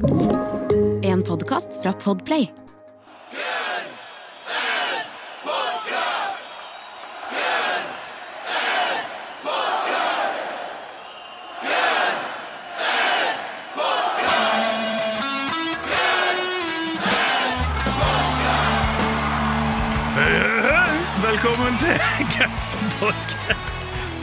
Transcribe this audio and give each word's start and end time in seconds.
En 0.00 1.22
podkast 1.22 1.68
fra 1.82 1.92
Podplay. 1.92 2.48
Velkommen 21.22 21.78
til 21.78 22.00
Guns 22.38 22.78
Podcast. 22.98 23.69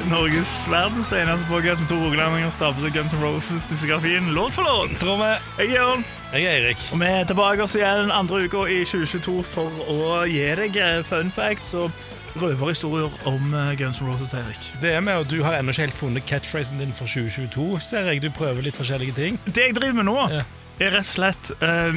Norges 0.08 0.52
verdens 0.72 1.10
eneste 1.12 1.46
podcast 1.50 1.82
med 1.84 1.90
to 1.92 1.98
rogalendinger 2.00 2.52
staper 2.54 2.80
seg 2.84 2.94
Guns 2.96 3.14
N' 3.14 3.22
Roses-diskografien 3.24 4.30
låt 4.36 4.54
for 4.56 4.64
låt. 4.64 4.94
Tror 5.02 5.18
vi 5.20 5.32
Jeg 5.58 5.68
er 5.68 5.74
Jørn, 5.76 6.06
Jeg 6.34 6.44
er 6.44 6.52
Eirik. 6.52 6.78
og 6.92 7.00
vi 7.02 7.06
er 7.06 7.24
tilbake 7.28 7.64
oss 7.64 7.76
igjen 7.76 8.12
andre 8.12 8.44
uka 8.46 8.64
i 8.72 8.78
2022 8.88 9.44
for 9.44 9.82
å 9.92 10.24
gi 10.30 10.46
deg 10.62 10.78
eh, 10.80 11.02
fun 11.08 11.32
facts 11.32 11.74
og 11.76 11.92
røverhistorier 12.40 13.12
om 13.28 13.54
eh, 13.54 13.74
Guns 13.80 14.00
N' 14.02 14.08
Roses, 14.08 14.34
Erik. 14.38 14.70
Det 14.82 14.94
er 14.96 15.02
med, 15.04 15.18
og 15.24 15.28
Du 15.32 15.42
har 15.44 15.58
ennå 15.60 15.72
ikke 15.76 15.88
helt 15.88 16.00
funnet 16.00 16.26
catchphrasen 16.30 16.80
din 16.80 16.94
for 16.96 17.06
2022. 17.06 17.80
Ser 17.90 18.08
jeg 18.12 18.22
Du 18.24 18.30
prøver 18.32 18.62
litt 18.64 18.78
forskjellige 18.80 19.14
ting. 19.18 19.40
Det 19.46 19.58
jeg 19.70 19.76
driver 19.76 19.94
med 20.00 20.06
nå, 20.08 20.18
Ja. 20.32 20.44
er 20.80 20.92
rett 20.96 21.04
og 21.04 21.12
slett 21.12 21.52
uh, 21.62 21.94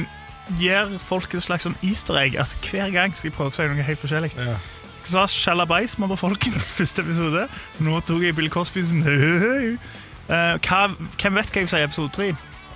gir 0.59 0.97
folk 0.99 1.33
et 1.33 1.43
slags 1.47 1.63
sånn 1.63 1.77
easter 1.85 2.17
egg 2.19 2.35
at 2.35 2.55
hver 2.71 2.91
gang 2.91 3.15
skal 3.15 3.29
jeg 3.29 3.37
prøve 3.37 3.53
å 3.53 3.55
si 3.55 3.67
noe 3.71 3.87
helt 3.87 3.99
forskjellig. 4.03 4.31
Ja. 4.35 4.55
Sa 5.03 5.25
Shalabais, 5.27 5.95
folkens, 5.95 6.71
første 6.77 7.01
episode. 7.01 7.47
Nå 7.79 7.99
tok 8.05 8.23
jeg 8.23 8.35
Bill 8.37 8.49
Cosby 8.49 8.83
sin 8.85 9.01
uh, 9.07 10.55
Hvem 10.61 11.37
vet 11.37 11.51
hva 11.51 11.63
jeg 11.63 11.69
sier 11.71 11.83
i 11.83 11.87
episode 11.89 12.13
tre? 12.15 12.31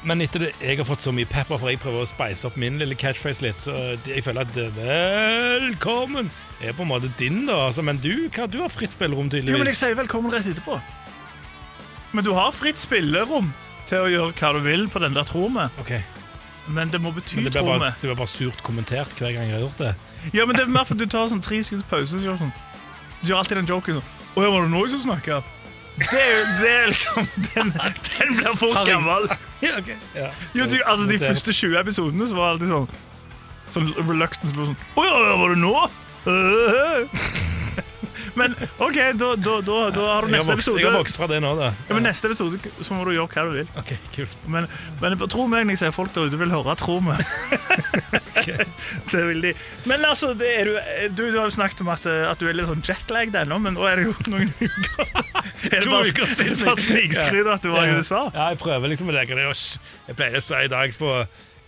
Men 0.05 0.21
etter 0.21 0.43
det, 0.43 0.51
jeg 0.61 0.77
har 0.77 0.85
fått 0.85 1.01
så 1.01 1.11
mye 1.15 1.25
pepper, 1.25 1.57
for 1.57 1.71
jeg 1.71 1.79
prøver 1.81 2.03
å 2.03 2.09
spice 2.09 2.45
opp 2.45 2.57
min 2.61 2.77
lille 2.77 2.93
catchphrase 2.93 3.41
litt, 3.41 3.57
så 3.63 3.95
jeg 4.05 4.21
føler 4.21 4.45
at 4.45 4.51
det, 4.53 4.67
velkommen 4.77 6.29
er 6.61 6.75
på 6.77 6.85
en 6.85 6.91
måte 6.91 7.09
din, 7.17 7.47
da. 7.49 7.63
Altså, 7.71 7.81
men 7.85 7.97
du, 8.03 8.27
hva, 8.35 8.45
du 8.45 8.59
har 8.61 8.69
fritt 8.69 8.93
spillerom, 8.93 9.31
Jo, 9.33 9.57
men 9.57 9.71
jeg 9.71 9.79
sier 9.79 9.97
velkommen 9.97 10.33
rett 10.33 10.45
etterpå. 10.51 10.77
Men 12.13 12.27
du 12.27 12.35
har 12.37 12.53
fritt 12.53 12.77
spillerom 12.77 13.49
til 13.89 14.05
å 14.05 14.11
gjøre 14.11 14.37
hva 14.37 14.53
du 14.53 14.61
vil 14.67 14.85
på 14.93 15.01
den 15.01 15.17
der, 15.17 15.25
tror 15.25 15.49
Okay. 15.81 16.05
Men 16.69 16.93
det 16.93 17.01
må 17.01 17.09
bety, 17.13 17.41
vi. 17.41 17.49
det 17.49 17.65
blir 17.65 18.13
bare 18.13 18.29
surt 18.29 18.61
kommentert 18.65 19.09
hver 19.17 19.33
gang 19.33 19.49
jeg 19.49 19.57
har 19.57 19.65
gjort 19.65 19.81
det. 19.81 19.95
Ja, 20.33 20.45
men 20.45 20.55
det 20.55 20.63
er 20.65 20.71
mer 20.71 20.83
for 20.87 20.95
at 20.95 20.99
du 20.99 21.05
tar 21.11 21.27
sånn 21.29 21.41
tre 21.43 21.59
sekunds 21.63 21.85
pause 21.89 22.15
og 22.15 22.21
så 22.21 22.25
gjør 22.25 22.39
sånn. 22.41 22.53
Du 23.21 23.29
gjør 23.29 23.41
alltid 23.43 23.57
den 23.61 23.69
joken 23.69 23.99
sånn. 23.99 24.09
Å 24.35 24.43
ja, 24.43 24.49
var 24.51 24.65
det 24.65 24.71
noen 24.73 24.89
som 24.95 25.03
snakka? 25.05 25.41
Det, 25.95 26.19
er 26.19 26.31
jo- 26.35 26.55
det 26.59 26.71
er 26.75 26.87
liksom 26.91 27.27
Den, 27.53 27.69
den 27.71 28.33
blir 28.35 28.55
fort 28.59 28.81
gammel. 28.87 29.29
Ja, 29.63 29.77
okay. 29.79 29.95
Ja. 30.13 30.27
Jo, 30.53 30.65
du, 30.67 30.75
altså, 30.85 31.05
de 31.07 31.19
første 31.21 31.53
20 31.55 31.77
episodene 31.79 32.27
så 32.27 32.35
var 32.35 32.49
det 32.49 32.55
alltid 32.57 32.73
sånn 32.73 32.89
Sånn 33.73 33.87
reluctance 34.09 34.53
på 34.53 34.65
sånn 34.67 34.75
Å 34.99 35.05
ja, 35.07 35.37
var 35.39 35.53
det 35.55 35.61
nå? 35.63 35.71
Men 38.35 38.55
OK, 38.83 38.97
da, 39.15 39.29
da, 39.39 39.53
da, 39.63 39.77
da 39.95 40.05
har 40.11 40.25
du 40.27 40.33
neste 40.33 40.51
vokst, 40.51 40.59
episode. 40.59 40.81
jeg 40.83 40.89
har 40.89 40.97
vokst 40.99 41.19
fra 41.19 41.27
det 41.31 41.39
nå, 41.43 41.53
da. 41.59 41.69
Ja, 41.87 41.95
men 41.95 42.03
neste 42.07 42.27
episode 42.29 42.59
så 42.83 42.97
må 42.97 43.05
du 43.07 43.13
gjøre 43.15 43.31
hva 43.31 43.45
du 43.47 43.53
vil. 43.61 43.69
Ok, 43.79 43.93
kult. 44.15 44.35
Men, 44.51 44.67
men 45.01 45.15
tro 45.31 45.45
meg 45.51 45.63
når 45.65 45.77
jeg 45.77 45.83
sier 45.85 45.95
folk 45.95 46.11
der 46.15 46.27
ute 46.27 46.39
vil 46.41 46.51
høre, 46.51 46.75
tro 46.79 46.97
meg. 47.05 47.23
det 49.13 49.23
vil 49.29 49.41
de. 49.47 49.53
Men 49.89 50.05
altså, 50.07 50.33
det 50.37 50.51
du, 50.67 50.73
du, 51.15 51.23
du 51.31 51.39
har 51.39 51.47
jo 51.47 51.55
snakket 51.55 51.85
om 51.85 51.91
at, 51.95 52.05
at 52.05 52.41
du 52.41 52.49
er 52.49 52.57
litt 52.57 52.69
sånn 52.69 52.83
jetlagd 52.85 53.37
ennå, 53.39 53.59
men 53.63 53.77
nå 53.79 53.87
er 53.89 54.01
det 54.01 54.09
jo 54.09 54.15
noen 54.33 54.51
uker. 54.59 55.11
Er 55.65 55.81
det 55.81 55.89
bare, 55.89 56.09
uker 56.09 56.25
er 56.25 56.29
siden. 56.29 56.59
bare 56.61 56.81
snikskryt 56.81 57.47
at 57.49 57.63
du 57.63 57.71
var 57.73 57.87
i 57.87 57.93
USA? 57.97 58.25
Ja, 58.33 58.49
jeg 58.53 58.59
prøver 58.61 58.91
liksom 58.91 59.09
å 59.09 59.15
legge 59.15 59.37
det 59.37 59.45
og 59.49 59.55
Jeg 59.55 60.17
pleier 60.17 60.37
å 60.37 60.43
si 60.43 60.57
i 60.65 60.69
dag 60.69 60.93
på, 60.97 61.11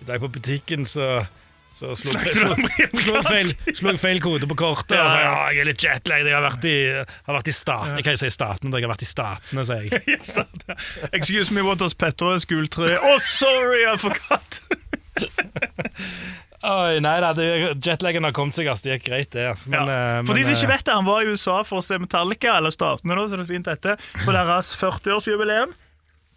i 0.03 0.07
dag 0.09 0.21
på 0.21 0.29
butikken, 0.35 0.85
så 0.85 1.07
så 1.73 1.91
slo 1.93 2.13
jeg 2.17 3.23
feil, 3.27 3.51
slo 3.77 3.91
feil 4.01 4.19
kode 4.23 4.47
på 4.49 4.55
kortet. 4.57 4.95
Ja, 4.97 5.03
Så, 5.11 5.17
ja. 5.21 5.33
jeg 5.53 5.61
er 5.61 5.67
litt 5.69 5.83
jetlagd. 5.85 6.25
Jeg 6.25 6.33
har 6.33 6.45
vært 6.47 6.65
i, 6.65 6.75
har 7.27 7.37
vært 7.37 7.51
i 7.51 7.53
staten. 7.53 7.93
Jeg 7.99 8.07
kan 8.07 8.15
jo 8.17 8.21
si 8.23 8.31
staten, 8.33 8.73
jeg 8.73 8.85
har 8.87 8.93
vært 8.95 9.05
i 9.05 9.09
statene, 9.11 9.65
sier 9.67 9.85
jeg. 9.85 10.01
Excuse 11.19 11.53
me, 11.53 11.61
what 11.67 11.81
was 11.85 11.93
Petter 11.93 12.33
is 12.35 12.45
gul? 12.49 12.65
Oh, 12.97 13.17
sorry, 13.21 13.83
I 13.85 13.93
forgot! 14.01 14.61
Oi, 16.67 16.97
nei 17.05 17.13
da, 17.21 17.29
jetlaggen 17.37 18.25
har 18.25 18.33
kommet 18.35 18.57
seg, 18.57 18.67
altså. 18.71 18.89
Det 18.89 18.95
gikk 18.97 19.05
greit, 19.11 19.29
det. 19.35 19.45
Altså. 19.51 19.69
Men, 19.71 19.85
Ja. 19.87 19.97
eh, 20.17 20.23
For 20.25 20.33
de 20.33 20.43
som 20.47 20.55
ikke 20.57 20.65
eh, 20.71 20.73
vet 20.73 20.85
det, 20.89 20.95
han 20.97 21.05
var 21.05 21.21
i 21.21 21.29
USA 21.29 21.59
for 21.63 21.79
å 21.79 21.85
se 21.85 21.99
Metallica, 22.01 22.55
eller 22.57 22.73
Statene, 22.73 23.15
da, 23.15 23.27
så 23.29 23.37
det 23.37 23.45
er 23.45 23.51
fint 23.53 23.69
dette, 23.69 23.93
på 24.25 24.33
deres 24.35 24.73
40-årsjubileum. 24.81 25.75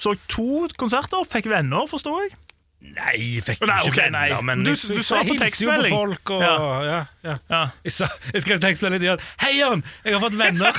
Så 0.00 0.14
to 0.32 0.68
konserter, 0.80 1.24
fikk 1.28 1.48
venner, 1.50 1.88
forstår 1.90 2.22
jeg. 2.26 2.36
Nei, 2.80 3.16
jeg 3.36 3.42
fikk 3.44 3.60
Nei, 3.68 3.76
ikke 3.84 3.90
ok, 3.92 3.98
nei. 4.10 4.28
venner, 4.30 4.42
men 4.42 4.62
Du- 4.64 4.70
du, 4.72 4.94
du 4.96 5.02
sa 5.04 5.18
på 5.22 5.34
tekstmelding. 5.36 5.40
tekstmelding. 5.40 5.92
folk, 5.92 6.30
og, 6.30 6.40
Ja. 6.42 7.04
ja. 7.24 7.34
Ja. 7.50 7.60
Jeg, 7.84 7.92
sa, 7.92 8.08
jeg 8.32 8.42
skrev 8.42 8.58
tekstmelding 8.62 9.00
til. 9.04 9.18
Hei, 9.42 9.52
Jan! 9.58 9.84
Jeg 10.04 10.14
har 10.16 10.20
fått 10.24 10.38
venner. 10.38 10.72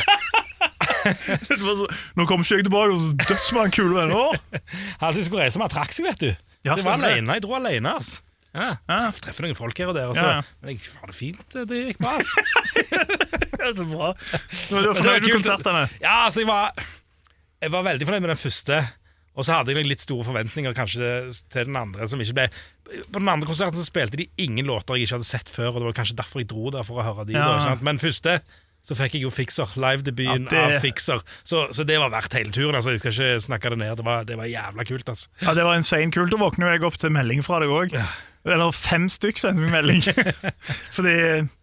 Det 1.47 1.59
Nå 2.17 2.25
kommer 2.25 2.43
ikke 2.45 2.57
jeg 2.57 2.65
tilbake, 2.65 2.91
og 2.95 2.99
så 2.99 3.13
dødsmann 3.29 3.71
kule 3.71 3.95
venner. 3.95 4.35
Han 5.01 5.13
som 5.13 5.23
skulle 5.23 5.43
reise 5.45 5.61
med, 5.61 5.69
trakk 5.73 5.93
seg, 5.93 6.05
vet 6.09 6.19
du. 6.19 6.31
Ja, 6.65 6.75
jeg 6.75 6.85
var 6.85 6.97
alene. 6.97 7.33
Jeg 7.37 7.41
dro 7.45 7.55
alene. 7.57 7.93
ass. 7.97 8.21
Ja. 8.53 8.75
Ja. 8.89 8.97
Treffer 9.15 9.45
noen 9.47 9.55
folk 9.55 9.77
her 9.77 9.87
og 9.93 9.95
der. 9.95 10.09
og 10.11 10.17
så- 10.17 10.25
Ja, 10.25 10.33
ja. 10.41 10.41
Men 10.61 10.73
jeg 10.75 10.79
har 10.99 11.07
det 11.07 11.15
fint. 11.15 11.49
Det 11.53 11.67
gikk 11.85 12.01
bra. 12.01 12.17
Det 12.17 13.75
så 13.79 13.85
bra. 13.89 14.11
Du 14.69 14.75
var 14.75 14.97
fornøyd 14.97 15.21
med 15.21 15.37
konsertene? 15.37 15.85
Ja, 16.01 16.25
altså, 16.25 16.41
jeg 16.43 16.47
var, 16.49 16.73
jeg 17.61 17.71
var 17.71 17.83
veldig 17.87 18.05
fornøyd 18.09 18.21
med 18.25 18.33
den 18.35 18.41
første. 18.41 18.81
Og 19.35 19.45
så 19.47 19.55
hadde 19.55 19.71
jeg 19.71 19.87
litt 19.87 20.01
store 20.03 20.25
forventninger 20.27 20.73
kanskje 20.75 21.11
til 21.53 21.69
den 21.69 21.77
andre. 21.79 22.07
som 22.07 22.19
ikke 22.19 22.33
ble 22.35 22.47
På 23.13 23.19
den 23.21 23.29
andre 23.31 23.47
konserten 23.47 23.79
så 23.79 23.85
spilte 23.87 24.17
de 24.19 24.25
ingen 24.43 24.65
låter 24.67 24.97
jeg 24.99 25.07
ikke 25.07 25.15
hadde 25.21 25.29
sett 25.29 25.49
før, 25.49 25.69
og 25.75 25.79
det 25.79 25.87
var 25.91 25.99
kanskje 26.01 26.17
derfor 26.19 26.41
jeg 26.43 26.49
dro 26.51 26.69
der 26.75 26.83
for 26.83 26.99
å 26.99 27.05
høre 27.07 27.25
de. 27.29 27.37
Ja. 27.37 27.45
Da, 27.47 27.61
sant? 27.69 27.81
Men 27.87 27.97
første 28.01 28.41
så 28.81 28.95
fikk 28.97 29.13
jeg 29.13 29.21
jo 29.27 29.29
Fixer. 29.29 29.69
Livedebuten 29.77 30.47
Ja, 30.49 30.49
det- 30.49 30.75
av 30.75 30.81
Fixer. 30.81 31.21
Så, 31.45 31.67
så 31.71 31.85
det 31.85 31.99
var 32.01 32.09
verdt 32.09 32.33
hele 32.33 32.49
turen. 32.51 32.75
altså 32.75 32.91
Jeg 32.91 32.99
skal 33.03 33.11
ikke 33.13 33.39
snakke 33.45 33.69
det 33.69 33.77
ned. 33.77 33.95
Det 33.97 34.05
var, 34.05 34.23
det 34.25 34.35
var 34.39 34.49
jævla 34.49 34.83
kult. 34.89 35.07
altså 35.07 35.29
Ja, 35.41 35.53
Det 35.53 35.63
var 35.63 35.75
insane 35.77 36.11
kult. 36.11 36.31
Da 36.33 36.37
våkner 36.41 36.73
jeg 36.73 36.83
opp 36.83 36.97
til 36.97 37.13
melding 37.13 37.43
fra 37.45 37.59
deg 37.61 37.69
òg. 37.69 37.93
Eller 38.43 38.71
fem 38.73 39.05
stykk 39.07 39.37
sendte 39.37 39.61
meg 39.61 39.71
melding. 39.71 40.01
Fordi 40.97 41.13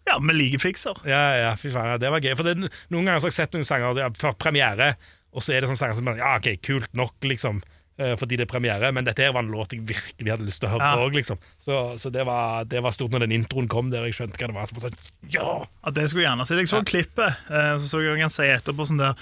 ja, 0.06 0.16
vi 0.22 0.36
liker 0.38 0.62
fikser. 0.62 1.00
Ja, 1.10 1.22
ja, 1.42 1.54
fy 1.58 1.72
faen, 1.74 1.90
ja, 1.90 1.98
det 1.98 2.10
var 2.14 2.22
gøy. 2.22 2.36
For 2.38 2.46
det, 2.46 2.54
Noen 2.94 3.04
ganger 3.04 3.18
så 3.18 3.26
har 3.28 3.34
jeg 3.34 3.40
sett 3.42 3.56
noen 3.58 3.66
sanger 3.66 3.98
før 4.16 4.36
premiere, 4.38 4.92
og 5.32 5.42
så 5.44 5.52
er 5.54 5.60
det 5.64 5.68
sånn 5.72 5.80
sanger 5.80 5.98
som 5.98 6.04
bare 6.08 6.18
Ja, 6.22 6.36
OK, 6.38 6.48
kult 6.64 6.92
nok, 6.96 7.14
liksom. 7.22 7.60
eh, 7.98 8.14
Fordi 8.16 8.36
det 8.38 8.46
er 8.46 8.52
premiere, 8.52 8.92
men 8.94 9.04
dette 9.04 9.22
her 9.26 9.32
var 9.34 9.42
en 9.44 9.50
låt 9.50 9.72
jeg 9.74 9.82
virkelig 9.88 10.30
hadde 10.30 10.46
lyst 10.46 10.60
til 10.62 10.68
å 10.70 10.76
høre 10.76 10.92
Ja. 10.94 11.02
òg. 11.04 11.12
liksom. 11.18 11.38
Så, 11.58 11.98
så 11.98 12.10
det, 12.14 12.24
var, 12.26 12.64
det 12.64 12.80
var 12.82 12.90
stort 12.94 13.10
når 13.12 13.26
den 13.26 13.32
introen 13.42 13.68
kom 13.68 13.90
der 13.90 14.04
jeg 14.06 14.14
skjønte 14.14 14.38
hva 14.38 14.46
det 14.52 14.54
var. 14.54 14.66
Så 14.70 14.80
sånn, 14.86 14.96
ja! 15.34 15.50
Ja, 15.84 15.90
det 15.90 16.08
skulle 16.10 16.24
jeg 16.24 16.30
gjerne 16.32 16.46
sett. 16.46 16.58
Jeg 16.62 16.68
så 16.72 16.82
klippet, 16.84 17.36
eh, 17.50 17.74
så 17.78 17.86
så 17.90 18.00
jeg 18.06 18.20
han 18.22 18.30
si 18.30 18.42
etterpå 18.48 18.86
sånn 18.88 18.98
der 19.04 19.14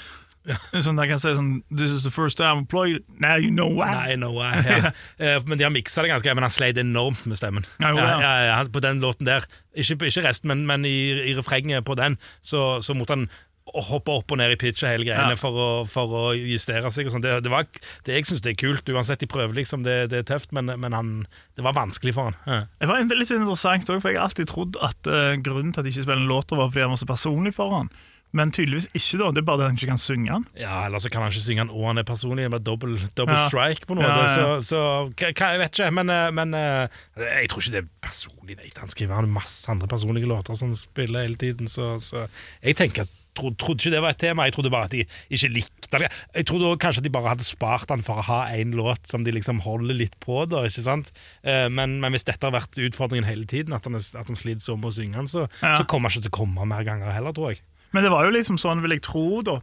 Sånn 0.79 0.95
der 0.95 1.09
kan 1.11 1.19
si 1.19 1.33
sånn 1.35 1.49
This 1.75 1.91
is 1.91 2.05
the 2.05 2.11
first 2.15 2.37
time 2.39 2.61
I've 2.63 2.69
played 2.71 3.03
Now 3.19 3.35
you 3.35 3.51
know 3.51 3.67
why. 3.67 4.13
I 4.13 4.15
know 4.15 4.39
I, 4.39 4.53
ja. 4.63 4.93
Eh, 5.19 5.41
Men 5.45 5.59
de 5.59 5.65
har 5.67 5.73
miksa 5.75 6.05
det 6.05 6.13
ganske 6.13 6.35
men 6.39 6.45
han 6.47 6.55
sleit 6.55 6.79
enormt 6.79 7.25
med 7.27 7.35
stemmen. 7.41 7.67
Ja, 7.83 7.91
jo, 7.91 7.99
ja. 7.99 8.21
ja, 8.23 8.33
ja, 8.53 8.61
på 8.71 8.79
den 8.85 9.01
låten 9.03 9.27
der, 9.27 9.43
ikke, 9.75 9.97
ikke 10.07 10.23
resten, 10.23 10.47
men, 10.53 10.63
men 10.69 10.85
i, 10.87 10.93
i 11.33 11.35
refrenget 11.35 11.83
på 11.85 11.97
den, 11.99 12.15
så, 12.47 12.79
så 12.79 12.95
måtte 12.95 13.17
han 13.17 13.27
hoppe 13.75 14.13
opp 14.15 14.31
og 14.33 14.39
ned 14.39 14.53
i 14.55 14.57
pitch 14.61 14.85
og 14.85 14.91
hele 14.93 15.05
greiene 15.09 15.35
Ja. 15.35 15.39
for, 15.41 15.53
å, 15.59 15.69
for 15.91 16.07
å 16.15 16.25
justere 16.39 16.91
seg. 16.95 17.11
sånn. 17.11 17.21
Det, 17.25 17.43
det, 17.45 17.51
var, 17.51 17.67
det 18.07 18.15
Jeg 18.15 18.27
syns 18.31 18.41
det 18.45 18.53
er 18.55 18.61
kult, 18.63 18.89
uansett 18.89 19.21
de 19.21 19.27
prøver, 19.27 19.55
liksom. 19.59 19.83
Det, 19.85 20.09
det 20.13 20.23
er 20.23 20.29
tøft, 20.31 20.53
men, 20.57 20.71
men 20.81 20.93
han, 20.97 21.27
det 21.59 21.65
var 21.67 21.75
vanskelig 21.77 22.15
for 22.17 22.31
han. 22.31 22.37
Ja. 22.47 22.61
Det 22.81 22.89
var 22.89 23.03
litt 23.03 23.31
interessant 23.35 23.89
også, 23.91 24.01
for 24.01 24.13
jeg 24.15 24.21
har 24.21 24.29
alltid 24.31 24.47
trodd 24.53 24.77
at 24.81 25.11
uh, 25.11 25.35
grunnen 25.43 25.73
til 25.75 25.83
at 25.83 25.89
de 25.89 25.93
ikke 25.95 26.07
spiller 26.07 26.23
en 26.23 26.31
låter, 26.31 26.57
var 26.57 26.71
fordi 26.71 26.87
han 26.87 26.95
var 26.95 27.03
så 27.03 27.11
personlig 27.11 27.55
for 27.59 27.75
han. 27.75 27.91
Men 28.37 28.51
tydeligvis 28.53 28.89
ikke. 28.93 29.19
da, 29.23 29.29
Det 29.33 29.39
er 29.41 29.47
bare 29.47 29.59
det 29.61 29.67
han 29.71 29.77
ikke 29.79 29.87
kan 29.93 30.01
synge 30.03 30.29
den. 30.35 30.47
Ja, 30.61 30.81
Eller 30.85 30.99
så 31.01 31.09
kan 31.09 31.23
han 31.23 31.31
ikke 31.33 31.45
synge 31.45 31.63
han 31.63 31.71
og 31.71 31.85
han 31.89 31.99
er 32.03 32.05
personlig. 32.05 32.45
Det 32.51 32.59
er 32.59 32.65
Double, 32.67 32.99
double 33.17 33.37
Ja. 33.39 33.45
strike 33.49 33.87
på 33.87 33.95
noe. 33.97 34.03
Ja, 34.05 34.17
ja. 34.27 34.33
Så, 34.35 34.47
så 34.67 34.81
hva, 35.15 35.31
jeg 35.55 35.61
vet 35.63 35.79
ikke. 35.79 35.91
Men, 35.95 36.11
eh, 36.11 36.31
men 36.35 36.53
eh, 36.59 36.89
jeg 37.23 37.49
tror 37.53 37.63
ikke 37.63 37.73
det 37.77 37.83
er 37.85 37.89
personlig. 38.05 38.57
Nei, 38.59 38.73
han 38.77 38.93
skriver 38.93 39.15
han 39.23 39.31
masse 39.33 39.71
andre 39.73 39.89
personlige 39.89 40.29
låter 40.29 40.59
som 40.59 40.69
han 40.75 40.77
spiller 40.77 41.23
hele 41.25 41.39
tiden. 41.41 41.71
Så, 41.71 41.95
så 42.03 42.27
jeg 42.67 42.77
tenker 42.83 43.07
at 43.07 43.15
tro, 43.37 43.53
trodde 43.61 43.85
ikke 43.85 43.93
det 43.95 44.03
var 44.05 44.15
et 44.17 44.21
tema. 44.23 44.47
Jeg 44.49 44.57
trodde 44.57 44.73
bare 44.75 44.89
at 44.89 44.95
de 44.97 45.05
ikke 45.37 45.51
likte 45.55 46.01
det. 46.03 46.11
Jeg 46.35 46.47
trodde 46.49 46.71
også 46.73 46.83
kanskje 46.87 47.03
at 47.05 47.07
de 47.09 47.13
bare 47.15 47.33
hadde 47.35 47.47
spart 47.47 47.93
han 47.95 48.03
for 48.07 48.19
å 48.23 48.27
ha 48.27 48.41
én 48.57 48.75
låt 48.77 49.07
som 49.07 49.23
de 49.27 49.35
liksom 49.37 49.61
holder 49.67 49.95
litt 50.01 50.17
på. 50.25 50.43
da, 50.51 50.65
ikke 50.67 50.85
sant? 50.89 51.13
Eh, 51.45 51.69
Men, 51.69 51.99
men 52.03 52.13
hvis 52.17 52.25
dette 52.27 52.43
har 52.49 52.53
vært 52.57 52.77
utfordringen 52.81 53.29
hele 53.29 53.47
tiden, 53.47 53.73
at 53.77 53.85
han, 53.87 53.95
at 54.01 54.27
han 54.27 54.37
sliter 54.39 54.65
så 54.65 54.77
med 54.77 54.91
å 54.91 54.97
synge 54.97 55.21
den, 55.21 55.31
så, 55.31 55.47
Ja. 55.63 55.77
så 55.79 55.87
kommer 55.87 56.09
han 56.11 56.17
ikke 56.19 56.29
til 56.31 56.35
å 56.35 56.39
komme 56.43 56.67
mer 56.67 56.85
ganger 56.89 57.13
heller, 57.13 57.33
tror 57.37 57.53
jeg. 57.55 57.63
Men 57.93 58.03
det 58.05 58.11
var 58.13 58.25
jo 58.27 58.35
liksom 58.35 58.59
sånn, 58.59 58.83
vil 58.83 58.97
jeg 58.97 59.03
tro, 59.07 59.43
da. 59.47 59.61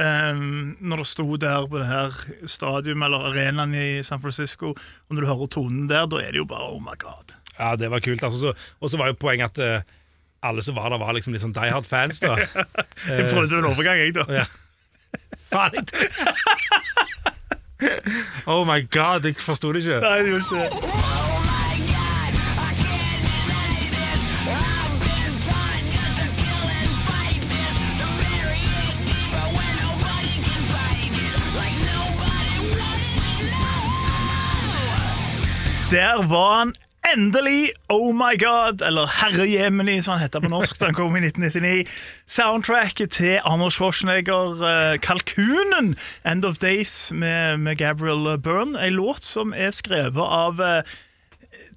Um, 0.00 0.76
når 0.80 1.02
det 1.02 1.06
sto 1.10 1.24
der 1.36 1.64
på 1.68 1.80
det 1.80 1.86
her 1.90 2.14
stadium 2.48 3.02
eller 3.02 3.24
arenaen 3.32 3.74
i 3.74 4.02
San 4.06 4.20
Francisco, 4.22 4.70
og 4.72 5.10
når 5.16 5.24
du 5.24 5.28
hører 5.28 5.50
tonen 5.50 5.88
der, 5.90 6.06
da 6.08 6.20
er 6.22 6.30
det 6.32 6.40
jo 6.40 6.46
bare 6.48 6.68
oh 6.70 6.78
my 6.80 6.94
god. 6.96 7.34
Ja, 7.58 7.74
det 7.76 7.90
var 7.92 8.00
kult. 8.00 8.22
Altså, 8.24 8.38
så, 8.38 8.52
og 8.80 8.88
så 8.92 8.96
var 9.00 9.10
jo 9.10 9.18
poenget 9.20 9.50
at 9.50 9.58
eh, 9.60 9.82
alle 10.42 10.62
som 10.62 10.76
var 10.76 10.88
der, 10.90 10.98
var 11.02 11.12
liksom 11.16 11.34
litt 11.34 11.42
sånn 11.44 11.54
Die 11.56 11.70
Hard-fans. 11.72 12.20
da 12.24 12.36
Jeg 13.08 13.28
prøvde 13.30 13.60
en 13.60 13.70
overgang, 13.72 14.00
jeg, 14.00 14.14
da. 14.16 14.26
Ja. 14.32 14.46
Faen, 15.50 15.84
Oh 18.46 18.64
my 18.68 18.82
god, 18.92 19.24
jeg 19.24 19.36
forsto 19.40 19.72
det 19.72 19.84
ikke. 19.84 20.00
Nei, 20.04 20.18
det 20.22 20.28
gjorde 20.34 20.66
ikke. 20.66 21.00
Der 35.90 36.22
var 36.28 36.58
han 36.58 36.74
endelig! 37.08 37.72
Oh 37.88 38.12
my 38.12 38.36
god! 38.38 38.82
Eller 38.82 39.06
Herre 39.06 39.46
Jemini, 39.50 40.00
som 40.02 40.12
han 40.12 40.22
heter 40.22 40.40
på 40.40 40.48
norsk. 40.48 40.80
Den 40.80 40.94
kom 40.94 41.16
i 41.16 41.22
1999. 41.26 41.88
Soundtracket 42.26 43.10
til 43.10 43.40
Arnold 43.44 43.70
Schwarzenegger, 43.70 44.60
uh, 44.60 44.98
'Kalkunen', 44.98 45.96
'End 46.24 46.44
of 46.44 46.58
Days', 46.58 47.14
med, 47.14 47.56
med 47.56 47.76
Gabriel 47.76 48.38
Byrne. 48.38 48.86
En 48.86 48.92
låt 48.92 49.24
som 49.24 49.54
er 49.56 49.70
skrevet 49.70 50.26
av 50.28 50.60
uh, 50.60 50.82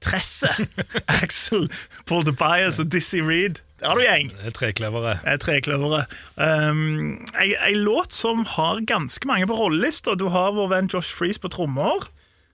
Tresset. 0.02 0.68
Axel, 1.24 1.72
Paul 2.06 2.26
DeBias 2.26 2.80
og 2.80 2.92
Dizzie 2.92 3.24
Reed. 3.24 3.62
Der 3.80 3.88
har 3.90 3.96
du 3.96 4.02
gjeng. 4.02 4.30
Det 4.32 4.46
er 4.48 4.56
trekløvere. 4.56 5.18
Eh, 5.28 5.40
Trekløvere. 5.40 6.06
Um, 6.36 7.26
en, 7.36 7.56
en 7.68 7.80
låt 7.84 8.14
som 8.14 8.46
har 8.48 8.80
ganske 8.88 9.28
mange 9.28 9.48
på 9.48 9.58
rollelista. 9.60 10.16
Du 10.16 10.30
har 10.32 10.54
vår 10.56 10.70
venn 10.72 10.90
Josh 10.94 11.16
Freeze 11.16 11.40
på 11.40 11.52
trommer. 11.52 12.08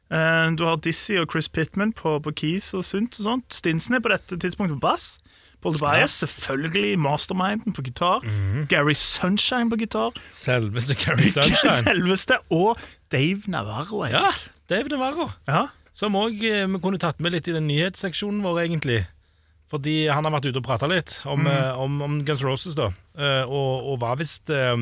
Eh, 0.09 0.51
du 0.57 0.63
har 0.65 0.79
Dizzie 0.81 1.21
og 1.21 1.29
Chris 1.31 1.49
Pittman 1.49 1.93
på, 1.93 2.17
på 2.25 2.33
keys 2.35 2.71
og 2.73 2.85
synt 2.87 3.19
og 3.21 3.27
sånt. 3.27 3.53
Stinsen 3.53 3.95
er 3.97 4.03
på 4.05 4.09
dette 4.13 4.39
tidspunktet 4.41 4.79
på 4.79 4.87
bass. 4.87 5.17
Paul 5.61 5.75
Tobias, 5.75 6.13
selvfølgelig. 6.23 6.93
Masterminden 7.03 7.73
på 7.75 7.83
gitar. 7.83 8.23
Gary 8.71 8.93
Sunshine 8.95 9.67
på 9.69 9.75
gitar. 9.81 10.15
Selveste 10.31 10.95
Gary 11.01 11.27
Sunshine. 11.35 11.83
Selveste. 11.83 12.37
Og 12.49 12.79
Dave 13.11 13.41
Navarro. 13.51 14.05
er- 14.07 14.15
Ja, 14.15 14.31
Dave 14.69 14.87
Navarro. 14.89 15.29
ja. 15.47 15.65
Som 15.93 16.15
òg 16.15 16.37
vi 16.39 16.79
kunne 16.79 16.97
tatt 16.97 17.19
med 17.19 17.33
litt 17.33 17.47
i 17.49 17.51
den 17.51 17.67
nyhetsseksjonen 17.67 18.39
vår, 18.41 18.61
egentlig. 18.63 19.01
Fordi 19.69 20.07
han 20.07 20.23
har 20.23 20.31
vært 20.31 20.47
ute 20.47 20.61
og 20.61 20.63
prata 20.63 20.87
litt 20.87 21.17
om, 21.27 21.43
mm. 21.43 21.75
om, 21.77 21.97
om 22.01 22.13
Guns 22.23 22.41
Roses, 22.45 22.73
da. 22.77 22.87
Eh, 23.19 23.43
og, 23.43 23.83
og 23.91 23.99
var 23.99 24.15
visst 24.17 24.47
eh, 24.49 24.77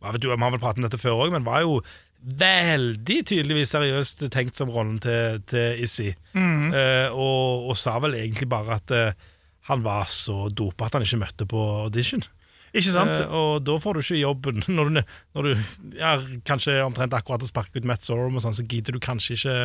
hva 0.00 0.12
vet 0.14 0.22
du, 0.22 0.28
Vi 0.30 0.36
har 0.38 0.52
vel 0.54 0.62
pratet 0.62 0.78
om 0.78 0.86
dette 0.86 1.00
før 1.02 1.24
òg, 1.26 1.32
men 1.34 1.44
var 1.44 1.64
jo 1.66 1.80
veldig 2.20 3.20
tydeligvis 3.30 3.72
seriøst 3.74 4.26
tenkt 4.32 4.58
som 4.58 4.70
rollen 4.72 4.98
til, 5.02 5.40
til 5.48 5.80
Issy. 5.84 6.10
Eh, 6.36 7.08
og, 7.12 7.70
og 7.70 7.78
sa 7.80 7.96
vel 8.02 8.18
egentlig 8.18 8.48
bare 8.50 8.76
at 8.76 8.92
uh, 8.92 9.30
han 9.70 9.84
var 9.86 10.10
så 10.12 10.48
dopa 10.52 10.88
at 10.88 10.98
han 10.98 11.06
ikke 11.06 11.20
møtte 11.22 11.46
på 11.48 11.62
audition. 11.86 12.22
Ikke 12.70 12.92
sant? 12.92 13.16
Uh, 13.24 13.32
og 13.34 13.64
da 13.66 13.78
får 13.82 13.96
du 13.96 14.02
ikke 14.04 14.20
jobben. 14.20 14.60
Når 14.76 14.90
du, 14.90 15.00
når 15.34 15.48
du 15.48 15.96
ja, 15.96 16.12
kanskje 16.46 16.76
omtrent 16.84 17.16
akkurat 17.16 17.42
har 17.42 17.50
sparket 17.50 17.80
ut 17.80 17.88
Matt 17.88 18.04
Sorum, 18.06 18.36
og 18.36 18.44
sånn, 18.44 18.56
så 18.58 18.66
gidder 18.68 18.96
du 18.96 19.02
kanskje 19.02 19.38
ikke 19.38 19.56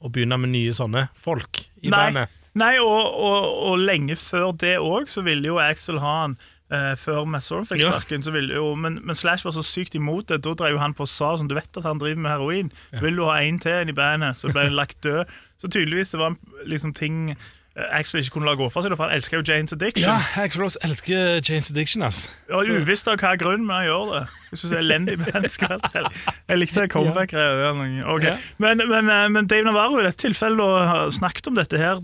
å 0.00 0.08
begynne 0.08 0.38
med 0.40 0.54
nye 0.54 0.72
sånne 0.72 1.08
folk 1.18 1.64
i 1.82 1.90
Nei, 1.90 2.06
bandet. 2.06 2.38
nei 2.56 2.72
og, 2.80 3.18
og, 3.20 3.50
og 3.68 3.82
lenge 3.84 4.16
før 4.16 4.54
det 4.56 4.78
òg, 4.80 5.10
så 5.12 5.26
ville 5.26 5.50
jo 5.50 5.58
Axel 5.60 6.00
ha 6.00 6.14
han. 6.22 6.38
Eh, 6.70 6.94
før 6.96 7.24
Messorm 7.26 7.66
fikk 7.66 7.82
Ja. 7.82 7.90
sparken, 7.92 8.22
så 8.22 8.30
ville 8.32 8.54
jo, 8.54 8.74
men, 8.74 9.00
men 9.04 9.14
Slash 9.18 9.44
var 9.44 9.52
så 9.52 9.62
sykt 9.66 9.94
imot 9.98 10.28
det. 10.28 10.42
Da 10.44 10.54
drev 10.54 10.78
han 10.78 10.94
på 10.94 11.02
og 11.06 11.08
sa 11.12 11.32
sånn 11.36 11.48
Du 11.48 11.54
vet 11.54 11.76
at 11.76 11.84
han 11.84 11.98
driver 11.98 12.20
med 12.22 12.30
heroin. 12.30 12.72
Vil 13.02 13.16
du 13.16 13.24
ha 13.26 13.38
en 13.42 13.58
til 13.58 13.88
i 13.88 13.92
bandet? 13.96 14.38
Så 14.38 14.52
ble 14.52 14.68
han 14.68 14.76
lagt 14.78 15.02
død. 15.02 15.24
Så 15.60 15.68
tydeligvis 15.68 16.10
det 16.14 16.20
var 16.20 16.36
liksom 16.66 16.94
ting 16.94 17.30
eh, 17.30 17.98
Axel 17.98 18.20
ikke 18.20 18.30
kunne 18.38 18.46
la 18.50 18.54
gå 18.58 18.68
fra 18.70 18.82
seg, 18.82 18.96
for 18.96 19.06
han 19.08 19.14
elsker 19.16 19.38
jo 19.40 19.44
Janes 19.52 19.72
Addiction. 19.72 20.08
Ja, 20.10 20.42
Axl 20.44 20.60
Rose 20.62 20.78
elsker 20.82 21.40
Janes 21.40 21.70
Addiction, 21.70 22.02
ass. 22.02 22.24
Og 22.50 22.66
uvisst 22.70 23.08
av 23.08 23.18
hva 23.20 23.36
grunn, 23.40 23.66
men 23.66 23.76
han 23.76 23.86
gjør 23.90 24.14
det. 24.14 24.22
Jeg 24.50 24.72
er 24.72 24.78
elendig 24.82 25.18
menneskeverd. 25.22 26.08
Jeg 26.50 26.58
likte 26.60 26.86
comeback-greia. 26.90 27.74
Ok. 28.10 28.24
Ja. 28.26 28.36
Men, 28.62 28.82
men, 28.90 29.10
eh, 29.12 29.28
men 29.30 29.46
Dave 29.50 29.64
Navarro 29.68 30.00
i 30.00 30.06
dette 30.08 30.20
tilfellet 30.26 31.14
snakket 31.16 31.48
om 31.52 31.58
dette 31.60 31.78
her, 31.80 32.00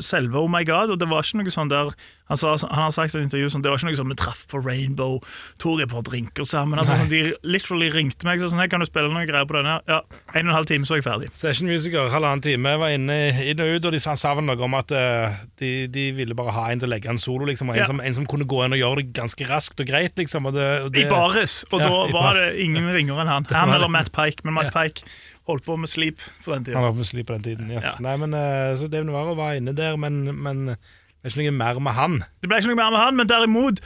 selve 0.00 0.40
Oh 0.40 0.48
My 0.50 0.64
God, 0.64 0.94
og 0.94 1.00
det 1.02 1.08
var 1.10 1.26
ikke 1.26 1.42
noe 1.42 1.52
sånn 1.52 1.70
der 1.72 1.92
Han, 2.30 2.38
sa, 2.38 2.52
han 2.62 2.84
har 2.84 2.92
sagt 2.94 3.16
i 3.16 3.18
et 3.18 3.24
intervju 3.26 3.48
sånn, 3.50 3.62
det 3.64 3.72
var 3.72 3.80
ikke 3.80 3.88
noe 3.88 3.98
sånn 3.98 4.12
vi 4.12 4.16
traff 4.20 4.44
på 4.52 4.60
Rainbow, 4.62 5.16
tok 5.58 5.80
et 5.82 5.90
par 5.90 6.04
drinker 6.06 6.46
sammen. 6.46 6.78
Altså, 6.78 6.94
sånn, 7.00 7.08
de 7.10 7.32
literally 7.42 7.88
ringte 7.90 8.22
meg 8.28 8.38
sånn, 8.38 8.54
her, 8.62 8.68
kan 8.70 8.78
du 8.78 8.86
spille 8.86 9.10
noen 9.10 9.26
greier 9.26 9.48
på 9.50 9.56
denne? 9.58 9.80
Ja, 9.90 9.96
en 10.30 10.44
og 10.46 10.52
en 10.52 10.54
halv 10.54 10.68
time, 10.70 10.86
så 10.86 10.94
er 10.94 11.00
jeg 11.00 11.06
ferdig. 11.08 11.30
Session-musiker, 11.34 12.06
halvannen 12.14 12.44
time, 12.44 12.76
var 12.78 12.94
inne, 12.94 13.16
inn 13.50 13.58
og 13.64 13.72
ut, 13.74 13.88
og 13.90 13.96
de 13.96 14.02
sa, 14.04 14.14
sa 14.14 14.36
noe 14.38 14.54
om 14.62 14.76
at 14.78 14.94
eh, 14.94 15.40
de, 15.58 15.72
de 15.90 16.04
ville 16.20 16.36
bare 16.38 16.54
ha 16.54 16.68
en 16.70 16.84
til 16.84 16.86
å 16.86 16.92
legge 16.94 17.10
en 17.10 17.18
solo, 17.18 17.50
liksom, 17.50 17.72
og 17.74 17.74
en, 17.74 17.82
Ja. 17.82 17.90
som, 17.90 17.98
en 17.98 18.14
som 18.20 18.30
kunne 18.30 18.46
gå 18.46 18.62
inn 18.68 18.78
og 18.78 18.82
gjøre 18.84 19.02
det 19.02 19.08
ganske 19.18 19.50
raskt 19.50 19.82
og 19.82 19.90
greit, 19.90 20.14
liksom. 20.22 20.46
Og 20.46 20.54
det, 20.54 20.68
og 20.86 20.94
det, 20.94 21.08
I 21.08 21.10
bares, 21.10 21.64
og 21.74 21.82
Ja, 21.82 21.89
da 21.90 21.98
var 22.18 22.38
det 22.38 22.46
ingen 22.64 22.86
ringere 22.94 23.24
enn 23.24 23.32
han. 23.32 23.50
Han 23.54 23.74
eller 23.76 23.90
Matt 23.92 24.12
Pike, 24.14 24.46
men 24.46 24.56
Matt. 24.56 24.72
Pike 24.74 25.04
holdt 25.50 25.66
på 25.66 25.76
med 25.80 25.90
Sleep 25.90 26.22
på 26.44 26.54
den 26.54 26.64
tiden. 26.68 26.78
Han 26.78 26.88
holdt 26.88 26.98
på 27.00 27.04
med 27.04 27.10
Sleep 27.10 27.28
på 27.28 27.36
den 27.38 27.46
tiden, 27.48 27.70
yes. 27.74 27.84
Ja. 27.88 27.94
Nei, 28.06 28.16
men 28.22 28.36
eh, 28.38 28.70
Så 28.78 28.88
Dave 28.92 29.06
Navarro 29.08 29.34
var 29.38 29.58
inne 29.58 29.74
der, 29.76 29.98
men, 30.00 30.22
men 30.38 30.64
det 30.74 31.28
er 31.28 31.34
ikke 31.34 31.50
noe 31.50 31.58
mer 31.58 31.80
med 31.84 31.96
han. 31.98 32.18
Det 32.40 32.48
ble 32.50 32.60
ikke 32.62 32.72
noe 32.72 32.80
mer 32.80 32.94
med 32.94 33.02
han, 33.02 33.18
men 33.18 33.28
derimot, 33.30 33.82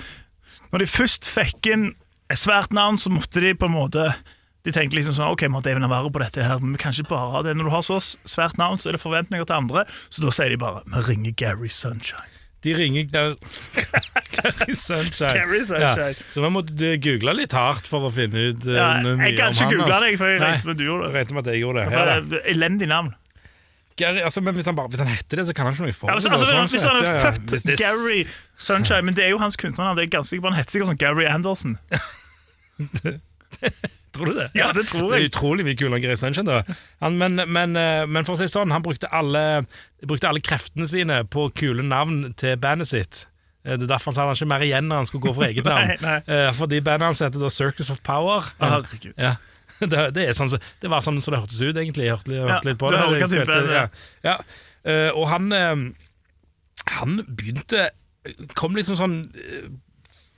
når 0.72 0.84
de 0.84 0.90
først 0.90 1.28
fikk 1.30 1.70
inn 1.72 1.88
et 2.32 2.40
svært 2.40 2.72
navn, 2.76 3.00
så 3.00 3.12
måtte 3.12 3.42
de 3.44 3.52
på 3.58 3.68
en 3.68 3.76
måte 3.76 4.08
De 4.64 4.72
tenkte 4.72 4.96
liksom 4.96 5.12
sånn 5.12 5.28
OK, 5.34 5.42
vi 5.44 5.52
har 5.52 5.64
Dave 5.66 5.80
Navarro 5.82 6.08
på 6.08 6.22
dette 6.22 6.40
her, 6.40 6.62
men 6.62 6.72
vi 6.72 6.78
kan 6.80 6.94
ikke 6.94 7.10
bare 7.10 7.32
ha 7.34 7.42
det. 7.44 7.52
Når 7.58 7.66
du 7.68 7.72
har 7.74 7.82
så 7.84 7.98
svært 8.00 8.56
navn, 8.56 8.78
så 8.80 8.88
er 8.88 8.96
det 8.96 9.02
forventninger 9.02 9.44
til 9.44 9.58
andre, 9.58 9.82
så 10.08 10.24
da 10.24 10.32
sier 10.32 10.54
de 10.54 10.56
bare 10.62 10.80
Vi 10.88 11.02
ringer 11.10 11.34
Gary 11.36 11.68
Sunshine. 11.68 12.32
De 12.64 12.72
ringer 12.76 13.04
der 13.12 13.34
Gary 14.34 14.74
Sunshine. 14.74 15.34
Gary 15.36 15.60
Sunshine. 15.68 16.14
Ja, 16.14 16.30
så 16.32 16.40
vi 16.44 16.48
måtte 16.54 16.94
google 17.04 17.32
litt 17.36 17.52
hardt 17.56 17.86
for 17.90 18.00
å 18.08 18.10
finne 18.14 18.38
ut 18.50 18.62
uh, 18.66 18.72
Ja, 18.78 18.86
om 19.02 19.06
mye 19.20 19.28
jeg 19.28 19.36
kan 19.38 19.52
ikke 19.52 19.68
google 19.74 19.92
altså. 19.92 20.06
deg, 20.06 20.12
for 20.22 20.26
jeg 20.32 20.40
regnet 20.40 20.64
med 20.64 20.72
at 20.74 20.80
du 20.80 20.84
gjorde 20.88 21.04
jeg 21.04 21.12
det. 21.12 21.18
regnet 21.20 21.34
med 21.36 21.42
at 21.44 21.50
jeg 21.52 21.60
gjorde 21.64 21.78
det. 21.84 21.88
Ja, 21.92 21.94
det 22.08 22.14
et 22.40 22.48
elendig 22.56 22.88
navn. 22.90 23.10
Gary, 24.00 24.20
altså, 24.26 24.40
men 24.42 24.52
hvis 24.56 24.66
han, 24.66 24.74
bare, 24.74 24.88
hvis 24.90 24.98
han 25.04 25.10
heter 25.12 25.34
det, 25.38 25.44
så 25.46 25.52
kan 25.54 25.68
han 25.68 25.74
ikke 25.76 25.84
noe 25.86 25.94
for 25.94 26.10
Ja, 26.10 26.14
altså, 26.18 26.28
det. 26.32 26.38
altså, 26.40 26.48
sånn 26.50 26.66
hvis 26.72 26.86
han 26.88 26.96
er 26.98 27.04
ja, 27.06 27.12
ja. 27.14 27.20
født 27.28 27.48
Hvis 27.54 27.62
det 27.68 27.76
Gary 27.78 28.24
Sunshine, 28.58 29.04
men 29.06 29.14
det 29.14 29.22
er 29.28 29.30
jo 29.30 29.38
hans 29.38 29.54
kunstnernavn. 29.60 29.94
Det 30.00 30.04
er 30.08 30.10
ganske 30.16 30.32
sikkert 30.34 30.50
Han 30.50 30.58
heter 30.58 30.72
sikkert 30.74 30.90
sånn 30.90 30.98
Gary 31.04 31.26
Anderson. 31.30 31.78
Tror 34.14 34.30
du 34.30 34.34
det? 34.38 34.48
Ja, 34.54 34.68
det 34.72 34.86
tror 34.88 35.02
jeg. 35.02 35.10
Det 35.10 35.20
er 35.24 35.28
utrolig 35.32 35.64
mye 35.66 35.76
kulere 35.80 35.98
enn 35.98 36.02
Gary 36.04 36.16
Sunshine. 36.20 36.46
Da. 36.46 36.76
Han, 37.02 37.16
men, 37.18 37.40
men, 37.50 37.76
eh, 37.76 38.04
men 38.06 38.24
for 38.26 38.36
å 38.36 38.38
si 38.38 38.46
sånn, 38.50 38.70
han 38.70 38.82
brukte 38.84 39.10
alle, 39.10 39.64
brukte 40.06 40.28
alle 40.30 40.42
kreftene 40.44 40.86
sine 40.90 41.22
på 41.26 41.48
kule 41.58 41.82
navn 41.82 42.28
til 42.38 42.54
bandet 42.62 42.86
sitt. 42.92 43.24
Eh, 43.64 43.74
Det 43.76 43.88
er 43.88 43.90
derfor 43.96 44.12
han 44.12 44.14
sa 44.20 44.26
han 44.28 44.36
ikke 44.38 44.50
mer 44.54 44.62
igjen 44.66 44.86
når 44.86 45.02
han 45.02 45.06
skulle 45.10 45.26
gå 45.26 45.34
for 45.34 45.48
eget 45.48 45.64
navn. 45.72 45.90
Nei, 45.90 45.98
nei. 46.04 46.20
Eh, 46.30 46.52
Fordi 46.54 46.78
bandet 46.86 47.08
hans 47.10 47.20
heter 47.26 47.42
da 47.42 47.50
Circus 47.50 47.90
of 47.90 47.98
Power. 48.06 48.46
Herregud. 48.62 49.12
Ja. 49.18 49.34
Det, 49.80 50.04
det, 50.14 50.28
sånn, 50.38 50.52
det 50.80 50.88
var 50.88 51.02
sånn 51.02 51.16
som 51.20 51.34
det 51.34 51.40
hørtes 51.42 51.58
ut, 51.58 51.74
egentlig. 51.76 52.04
Jeg 52.06 52.14
hørte, 52.14 52.30
hørte 52.30 52.52
Ja, 52.54 52.60
litt 52.70 52.78
på 52.78 52.92
det. 52.94 53.00
spilte- 53.26 53.56
det 53.66 53.74
er. 53.74 53.90
ja. 54.22 54.36
Ja. 54.86 55.10
Og 55.18 55.26
han 55.32 55.50
Han 56.94 57.16
begynte 57.26 57.88
Kom 58.54 58.76
liksom 58.78 58.94
sånn 58.96 59.16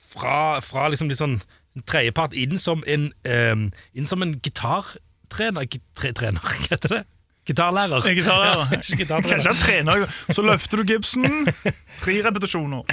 fra, 0.07 0.59
fra 0.63 0.87
liksom 0.91 1.09
litt 1.11 1.19
sånn 1.19 1.37
tredjepart 1.85 2.33
inn 2.37 2.57
som 2.61 2.83
en 2.87 3.11
um, 3.27 3.67
Inn 3.93 4.09
som 4.09 4.23
en 4.25 4.37
gitartrener 4.39 5.67
tre, 5.97 6.13
Trener, 6.15 6.41
hva 6.43 6.55
heter 6.71 6.97
det? 6.97 7.03
Gitarlærer. 7.47 8.03
Gitarlærer. 8.11 8.71
Ja, 8.73 8.81
gitartrener. 8.99 9.29
Kanskje 9.29 9.51
han 9.53 9.59
trener, 9.61 10.17
så 10.35 10.43
løfter 10.43 10.81
du 10.81 10.89
Gibson. 10.93 11.47
Tre 12.03 12.15
repetisjoner. 12.25 12.83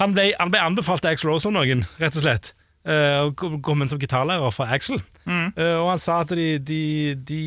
Han 0.00 0.14
ble, 0.16 0.30
han 0.38 0.48
ble 0.48 0.62
anbefalt 0.64 1.04
til 1.04 1.12
Axl 1.12 1.28
Rose 1.28 1.50
av 1.50 1.52
noen, 1.58 1.84
rett 2.00 2.16
og 2.16 2.24
slett. 2.24 2.54
Uh, 2.88 3.28
kom- 3.36 3.82
inn 3.84 3.90
som 3.92 4.00
gitarlærer 4.00 4.54
for 4.54 4.64
Axl. 4.72 4.96
Uh, 5.28 5.52
og 5.82 5.90
han 5.90 6.00
sa 6.00 6.22
at 6.24 6.32
de, 6.32 6.54
de, 6.56 6.80
de 7.20 7.40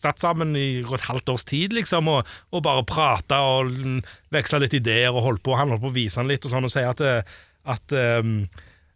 satt 0.00 0.22
sammen 0.22 0.54
i 0.56 0.80
et 0.80 1.06
halvt 1.08 1.34
års 1.34 1.44
tid, 1.48 1.74
liksom, 1.76 2.08
og, 2.08 2.28
og 2.54 2.62
bare 2.64 2.86
prata 2.86 3.42
og 3.58 3.74
veksla 4.32 4.62
litt 4.62 4.76
ideer 4.78 5.10
og 5.10 5.24
holdt 5.26 5.42
på. 5.46 5.56
Han 5.58 5.74
holdt 5.74 5.84
på 5.84 5.90
å 5.90 5.96
vise 5.98 6.20
han 6.22 6.30
litt 6.30 6.46
og 6.46 6.54
sånn, 6.54 6.68
og 6.68 6.72
sier 6.72 6.90
at, 6.92 7.02
eh, 7.04 7.38
at 7.74 7.96
um, 8.22 8.44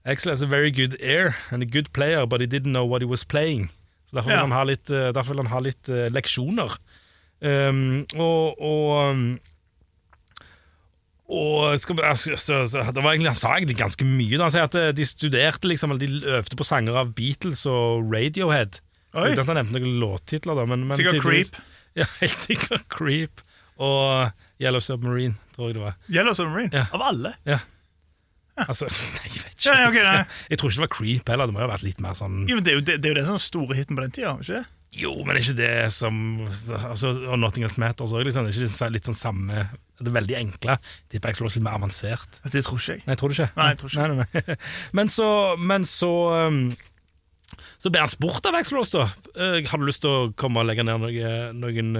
Axl 0.06 0.28
has 0.30 0.42
a 0.42 0.46
very 0.46 0.70
good 0.70 0.96
ear 1.00 1.36
and 1.50 1.62
a 1.62 1.66
good 1.66 1.92
player, 1.92 2.26
but 2.26 2.40
he 2.40 2.46
didn't 2.46 2.72
know 2.72 2.84
what 2.84 3.00
he 3.02 3.06
was 3.08 3.24
playing. 3.24 3.70
Så 4.10 4.16
Derfor 4.16 4.28
vil 4.30 4.36
Ja. 4.36 4.40
han 4.46 4.52
ha 4.52 4.64
litt, 4.64 4.90
eh, 4.90 5.12
derfor 5.12 5.34
vil 5.34 5.42
han 5.44 5.52
ha 5.52 5.58
litt 5.60 5.88
uh, 5.88 6.08
leksjoner. 6.12 6.76
Um, 7.42 8.06
og, 8.16 8.60
og 8.60 9.10
um, 9.10 9.38
og 11.28 11.80
skal, 11.80 12.00
altså, 12.04 12.66
det 12.94 13.02
var 13.02 13.12
egentlig, 13.14 13.30
Han 13.32 13.34
sa 13.34 13.54
egentlig 13.56 13.76
ganske 13.78 14.04
mye. 14.04 14.36
Da. 14.36 14.44
Han 14.44 14.52
sier 14.52 14.66
at 14.68 14.74
eh, 14.76 14.90
de 14.92 15.04
studerte 15.08 15.68
liksom, 15.70 15.90
eller 15.94 16.04
de 16.06 16.34
øvde 16.36 16.56
på 16.60 16.66
sanger 16.68 16.98
av 17.00 17.14
Beatles 17.16 17.64
og 17.66 18.04
Radiohead. 18.12 18.80
Oi. 19.14 19.30
Uten 19.30 19.40
at 19.40 19.46
han 19.48 19.56
nevnte 19.62 19.80
noen 19.80 19.96
låttitler. 20.02 20.58
Da, 20.60 20.66
men, 20.68 20.84
men 20.90 21.00
Sikkert 21.00 21.22
Creep. 21.24 21.56
Ja, 21.96 22.04
helt 22.20 22.34
sikkert 22.36 22.88
Creep. 22.90 23.40
Og 23.78 24.30
Yellow 24.60 24.82
Submarine, 24.82 25.36
tror 25.54 25.68
jeg 25.70 25.76
det 25.78 25.82
var. 25.84 25.94
Yellow 26.10 26.34
Submarine. 26.34 26.70
Ja. 26.74 26.86
Av 26.92 27.04
alle. 27.08 27.32
Ja. 27.46 27.60
Altså, 28.54 28.86
nei, 29.18 29.26
jeg 29.32 29.42
vet 29.42 29.56
ikke. 29.56 29.74
Ja, 29.74 29.88
okay, 29.88 30.06
nei. 30.06 30.22
Jeg 30.52 30.60
tror 30.60 30.70
ikke 30.70 30.78
det 30.78 30.86
var 30.86 30.94
Creep 30.94 31.34
heller. 31.34 31.50
Det 31.50 31.56
må 31.56 31.62
jo 31.62 31.66
ha 31.66 31.74
vært 31.74 31.86
litt 31.86 32.00
mer 32.04 32.16
sånn 32.18 32.44
Jo, 32.46 32.58
men 32.58 32.66
det, 32.66 32.72
er 32.72 32.78
jo, 32.78 32.86
det, 32.86 32.98
det 33.02 33.10
er 33.10 33.14
jo 33.14 33.20
den 33.20 33.36
er 33.36 33.42
store 33.42 33.78
hiten 33.78 33.98
på 33.98 34.04
den 34.04 34.14
tida. 34.14 34.36
ikke 34.38 34.60
det? 34.60 34.64
Jo, 34.94 35.10
men 35.26 35.34
er 35.34 35.42
ikke 35.42 35.56
det 35.58 35.72
som 35.90 36.16
altså, 36.44 37.10
Og 37.26 37.38
Nothing 37.42 37.66
Else 37.66 37.80
Matters 37.82 38.14
òg, 38.14 38.22
liksom. 38.28 38.46
Det 38.46 38.54
er 38.54 38.62
ikke 38.62 38.78
det 38.78 38.94
litt 38.94 39.10
sånn 39.10 39.18
samme 39.18 39.66
Det 39.98 40.06
er 40.06 40.16
veldig 40.20 40.38
enkle. 40.38 40.78
Tipper 41.10 41.32
jeg 41.32 41.40
slår 41.40 41.50
litt 41.50 41.66
mer 41.66 41.78
avansert. 41.80 42.40
Det 42.46 42.62
tror 42.66 42.78
ikke 42.78 42.98
jeg. 42.98 43.06
Nei, 43.08 43.18
tror 43.18 43.32
du 43.32 43.36
ikke. 43.36 43.50
Nei, 43.58 43.68
jeg 43.72 43.80
tror 43.82 43.94
ikke. 43.94 44.08
Nei, 44.12 44.26
nei. 44.46 44.58
Men 44.98 45.10
så, 45.10 45.28
men 45.58 45.86
så 45.88 46.12
um, 46.46 46.64
så 47.78 47.90
ble 47.92 48.02
han 48.02 48.10
spurt 48.10 48.46
av 48.48 48.56
Axel 48.58 48.78
Rose, 48.78 48.94
da. 48.94 49.10
Uh, 49.36 49.60
har 49.66 49.80
du 49.80 49.86
lyst 49.86 50.02
til 50.04 50.10
å 50.10 50.32
komme 50.38 50.62
og 50.62 50.68
legge 50.70 50.86
ned 50.86 51.02
noen, 51.02 51.58
noen 51.60 51.90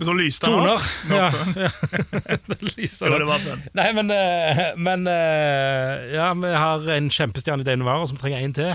eh, 0.00 0.06
Så 0.06 0.14
lyste 0.16 0.50
han 0.50 0.70
opp. 0.74 0.86
Ja. 1.10 1.30
Ja. 1.56 1.70
Det 2.50 2.58
lyser 2.76 3.06
Jo, 3.12 3.18
opp. 3.28 3.44
det. 3.44 3.56
Nei, 3.76 3.88
men, 3.96 4.10
eh, 4.10 4.62
men 4.76 5.06
eh, 5.06 6.14
Ja, 6.14 6.32
vi 6.34 6.54
har 6.56 6.88
en 6.96 7.10
kjempestjerne 7.10 7.62
i 7.62 7.68
Dane 7.68 7.84
Wara 7.86 8.06
som 8.08 8.16
trenger 8.20 8.38
en 8.44 8.52
til. 8.56 8.72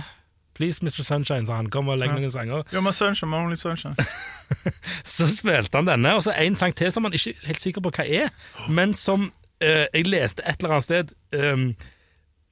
Please, 0.56 0.80
Mr. 0.86 1.04
Sunshine, 1.04 1.44
sa 1.48 1.58
han. 1.58 1.68
Kom 1.70 1.90
og 1.92 1.98
legg 2.00 2.14
Ja. 2.14 2.16
noen 2.16 2.32
sanger. 2.32 2.64
Ja, 2.72 2.80
men 2.82 2.94
Sunshine, 2.96 3.36
only 3.36 3.58
sunshine. 3.60 3.96
Så 5.04 5.28
spilte 5.28 5.76
han 5.82 5.88
denne, 5.90 6.14
og 6.16 6.22
så 6.24 6.32
en 6.40 6.56
sang 6.56 6.72
til 6.78 6.92
som 6.94 7.04
han 7.04 7.14
ikke 7.18 7.34
er 7.34 7.48
helt 7.50 7.62
sikker 7.64 7.82
på 7.84 7.92
hva 7.98 8.06
er, 8.06 8.30
men 8.70 8.94
som 8.94 9.32
eh, 9.60 9.88
jeg 9.94 10.06
leste 10.08 10.46
et 10.48 10.62
eller 10.62 10.78
annet 10.78 10.86
sted 10.86 11.12
um, 11.34 11.66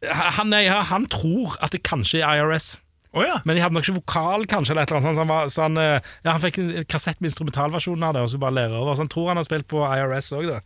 han, 0.04 0.54
er- 0.58 0.82
han 0.90 1.06
tror 1.08 1.54
at 1.64 1.72
det 1.72 1.84
kanskje 1.88 2.20
er 2.26 2.42
IRS. 2.42 2.74
Å 3.14 3.26
ja. 3.26 3.36
Men 3.46 3.58
de 3.58 3.62
hadde 3.62 3.78
nok 3.78 3.86
ikke 3.86 4.00
vokal, 4.00 4.48
kanskje, 4.50 4.74
eller 4.74 4.88
et 4.88 4.92
eller 4.92 5.04
annet 5.04 5.10
sånt. 5.10 5.20
Så 5.20 5.22
han, 5.22 5.30
var, 5.30 5.52
så 5.54 5.66
han, 5.68 5.78
eh, 5.78 6.14
ja, 6.26 6.32
han 6.32 6.42
fikk 6.42 6.58
en 6.64 6.88
kassett 6.90 7.20
med 7.22 7.30
instrumentalversjonen 7.30 8.08
av 8.08 8.16
det, 8.18 8.24
og 8.26 8.32
så 8.32 8.42
bare 8.42 8.58
lære 8.58 8.80
over. 8.80 8.98
Så 8.98 9.06
han 9.06 9.14
tror 9.14 9.30
han 9.30 9.42
har 9.42 9.46
spilt 9.48 9.70
på 9.70 9.84
IRS 9.86 10.34
òg, 10.40 10.50
da. 10.50 10.60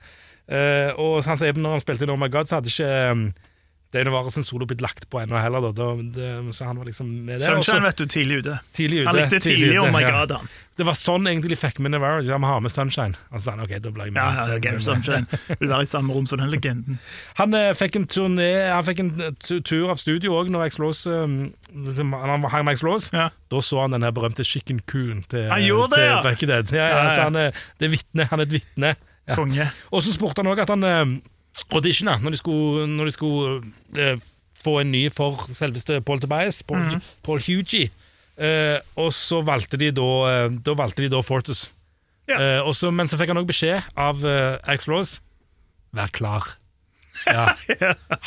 Uh, 0.47 0.93
og 1.03 1.27
han 1.27 1.35
sier 1.35 1.57
når 1.59 1.73
han 1.75 1.81
spilte 1.83 2.05
i 2.05 2.07
Norma 2.07 2.29
God, 2.31 2.47
så 2.47 2.61
hadde 2.61 2.71
ikke 2.71 2.91
um, 3.11 3.23
Dane 3.93 4.09
Navarro 4.09 4.31
sin 4.33 4.43
solo 4.43 4.65
blitt 4.67 4.81
lagt 4.83 5.05
på 5.09 5.21
ennå 5.21 5.39
heller, 5.39 5.69
da. 5.71 5.89
det, 5.95 6.31
så 6.55 6.65
han 6.67 6.79
var 6.79 6.89
liksom 6.89 7.07
med 7.25 7.39
det. 7.39 7.45
Sunshine, 7.45 7.83
vet 7.87 7.97
du, 7.97 8.05
tidlig 8.05 8.39
ute. 8.43 8.57
tidlig 8.75 9.01
ute. 9.01 9.07
Han 9.07 9.19
likte 9.21 9.39
tidlig 9.39 9.77
Oh 9.79 9.91
my. 9.93 10.01
God, 10.03 10.31
han. 10.35 10.49
Det 10.77 10.85
var 10.85 10.97
sånn 10.99 11.25
egentlig 11.25 11.55
de 11.55 11.57
fikk 11.57 11.79
med 11.81 11.95
Navarro. 11.95 12.21
Ja, 12.27 12.37
vi 12.37 12.49
har 12.51 12.59
med 12.61 12.73
Sunshine. 12.73 13.15
Han 13.31 13.41
sa 13.41 13.55
ok, 13.55 13.71
da 13.81 13.91
blir 13.93 14.09
jeg 14.09 14.13
med. 14.17 14.19
Ja, 14.21 14.43
ja, 14.51 14.57
Game 14.61 14.81
Sunshine. 14.83 15.25
Vil 15.53 15.71
være 15.71 15.87
i 15.87 15.89
samme 15.89 16.13
rom 16.13 16.27
som 16.29 16.41
den 16.41 16.51
legenden. 16.53 16.99
Han 17.39 17.55
eh, 17.57 17.71
fikk 17.77 17.95
en 17.97 18.05
turné 18.11 18.49
Han 18.69 18.85
fikk 18.85 19.01
en 19.01 19.09
eh, 19.29 19.31
tur 19.65 19.87
av 19.93 20.01
studio 20.01 20.35
òg 20.37 20.51
når 20.53 20.67
X-Lås 20.67 21.05
um, 21.07 21.37
Han 22.11 22.45
hang 22.51 22.67
med 22.67 22.77
X-Laws. 22.77 23.09
Ja. 23.15 23.29
Da 23.49 23.63
så 23.63 23.81
han 23.85 23.95
den 23.95 24.05
her 24.05 24.13
berømte 24.13 24.43
chicken 24.45 24.83
coon 24.91 25.23
til, 25.31 25.47
Han 25.49 25.63
gjorde 25.63 25.95
det, 25.95 26.03
til 26.03 26.11
ja. 26.11 26.19
Buckethead. 26.27 26.75
Ja, 26.75 26.83
ja, 26.83 26.91
Ja, 26.91 27.03
ja. 27.07 27.15
Så 27.15 27.25
han, 27.29 27.39
det 27.79 27.87
er 27.87 27.93
vitne, 27.95 28.27
han 28.29 28.43
er 28.43 28.49
et 28.49 28.57
vitne. 28.59 28.93
Ja. 29.27 29.35
Konge. 29.35 29.71
Og 29.91 30.03
så 30.05 30.13
spurte 30.13 30.43
han 30.43 30.51
òg 30.51 30.61
at 30.63 30.71
han 30.75 30.85
uh, 30.85 31.17
auditiona 31.71 32.17
når 32.21 32.35
de 32.35 32.39
skulle, 32.41 32.87
når 32.91 33.09
de 33.09 33.15
skulle 33.15 33.53
eh, 33.97 34.19
få 34.63 34.79
en 34.81 34.91
ny 34.91 35.07
for 35.13 35.47
selveste 35.53 36.01
Paul 36.05 36.21
Tobias, 36.23 36.61
Paul, 36.67 36.83
mm. 36.83 37.07
Paul 37.25 37.41
Hugie. 37.43 37.91
Eh, 38.37 38.77
og 38.99 39.13
så 39.17 39.41
valgte 39.45 39.79
de 39.81 39.91
da, 39.95 40.09
eh, 40.29 40.57
da 40.61 40.75
valgte 40.77 41.05
de 41.05 41.11
da 41.13 41.21
Fortus. 41.25 41.67
Ja. 42.27 42.37
Eh, 42.37 42.61
også, 42.67 42.91
men 42.91 43.07
så 43.07 43.17
fikk 43.19 43.31
han 43.31 43.39
òg 43.39 43.47
beskjed 43.49 43.85
av 43.95 44.23
eh, 44.27 44.57
Alex 44.67 44.87
Rose 44.91 45.21
Vær 45.95 46.11
klar. 46.13 46.53
Ja. 47.25 47.55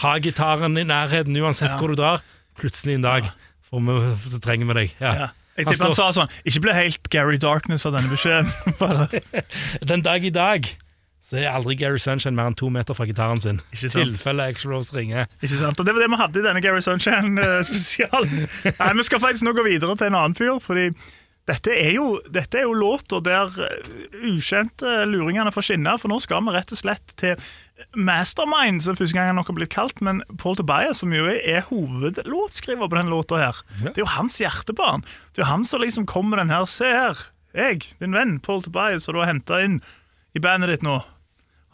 Ha 0.02 0.16
gitaren 0.18 0.74
i 0.80 0.82
nærheten 0.82 1.36
uansett 1.38 1.68
Ja. 1.70 1.76
hvor 1.78 1.92
du 1.92 2.00
drar. 2.00 2.24
Plutselig 2.58 2.96
en 2.98 3.04
dag 3.04 3.28
vi, 3.70 3.98
så 4.26 4.40
trenger 4.42 4.66
vi 4.66 4.74
deg. 4.80 4.94
Ja. 4.98 5.28
Jeg 5.60 5.68
tipper 5.68 5.90
han 5.90 5.94
sa 5.94 6.08
sånn 6.16 6.32
Ikke 6.42 6.64
bli 6.64 6.74
helt 6.74 7.10
Gary 7.12 7.38
Darkness 7.38 7.86
av 7.86 7.94
denne 7.94 8.10
beskjeden. 8.10 8.50
Den 9.92 10.02
dag 10.02 10.26
i 10.26 10.32
dag 10.34 10.66
så 11.30 11.38
er 11.38 11.52
aldri 11.52 11.76
Gary 11.78 12.00
Sunshine 12.02 12.34
mer 12.34 12.48
enn 12.50 12.56
to 12.58 12.66
meter 12.74 12.96
fra 12.98 13.04
gitaren 13.06 13.38
sin. 13.38 13.60
Ikke 13.70 13.86
sant. 13.92 14.02
tilfelle 14.02 14.48
X-Rose 14.50 14.90
ringer. 14.96 15.28
Ikke 15.38 15.60
sant? 15.60 15.78
Og 15.78 15.86
Det 15.86 15.92
var 15.94 16.02
det 16.02 16.08
vi 16.10 16.18
hadde 16.18 16.40
i 16.40 16.42
denne 16.42 16.62
Gary 16.64 16.82
Sunshine-spesialen. 16.82 18.48
Nei, 18.80 18.88
Vi 18.98 19.04
skal 19.06 19.22
faktisk 19.22 19.46
nå 19.46 19.52
gå 19.54 19.62
videre 19.68 19.94
til 19.94 20.10
en 20.10 20.16
annen 20.18 20.34
fyr. 20.34 20.58
fordi 20.64 20.88
dette 21.46 21.70
er 21.70 21.92
jo, 21.94 22.08
dette 22.30 22.58
er 22.58 22.66
jo 22.66 22.74
låter 22.74 23.22
der 23.22 23.54
eh, 23.62 23.92
ukjente 24.26 25.04
luringene 25.06 25.52
får 25.54 25.68
skinne. 25.68 25.94
For 26.02 26.10
nå 26.10 26.18
skal 26.22 26.42
vi 26.48 26.56
rett 26.56 26.74
og 26.74 26.80
slett 26.82 27.14
til 27.22 27.38
Mastermind, 27.94 28.82
som 28.82 28.98
første 28.98 29.14
gang 29.14 29.30
han 29.30 29.38
nok 29.38 29.52
har 29.52 29.58
blitt 29.60 29.72
kalt. 29.76 30.02
Men 30.02 30.24
Paul 30.42 30.58
Tobias, 30.58 30.98
som 31.04 31.14
jo 31.14 31.30
er 31.30 31.62
hovedlåtskriver 31.70 32.90
på 32.90 32.98
denne 32.98 33.14
låta 33.14 33.38
her. 33.38 33.62
Det 33.84 33.94
er 33.94 34.02
jo 34.02 34.10
hans 34.16 34.40
hjertebarn. 34.42 35.06
Det 35.30 35.44
er 35.44 35.46
jo 35.46 35.52
han 35.52 35.62
som 35.62 35.86
liksom 35.86 36.10
kommer 36.10 36.34
med 36.34 36.42
den 36.48 36.54
her. 36.56 36.66
Se 36.66 36.90
her, 36.90 37.22
jeg, 37.54 37.86
din 38.02 38.18
venn 38.18 38.40
Paul 38.42 38.66
Tobias, 38.66 39.06
som 39.06 39.14
du 39.14 39.22
har 39.22 39.30
henta 39.30 39.62
inn 39.62 39.78
i 40.34 40.42
bandet 40.42 40.74
ditt 40.74 40.86
nå 40.86 40.98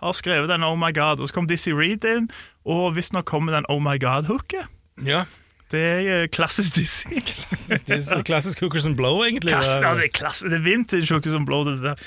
har 0.03 0.13
skrevet 0.13 0.49
den 0.53 0.65
Oh 0.67 0.77
My 0.79 0.93
God, 0.95 1.21
og 1.21 1.29
så 1.31 1.35
kom 1.35 1.47
Dizzie 1.51 1.75
Reed 1.77 2.05
inn, 2.05 2.29
og 2.69 2.95
visstnok 2.97 3.25
kommer 3.29 3.57
den 3.57 3.67
Oh 3.73 3.81
My 3.83 3.97
God-hooket. 4.03 4.67
Ja. 5.07 5.25
Det 5.73 5.81
er 5.83 6.09
eh, 6.23 6.29
klassisk 6.31 6.77
Dizzie. 6.77 7.23
Klassisk, 7.27 8.21
klassisk 8.29 8.61
Hookers 8.63 8.85
and 8.87 8.95
Blow, 8.97 9.25
egentlig. 9.27 9.51
Klass, 9.51 9.73
ja, 9.83 9.95
det 9.99 10.05
er 10.05 10.13
klass, 10.15 10.45
det 10.47 10.55
er 10.61 10.63
vintage 10.63 11.09
Hookers 11.11 11.33
som 11.35 11.47
blow 11.49 11.65
det 11.67 11.81
der. 11.83 12.05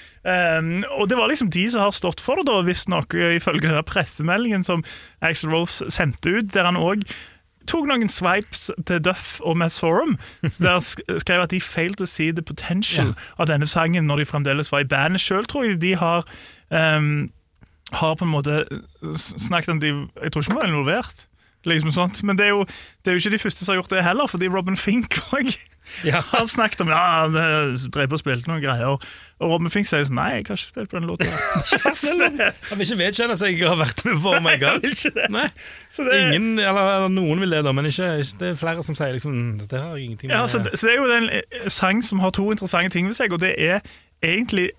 Um, 0.59 0.69
og 0.95 1.09
det 1.11 1.17
var 1.19 1.27
liksom 1.27 1.49
de 1.51 1.65
som 1.69 1.83
har 1.83 1.91
stått 1.97 2.21
for 2.23 2.39
det, 2.39 2.45
da, 2.47 2.61
visstnok, 2.63 3.13
eh, 3.19 3.35
ifølge 3.35 3.67
den 3.67 3.83
pressemeldingen 3.83 4.63
som 4.63 4.85
Axel 5.19 5.51
Rose 5.51 5.89
sendte 5.91 6.37
ut, 6.37 6.53
der 6.55 6.69
han 6.69 6.79
òg 6.79 7.03
tok 7.69 7.85
noen 7.85 8.07
swipes 8.09 8.69
til 8.87 9.01
Duff 9.05 9.41
og 9.45 9.57
Mass 9.59 9.75
Forum, 9.83 10.15
der 10.41 10.79
sk- 10.81 11.03
skrev 11.21 11.43
at 11.43 11.51
de 11.51 11.59
failed 11.61 11.99
to 11.99 12.07
see 12.09 12.31
the 12.31 12.41
potential 12.41 13.11
av 13.37 13.45
denne 13.51 13.67
sangen 13.69 14.07
når 14.09 14.23
de 14.23 14.29
fremdeles 14.31 14.71
var 14.71 14.81
i 14.81 14.89
bandet 14.89 15.21
sjøl, 15.21 15.43
tror 15.45 15.67
jeg 15.67 15.81
de 15.83 15.91
har 15.99 16.23
um, 16.71 17.27
har 17.91 18.15
på 18.15 18.25
en 18.25 18.31
måte 18.31 18.65
snakket 19.17 19.69
om 19.69 19.79
de 19.79 19.87
Jeg 20.23 20.31
tror 20.31 20.41
ikke 20.41 20.53
de 20.53 20.61
var 20.61 20.67
involvert. 20.69 21.25
Liksom 21.67 21.91
sånt. 21.91 22.23
Men 22.23 22.37
det 22.37 22.45
er, 22.45 22.49
jo, 22.49 22.63
det 23.03 23.11
er 23.11 23.17
jo 23.17 23.19
ikke 23.19 23.35
de 23.35 23.39
første 23.39 23.65
som 23.65 23.73
har 23.73 23.81
gjort 23.81 23.91
det 23.91 24.03
heller, 24.03 24.27
fordi 24.27 24.47
Robin 24.47 24.77
Fink 24.77 25.19
òg 25.33 25.51
Ja. 26.05 26.21
har 26.21 26.45
snakket 26.45 26.81
om 26.81 26.87
ja, 26.87 26.95
han 26.95 27.35
eh, 27.35 27.87
drev 27.89 28.13
og 28.13 28.19
spilte 28.21 28.47
noen 28.47 28.61
greier. 28.61 28.85
Og 29.41 29.49
Robin 29.51 29.71
Fink 29.73 29.87
sier 29.89 30.03
sånn 30.05 30.19
Nei, 30.19 30.27
jeg 30.37 30.45
har 30.45 30.53
ikke 30.53 30.57
spilt 30.61 30.91
på 30.91 30.99
den 30.99 31.07
låta. 31.09 31.25
Han 32.69 32.77
vil 32.77 32.85
ikke 32.85 32.99
vedkjenne 32.99 33.37
seg 33.39 33.57
jeg 33.57 33.67
har 33.67 33.79
vært 33.79 34.03
med 34.05 34.19
på 34.21 34.35
Oh 34.35 34.43
My 34.45 34.53
God. 34.61 34.85
Nei, 35.33 35.47
Så 35.89 36.05
det, 36.05 36.19
ingen, 36.27 36.59
eller, 36.61 37.07
noen 37.11 37.41
vil 37.41 37.57
det, 37.57 37.63
da, 37.65 37.73
men 37.75 37.89
ikke, 37.89 38.11
det 38.39 38.51
er 38.51 38.59
flere 38.59 38.85
som 38.85 38.97
sier 38.97 39.15
liksom 39.17 39.39
Dette 39.63 39.81
har 39.81 39.97
ingenting 39.97 40.31
ja, 40.31 40.43
så, 40.47 40.61
det, 40.63 40.77
så 40.77 40.87
det 40.87 40.93
er 40.93 41.01
jo 41.01 41.09
en 41.17 41.31
eh, 41.39 41.65
sang 41.73 42.03
som 42.05 42.21
har 42.23 42.31
to 42.37 42.45
interessante 42.53 42.93
ting 42.93 43.09
ved 43.09 43.17
seg, 43.17 43.33
og 43.33 43.41
det 43.41 43.55
er 43.57 43.81
egentlig 44.21 44.69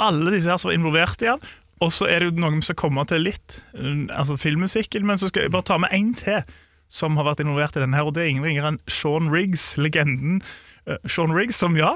alle 0.00 0.32
disse 0.34 0.50
her 0.50 0.58
som 0.60 0.72
er 0.72 0.78
involvert 0.80 1.22
i 1.22 1.28
den. 1.28 1.42
Og 1.80 1.92
så 1.96 2.08
er 2.10 2.20
det 2.20 2.30
jo 2.30 2.42
noen 2.42 2.60
som 2.64 2.76
kommer 2.76 3.06
til 3.08 3.24
litt, 3.24 3.60
eh, 3.74 4.06
altså 4.12 4.36
filmmusikken, 4.40 5.06
men 5.06 5.20
så 5.20 5.30
skal 5.30 5.46
jeg 5.46 5.54
bare 5.54 5.68
ta 5.70 5.78
med 5.80 5.94
én 5.96 6.12
til 6.18 6.42
som 6.90 7.16
har 7.16 7.28
vært 7.28 7.40
involvert 7.44 7.76
i 7.78 7.84
denne 7.84 7.96
her, 7.96 8.08
og 8.08 8.16
det 8.16 8.24
er 8.24 8.32
ingen 8.32 8.44
ringere 8.44 8.72
enn 8.72 8.80
Sean 8.90 9.30
Riggs, 9.30 9.76
legenden. 9.78 10.40
Uh, 10.90 10.98
Sean 11.06 11.30
Riggs, 11.30 11.60
som 11.62 11.76
ja, 11.78 11.92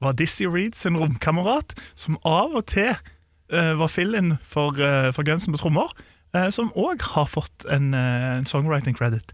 var 0.00 0.14
Dizzie 0.16 0.48
Reed 0.48 0.72
sin 0.78 0.96
romkamerat, 0.96 1.74
som 2.00 2.16
av 2.24 2.56
og 2.56 2.64
til 2.72 2.94
uh, 3.52 3.74
var 3.76 3.92
fill-in 3.92 4.38
for, 4.40 4.72
uh, 4.80 5.10
for 5.12 5.28
Gunsen 5.28 5.52
på 5.52 5.60
trommer, 5.60 5.92
eh, 6.36 6.48
som 6.54 6.72
òg 6.76 7.02
har 7.14 7.28
fått 7.28 7.66
en, 7.70 7.92
eh, 7.94 8.38
en 8.38 8.48
songwriting 8.48 8.96
credit. 8.96 9.32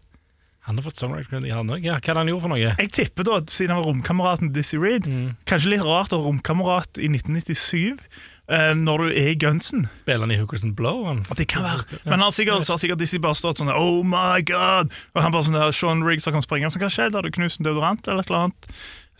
Han 0.64 0.78
har 0.78 0.82
fått 0.86 0.96
songwriting-credit, 0.96 1.52
han 1.52 1.68
òg. 1.68 1.84
Ja, 1.84 1.98
hva 2.00 2.14
han 2.14 2.26
gjorde 2.26 2.40
for 2.40 2.48
noe? 2.48 2.76
Jeg 2.78 2.92
tipper 2.92 3.24
da, 3.24 3.40
siden 3.46 3.74
han 3.74 3.82
var 3.82 3.90
romkameraten 3.92 4.52
Dizzie 4.54 4.80
Reed 4.80 5.04
Kanskje 5.44 5.74
litt 5.74 5.84
rart 5.84 6.14
å 6.16 6.22
romkamerat 6.24 6.96
i 6.96 7.10
1997 7.10 7.98
eh, 8.48 8.72
når 8.76 9.04
du 9.04 9.06
er 9.12 9.30
i 9.32 9.38
Gunsen. 9.40 9.86
Spiller 9.98 10.26
han 10.26 10.34
i 10.34 10.38
Hookers 10.40 10.64
and 10.64 10.76
Blow? 10.76 11.04
Han? 11.08 11.24
Det 11.36 11.46
kan 11.48 11.64
være. 11.64 12.00
Men 12.04 12.18
han 12.18 12.26
har 12.26 12.34
sikkert, 12.36 12.66
så 12.66 12.76
har 12.76 12.82
sikkert 12.82 13.00
Dizzie 13.02 13.22
bare 13.22 13.38
stått 13.38 13.62
sånn 13.62 13.72
Oh 13.72 14.02
my 14.06 14.42
god! 14.48 14.92
Og 15.14 15.22
han 15.24 15.34
bare 15.34 15.46
sånn 15.48 15.58
der, 15.58 15.72
Sean 15.76 16.04
Riggs 16.06 16.28
har 16.28 16.34
kommet 16.34 16.48
springende. 16.48 16.74
Så 16.74 16.82
hva 16.82 16.92
skjedde? 16.92 17.18
Har 17.18 17.26
du 17.26 17.34
knust 17.34 17.60
en 17.60 17.68
deodorant 17.68 18.08
eller 18.08 18.24
et 18.24 18.32
eller 18.32 18.46
annet? 18.48 18.70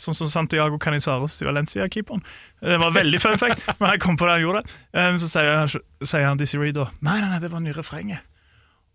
Sånn 0.01 0.17
som 0.19 0.31
Santiago 0.31 0.79
Canizares 0.83 1.37
til 1.39 1.47
Valencia-keeperen. 1.47 2.25
Det 2.61 2.79
var 2.83 2.95
veldig 2.97 3.21
fun 3.23 3.39
fact, 3.39 3.63
men 3.79 3.93
jeg 3.95 4.03
kom 4.03 4.19
på 4.19 4.27
det 4.27 4.39
han 4.39 4.43
gjorde. 4.43 4.65
Um, 4.91 5.19
så 5.23 5.31
sier 5.31 5.53
han, 5.55 5.71
sier 6.03 6.27
han 6.27 6.41
Dizzie 6.41 6.59
Reed 6.61 6.75
da 6.81 6.89
Nei, 6.99 7.21
nei, 7.21 7.29
nei, 7.31 7.39
det 7.43 7.53
var 7.53 7.63
nye 7.63 7.77
refrenget. 7.77 8.25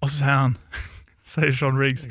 Og 0.04 0.12
så 0.12 0.22
sier 0.22 0.36
han 0.36 0.58
Sier 1.30 1.52
Sean 1.54 1.78
Riggs 1.78 2.06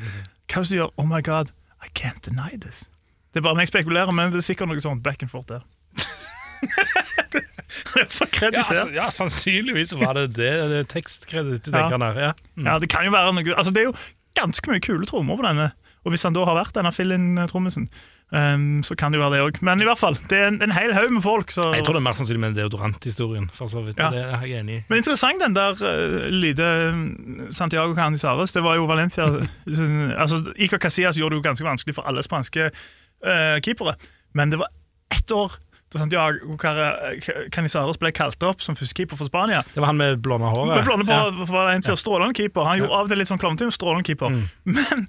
Hva 0.49 0.61
hvis 0.61 0.69
du 0.71 0.77
gjør 0.77 0.91
Oh 1.01 1.07
my 1.09 1.19
god, 1.25 1.51
I 1.83 1.89
can't 1.97 2.21
deny 2.25 2.57
this. 2.57 2.85
Det 3.33 3.41
er 3.41 3.45
bare 3.45 3.59
meg 3.59 3.69
spekulerer, 3.69 4.09
men 4.15 4.31
det 4.33 4.41
er 4.41 4.47
sikkert 4.47 4.71
noe 4.71 4.81
sånt 4.81 5.03
back 5.05 5.21
and 5.21 5.29
forth 5.29 5.49
der. 5.51 5.65
Ja, 8.53 8.63
altså, 8.63 8.87
ja, 8.95 9.09
sannsynligvis 9.13 9.93
var 9.99 10.13
det 10.17 10.27
det, 10.37 10.53
det 10.71 10.83
tekstkreditt 10.93 11.65
du 11.65 11.71
Ja. 11.71 11.83
tenker 11.83 11.97
han 11.97 12.07
her. 12.07 12.21
Ja. 12.29 12.31
Mm. 12.55 12.65
Ja, 12.65 12.79
det 12.79 12.89
kan 12.89 13.05
jo 13.05 13.11
være 13.15 13.33
noe 13.35 13.55
Altså, 13.55 13.73
det 13.75 13.83
er 13.83 13.91
jo 13.91 13.97
ganske 14.39 14.71
mye 14.71 14.81
kule 14.83 15.05
trommer 15.09 15.37
på 15.39 15.45
denne. 15.45 15.71
Og 16.05 16.13
hvis 16.13 16.23
han 16.23 16.33
da 16.33 16.45
har 16.47 16.55
vært 16.55 16.77
denne 16.77 16.91
fill-in-trommisen, 16.95 17.89
um, 18.31 18.79
så 18.87 18.95
kan 18.95 19.11
det 19.11 19.19
jo 19.19 19.23
være 19.25 19.35
det 19.35 19.41
òg. 19.43 19.57
Men 19.67 19.81
i 19.83 19.87
hvert 19.87 19.99
fall, 19.99 20.15
det 20.31 20.37
er 20.37 20.47
en, 20.47 20.61
en 20.63 20.71
hel 20.71 20.93
haug 20.95 21.11
med 21.11 21.21
folk. 21.25 21.51
Så. 21.51 21.65
Jeg 21.75 21.83
tror 21.83 21.97
det 21.97 22.01
er 22.01 22.05
mer 22.07 22.15
sannsynlig 22.17 22.43
med 22.45 22.55
deodoranthistorien. 22.55 23.49
For 23.53 23.67
så 23.71 23.83
vidt. 23.83 23.99
Ja. 23.99 24.09
Det 24.13 24.21
er 24.23 24.45
jeg 24.47 24.61
enig 24.61 24.77
i. 24.77 24.81
Men 24.89 25.03
interessant 25.03 25.43
den 25.43 25.57
der 25.57 25.75
uh, 25.75 26.29
lite 26.31 26.69
mm, 26.95 27.49
Santiago 27.51 27.93
Canizares. 27.97 28.55
Det 28.55 28.63
var 28.63 28.79
jo 28.79 28.87
Valencia 28.89 29.27
altså, 30.23 30.43
Iker 30.55 30.79
Casillas 30.79 31.19
gjorde 31.19 31.35
det 31.35 31.43
jo 31.43 31.47
ganske 31.49 31.67
vanskelig 31.67 31.97
for 31.99 32.07
alle 32.07 32.23
spanske 32.23 32.69
uh, 32.71 33.57
keepere. 33.65 33.97
Men 34.33 34.53
det 34.55 34.61
var 34.63 34.71
ett 35.11 35.31
år 35.35 35.59
Santiago 35.97 36.55
Car- 36.61 37.49
Canizares 37.51 37.97
ble 37.97 38.11
kalt 38.13 38.43
opp 38.45 38.61
som 38.61 38.75
førstekeeper 38.77 39.17
for 39.17 39.25
Spania. 39.25 39.63
Det 39.73 39.79
var 39.81 39.87
han 39.89 39.97
med 39.97 40.19
blonde 40.21 40.45
håret. 40.53 40.75
Med 40.75 40.85
blonde 40.85 41.05
på 41.07 41.11
Ja. 41.15 41.31
for 41.45 41.53
Valencia, 41.55 41.95
strålende 41.95 42.35
keeper. 42.37 42.63
Han 42.67 42.77
gjorde 42.83 42.93
av 42.93 43.07
og 43.07 43.09
til 43.09 43.17
litt 43.17 43.27
sånn 43.31 43.39
klovneting, 43.41 43.71
strålende 43.73 44.05
keeper. 44.05 44.29
Mm. 44.29 44.43
Men 44.65 45.07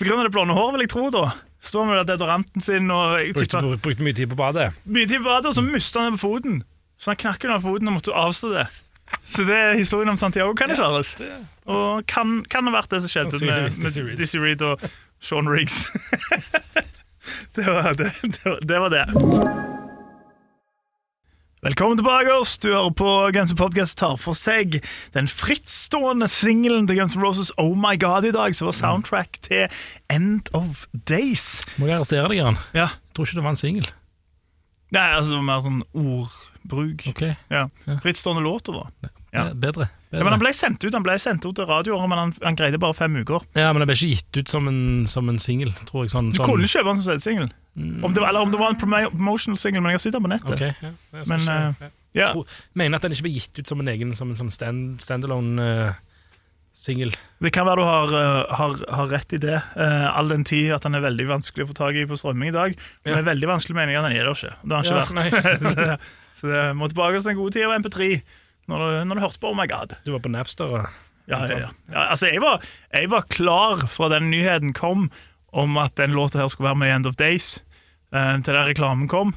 pga. 0.00 0.22
det 0.22 0.32
blonde 0.32 0.54
håret, 0.56 0.72
vil 0.78 0.86
jeg 0.86 0.90
tro, 0.94 1.10
da 1.10 1.32
Står 1.66 1.86
med 1.88 2.06
deodoranten 2.06 2.62
sin 2.62 2.90
og 2.90 3.16
brukte, 3.34 3.58
Brukte, 3.58 3.82
brukte 3.82 4.02
mye 4.04 4.14
tid 4.14 4.28
på 4.30 4.36
badet. 4.36 4.72
mye 4.86 5.06
tid 5.08 5.18
på 5.18 5.24
badet, 5.24 5.46
og 5.50 5.54
så 5.56 5.62
mista 5.64 6.00
han 6.00 6.12
det 6.12 6.20
på 6.20 6.28
foten. 6.28 6.62
Så 7.00 7.10
han 7.10 7.16
knakk 7.16 7.44
under 7.44 7.58
foten 7.64 7.88
og 7.88 7.94
måtte 7.96 8.12
avstå 8.14 8.52
det. 8.54 8.66
Så 9.24 9.44
det 9.46 9.56
er 9.56 9.74
historien 9.74 10.08
om 10.08 10.16
Santiago 10.16 10.54
Canizares. 10.54 11.16
Og 11.66 12.06
kan, 12.06 12.44
kan 12.48 12.64
ha 12.68 12.72
vært 12.76 12.90
det 12.90 13.02
som 13.02 13.10
skjedde 13.10 13.40
med, 13.44 13.76
med. 13.82 14.16
Dizzie 14.16 14.40
Reed 14.40 14.62
og 14.62 14.80
Sean 15.20 15.48
Riggs. 15.48 15.90
Det 17.56 17.66
var 17.66 17.94
det. 17.98 18.12
Det 18.22 18.44
var 18.44 18.60
det. 18.62 18.78
Var 18.78 18.88
det. 18.90 19.85
Velkommen 21.64 21.96
tilbake. 21.96 22.30
oss 22.40 22.58
Du 22.58 22.68
hører 22.68 22.90
på 22.94 23.08
Guns 23.32 23.50
N' 23.54 23.56
Podcast 23.58 23.96
tar 23.98 24.18
for 24.20 24.36
seg 24.36 24.76
den 25.16 25.26
frittstående 25.30 26.28
singelen 26.30 26.84
til 26.86 26.98
Guns 27.00 27.16
N' 27.16 27.22
Roses 27.24 27.48
Oh 27.58 27.72
My 27.80 27.94
God 27.98 28.26
i 28.28 28.32
dag, 28.34 28.54
som 28.54 28.68
var 28.68 28.76
soundtrack 28.76 29.38
til 29.46 29.64
End 30.12 30.50
of 30.54 30.84
Days. 31.08 31.62
Må 31.80 31.88
jeg 31.88 31.96
arrestere 31.96 32.28
deg, 32.28 32.42
Jan? 32.42 32.60
Ja. 32.76 32.90
Tror 33.16 33.24
ikke 33.26 33.40
det 33.40 33.46
var 33.48 33.54
en 33.56 33.60
singel. 33.62 33.88
Nei, 34.94 35.06
altså 35.16 35.40
mer 35.42 35.64
sånn 35.64 35.80
ordbruk. 35.96 37.08
Ok, 37.10 37.24
Ja. 37.50 37.64
Frittstående 38.04 38.44
låter, 38.44 38.76
da. 38.76 39.10
Ja. 39.32 39.48
Bedre. 39.56 39.88
Ja, 40.12 40.22
men 40.22 40.32
han 40.36 40.40
ble 40.40 40.52
sendt 40.56 40.80
ut 40.86 40.94
Han 40.94 41.02
ble 41.04 41.16
sendt 41.20 41.44
ut 41.44 41.56
til 41.58 41.66
radioer, 41.68 42.06
men 42.08 42.16
han, 42.20 42.30
han 42.44 42.56
greide 42.56 42.78
bare 42.80 42.94
fem 42.96 43.16
uker. 43.18 43.42
Ja, 43.58 43.72
men 43.72 43.82
den 43.82 43.88
ble 43.90 43.96
ikke 43.98 44.12
gitt 44.14 44.38
ut 44.44 44.52
som 44.52 44.68
en, 44.70 44.78
som 45.10 45.28
en 45.28 45.40
singel, 45.42 45.72
tror 45.88 46.04
jeg. 46.04 46.12
Sånn, 46.14 46.30
Du 46.32 46.38
sånn. 46.38 46.52
kunne 46.52 46.68
kjøpe 46.70 46.92
den 46.92 47.00
som 47.02 47.08
selvsingel. 47.10 47.50
Om 47.76 48.12
det 48.14 48.20
var- 48.22 48.28
Eller 48.30 48.40
om 48.40 48.50
det 48.50 48.58
var 48.58 48.70
en 48.70 48.76
promotional 48.76 49.56
single, 49.60 49.80
men 49.82 49.90
jeg 49.90 49.94
har 49.94 50.04
sett 50.06 50.12
den 50.16 50.22
på 50.24 50.28
nettet. 50.32 50.54
Okay, 50.54 50.72
ja. 50.82 50.90
Jeg 51.12 51.26
Men, 51.28 51.48
eh, 51.48 51.88
ja. 52.14 52.32
Mener 52.74 52.96
at 52.96 53.02
den 53.02 53.12
ikke 53.12 53.22
ble 53.28 53.32
gitt 53.34 53.58
ut 53.58 53.68
som 53.68 53.80
en 53.80 53.88
egen 53.88 54.14
Som 54.16 54.30
en 54.30 54.36
sånn 54.36 54.50
stand, 54.50 55.00
standalone 55.04 55.60
uh, 55.88 55.92
singel. 56.72 57.12
Det 57.42 57.52
kan 57.52 57.66
være 57.66 57.76
du 57.76 57.84
har, 57.84 58.06
uh, 58.14 58.54
har, 58.56 58.76
har 58.94 59.06
rett 59.12 59.32
i 59.32 59.38
det, 59.42 59.60
all 59.76 60.28
den 60.28 60.44
tid 60.44 60.70
at 60.72 60.82
den 60.82 60.94
er 60.94 61.00
veldig 61.04 61.26
vanskelig 61.28 61.64
å 61.66 61.68
få 61.72 61.74
tak 61.74 61.94
i 61.94 62.06
på 62.06 62.16
strømming 62.16 62.48
i 62.48 62.56
dag. 62.56 62.76
Men 63.04 63.12
Ja. 63.12 63.20
det 63.20 63.26
er 63.26 63.34
veldig 63.34 63.48
vanskelig 63.48 63.76
meningen 63.76 64.04
at 64.04 64.10
den 64.10 64.16
er 64.16 64.24
der 64.24 64.34
ikke. 64.34 64.54
Det 64.62 64.72
har 64.72 64.82
den 64.82 65.26
ikke 65.26 65.72
vært. 65.74 66.00
Så 66.40 66.48
det 66.52 66.64
må 66.76 66.88
tilbake 66.88 67.16
til 67.20 67.28
den 67.32 67.36
gode 67.40 67.52
tida 67.56 67.68
av 67.72 67.80
MP3, 67.80 68.22
når 68.68 68.76
du, 68.78 69.04
når 69.08 69.14
du 69.14 69.20
hørte 69.24 69.40
på 69.40 69.48
Oh 69.50 69.56
My 69.56 69.66
God. 69.66 69.96
Du 70.04 70.12
var 70.12 70.20
på 70.20 70.28
Napster. 70.32 70.64
og- 70.80 70.88
Ja, 71.28 71.40
ja, 71.48 71.68
altså, 72.12 72.28
jeg 72.30 72.40
var, 72.40 72.60
jeg 72.94 73.08
var 73.10 73.22
klar 73.22 73.80
fra 73.90 74.08
den 74.12 74.30
nyheten 74.30 74.72
kom 74.72 75.10
om 75.52 75.76
at 75.78 75.96
den 75.96 76.12
låta 76.12 76.38
her 76.38 76.46
skulle 76.48 76.68
være 76.68 76.76
med 76.78 76.88
i 76.88 76.94
End 76.94 77.06
of 77.06 77.16
Days, 77.16 77.58
til 78.42 78.54
der 78.54 78.66
reklamen 78.70 79.08
kom. 79.08 79.34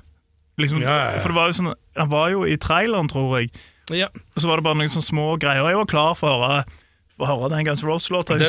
Liksom, 0.59 0.81
Ja, 0.83 0.91
ja, 0.97 1.11
ja. 1.15 1.19
For 1.23 1.31
det 1.31 1.37
var 1.39 1.47
jo 1.51 1.55
sånn, 1.61 1.73
Han 1.95 2.09
var 2.11 2.29
jo 2.33 2.43
i 2.43 2.57
traileren, 2.59 3.07
tror 3.11 3.37
jeg. 3.39 3.51
Ja. 3.95 4.07
Og 4.35 4.41
så 4.43 4.47
var 4.49 4.59
det 4.59 4.63
bare 4.67 4.75
noen 4.79 4.91
sånne 4.91 5.07
små 5.07 5.25
greier. 5.39 5.65
Jeg 5.71 5.77
var 5.79 5.85
klar 5.89 6.15
for 6.19 6.29
å 6.29 6.41
høre, 6.43 6.65
for 7.17 7.25
å 7.25 7.29
høre 7.31 7.49
den 7.55 7.65
Guns 7.65 7.81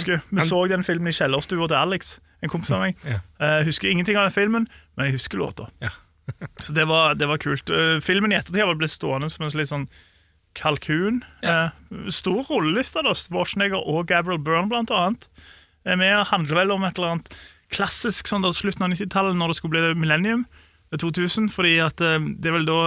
husker, 0.00 0.20
Vi 0.30 0.38
han- 0.42 0.46
så 0.48 0.68
den 0.68 0.82
filmen 0.82 1.08
i 1.08 1.14
kjellerstua 1.16 1.68
til 1.68 1.76
Alex, 1.78 2.18
en 2.42 2.48
kompis 2.50 2.70
av 2.74 2.80
meg. 2.82 2.96
Ja. 3.04 3.20
Eh, 3.40 3.58
Jeg 3.62 3.66
husker 3.70 3.90
ingenting 3.90 4.16
av 4.16 4.24
den 4.28 4.36
filmen, 4.36 4.66
men 4.96 5.06
jeg 5.06 5.14
husker 5.14 5.38
låta. 5.38 5.70
Ja. 5.80 5.90
så 6.62 6.74
det 6.74 6.86
var, 6.86 7.14
det 7.14 7.26
var 7.28 7.38
kult. 7.38 7.70
Eh, 7.70 8.00
Filmen 8.00 8.32
i 8.32 8.36
ettertid 8.36 8.64
har 8.66 8.74
blitt 8.74 8.90
stående 8.90 9.30
som 9.30 9.44
en 9.46 9.50
litt 9.58 9.68
sånn 9.70 9.88
kalkun. 10.54 11.22
Eh, 11.42 11.70
Stor 12.10 12.42
rolleliste, 12.44 13.02
da. 13.02 13.14
Schwarzenegger 13.14 13.80
og 13.86 14.06
Gabriel 14.06 14.38
Byrne, 14.42 14.68
blant 14.68 14.90
annet. 14.90 15.28
Med 15.86 16.26
handler 16.26 16.54
vel 16.60 16.70
om 16.72 16.84
et 16.84 16.98
eller 16.98 17.14
annet 17.16 17.34
klassisk 17.70 18.28
sånn 18.30 18.42
da 18.44 18.50
slutten 18.56 18.84
av 18.86 18.90
90-tallet, 18.94 19.36
når 19.38 19.52
det 19.52 19.56
skulle 19.60 19.78
bli 19.94 20.00
millennium. 20.02 20.46
2000, 20.98 21.48
fordi 21.54 21.76
at 21.84 22.00
eh, 22.02 22.18
det 22.42 22.50
er 22.50 22.56
vel 22.58 22.66
da 22.66 22.78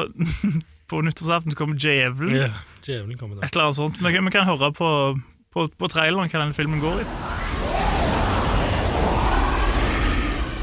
På 0.92 1.00
nyttårsaften 1.02 1.54
så 1.54 1.58
kommer 1.58 1.80
djevelen. 1.80 2.36
ja. 2.36 2.50
Djevelen 2.84 3.18
kommer 3.18 3.38
da. 3.40 3.46
Et 3.48 3.56
eller 3.56 3.70
annet 3.70 3.78
sånt. 3.80 3.96
Vi 4.04 4.12
kan, 4.14 4.26
vi 4.28 4.32
kan 4.36 4.44
høre 4.46 4.68
på, 4.76 4.90
på, 5.56 5.64
på 5.80 5.88
traileren 5.90 6.28
hva 6.30 6.42
den 6.44 6.52
filmen 6.54 6.82
går 6.84 7.00
i. 7.02 7.06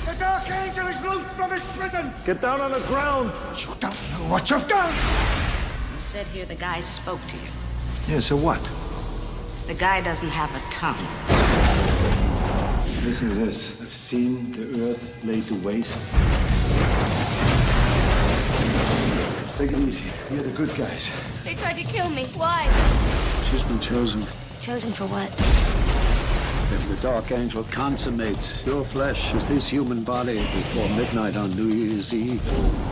The 0.05 0.15
Dark 0.21 0.50
Angel 0.53 0.87
is 0.93 1.00
loose 1.03 1.25
from 1.39 1.50
his 1.57 1.65
prison! 1.79 2.12
Get 2.27 2.43
down 2.45 2.61
on 2.61 2.73
the 2.77 2.85
ground. 2.93 3.33
You 3.57 3.73
don't 3.81 3.97
know 4.12 4.29
what 4.31 4.50
you've 4.53 4.69
done! 4.69 4.93
You 4.93 6.03
said 6.12 6.27
here 6.37 6.45
the 6.45 6.61
guy 6.61 6.83
spoke 6.83 7.25
to 7.33 7.37
you. 7.41 7.50
Yeah, 8.12 8.21
so 8.21 8.37
what? 8.37 8.61
The 9.67 9.75
guy 9.75 10.03
doesn't 10.03 10.31
have 10.31 10.53
a 10.55 10.61
tongue. 10.71 11.00
Listen 13.04 13.28
to 13.30 13.35
this. 13.35 13.80
I've 13.80 13.92
seen 13.92 14.52
the 14.52 14.90
earth 14.90 15.25
laid 15.25 15.47
to 15.49 15.54
waste. 15.66 16.04
Take 19.59 19.73
it 19.73 19.78
easy. 19.88 20.04
You're 20.30 20.42
the 20.42 20.50
good 20.57 20.75
guys. 20.76 21.11
They 21.45 21.54
tried 21.54 21.76
to 21.76 21.83
kill 21.85 22.09
me. 22.11 22.25
Why? 22.37 22.69
She's 23.50 23.62
been 23.64 23.80
chosen. 23.80 24.25
Chosen 24.61 24.92
for 24.92 25.07
what? 25.07 25.30
If 26.72 26.88
the 26.88 26.96
Dark 27.03 27.33
Angel 27.33 27.64
consummates 27.70 28.64
your 28.66 28.85
flesh 28.85 29.33
with 29.35 29.46
his 29.48 29.66
human 29.66 30.05
body 30.05 30.38
before 30.38 30.88
midnight 30.90 31.37
on 31.37 31.51
New 31.57 31.68
Year's 31.75 32.12
Eve. 32.14 32.40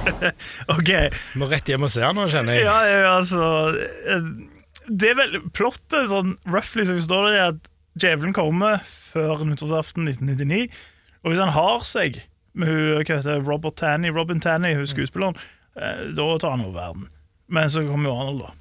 Ok, 0.75 0.91
Må 1.39 1.47
rett 1.51 1.69
hjem 1.69 1.85
og 1.87 1.93
se 1.93 2.01
den 2.03 2.17
nå, 2.17 2.25
kjenner 2.33 2.57
jeg. 2.57 2.65
ja, 2.65 2.79
ja, 2.89 3.11
altså 3.19 3.43
eh, 4.09 4.29
Det 4.89 5.11
er 5.13 5.19
vel 5.19 5.37
Plottet 5.55 6.09
sånn 6.11 6.33
roughly 6.49 6.87
så 6.89 6.97
står 7.05 7.29
det 7.31 7.43
at 7.45 7.69
djevelen 8.01 8.35
kommer 8.37 8.81
før 9.13 9.45
nyttårsaften 9.49 10.09
1999. 10.09 10.69
Og 11.25 11.33
hvis 11.33 11.43
han 11.43 11.55
har 11.55 11.85
seg 11.89 12.21
med 12.59 12.71
hun, 12.71 13.03
hva 13.03 13.19
heter 13.19 13.45
Robert 13.47 13.79
Tanny, 13.79 14.11
Robin 14.15 14.41
Tanny, 14.43 14.75
hun 14.79 14.89
skuespilleren, 14.89 15.39
eh, 15.79 16.09
da 16.17 16.29
tar 16.39 16.57
han 16.57 16.65
over 16.67 16.77
verden. 16.79 17.09
Men 17.49 17.71
så 17.73 17.85
kommer 17.87 18.11
jo 18.11 18.17
Arnold, 18.17 18.43
da. 18.45 18.55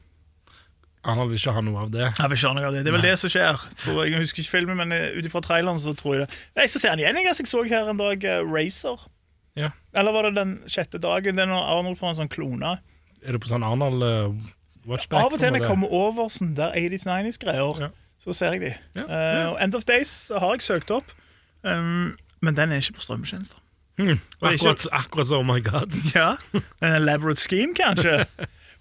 Arnold 1.07 1.31
vil 1.31 1.39
ikke 1.39 1.53
ha 1.55 1.63
noe 1.63 1.83
av 1.85 1.91
det. 1.93 2.07
Jeg 2.07 2.29
vil 2.31 2.37
ikke 2.39 2.49
ha 2.49 2.57
noe 2.57 2.67
av 2.67 2.75
det. 2.75 2.81
Det 2.83 2.91
er 2.91 2.97
vel 2.97 3.05
det 3.05 3.15
som 3.21 3.31
skjer. 3.31 3.61
tror 3.79 4.01
Jeg 4.03 4.13
Jeg 4.13 4.23
husker 4.25 4.43
ikke 4.43 4.55
filmen, 4.57 4.79
men 4.81 4.91
eh, 4.95 5.13
ut 5.15 5.27
ifra 5.29 5.41
traileren 5.43 5.79
så 5.79 5.93
tror 5.95 6.15
jeg 6.17 6.25
det. 6.25 6.41
Jeg 6.55 6.73
skal 6.73 6.83
se 6.83 6.89
han 6.91 7.03
igjen. 7.03 7.19
Jeg, 7.21 7.37
jeg 7.39 7.47
så 7.47 7.63
her 7.63 7.91
en 7.91 8.01
dag 8.01 8.23
eh, 8.27 8.43
Racer. 8.43 9.07
Ja. 9.57 9.71
Eller 9.97 10.13
var 10.13 10.27
det 10.27 10.35
den 10.37 10.57
sjette 10.69 10.99
dagen? 11.01 11.37
Det 11.37 11.45
er 11.45 11.49
når 11.49 11.69
Arnold 11.77 11.99
får 11.99 12.11
en 12.11 12.19
sånn 12.21 12.33
klone. 12.33 12.75
Er 13.23 13.33
det 13.37 13.41
på 13.41 13.49
sånn 13.49 13.65
Arnold 13.65 14.03
uh, 14.03 14.35
watchback? 14.85 15.23
Av 15.23 15.33
og 15.33 15.41
til 15.41 15.53
når 15.53 15.63
jeg 15.63 15.71
kommer 15.71 15.93
over 15.95 16.29
sånn 16.33 16.53
der 16.57 16.75
80s-90s-greier, 16.77 17.87
Ja. 17.87 17.89
Så 18.27 18.33
ser 18.35 18.57
jeg 18.57 18.61
de. 18.65 18.73
Ja, 18.99 19.05
Eh, 19.07 19.45
og 19.53 19.57
End 19.63 19.75
of 19.79 19.85
Days 19.87 20.11
har 20.35 20.51
jeg 20.57 20.61
søkt 20.65 20.91
opp, 20.91 21.13
um, 21.63 22.17
men 22.43 22.55
den 22.57 22.71
er 22.75 22.81
ikke 22.83 22.97
på 22.99 23.05
strømmetjenester. 23.05 23.57
Hmm. 23.97 24.19
Akkurat, 24.41 24.83
ikke- 24.83 24.93
Akkurat, 24.93 25.27
så, 25.31 25.39
oh 25.39 25.45
my 25.47 25.61
god. 25.63 25.95
Ja, 26.15 26.35
En 26.83 26.93
elaborate 27.01 27.39
scheme, 27.41 27.73
kanskje. 27.73 28.25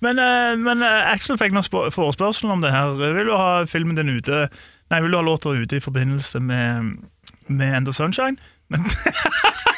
Men, 0.04 0.18
uh, 0.18 0.58
men 0.60 0.82
uh, 0.84 1.12
Axel 1.12 1.38
fikk 1.40 1.54
nå 1.56 1.62
forespørselen 1.94 2.52
om 2.52 2.60
det 2.60 2.72
her. 2.74 2.90
Vil 3.00 3.30
du 3.30 3.36
ha 3.36 3.64
filmen 3.64 3.96
din 3.96 4.10
ute 4.18 4.48
Nei, 4.90 5.00
vil 5.02 5.10
du 5.10 5.16
ha 5.16 5.22
låta 5.24 5.50
ute 5.56 5.76
i 5.76 5.80
forbindelse 5.80 6.38
med, 6.40 6.98
med 7.48 7.76
End 7.76 7.88
of 7.88 7.94
Sunshine? 7.96 8.36
Men 8.68 8.84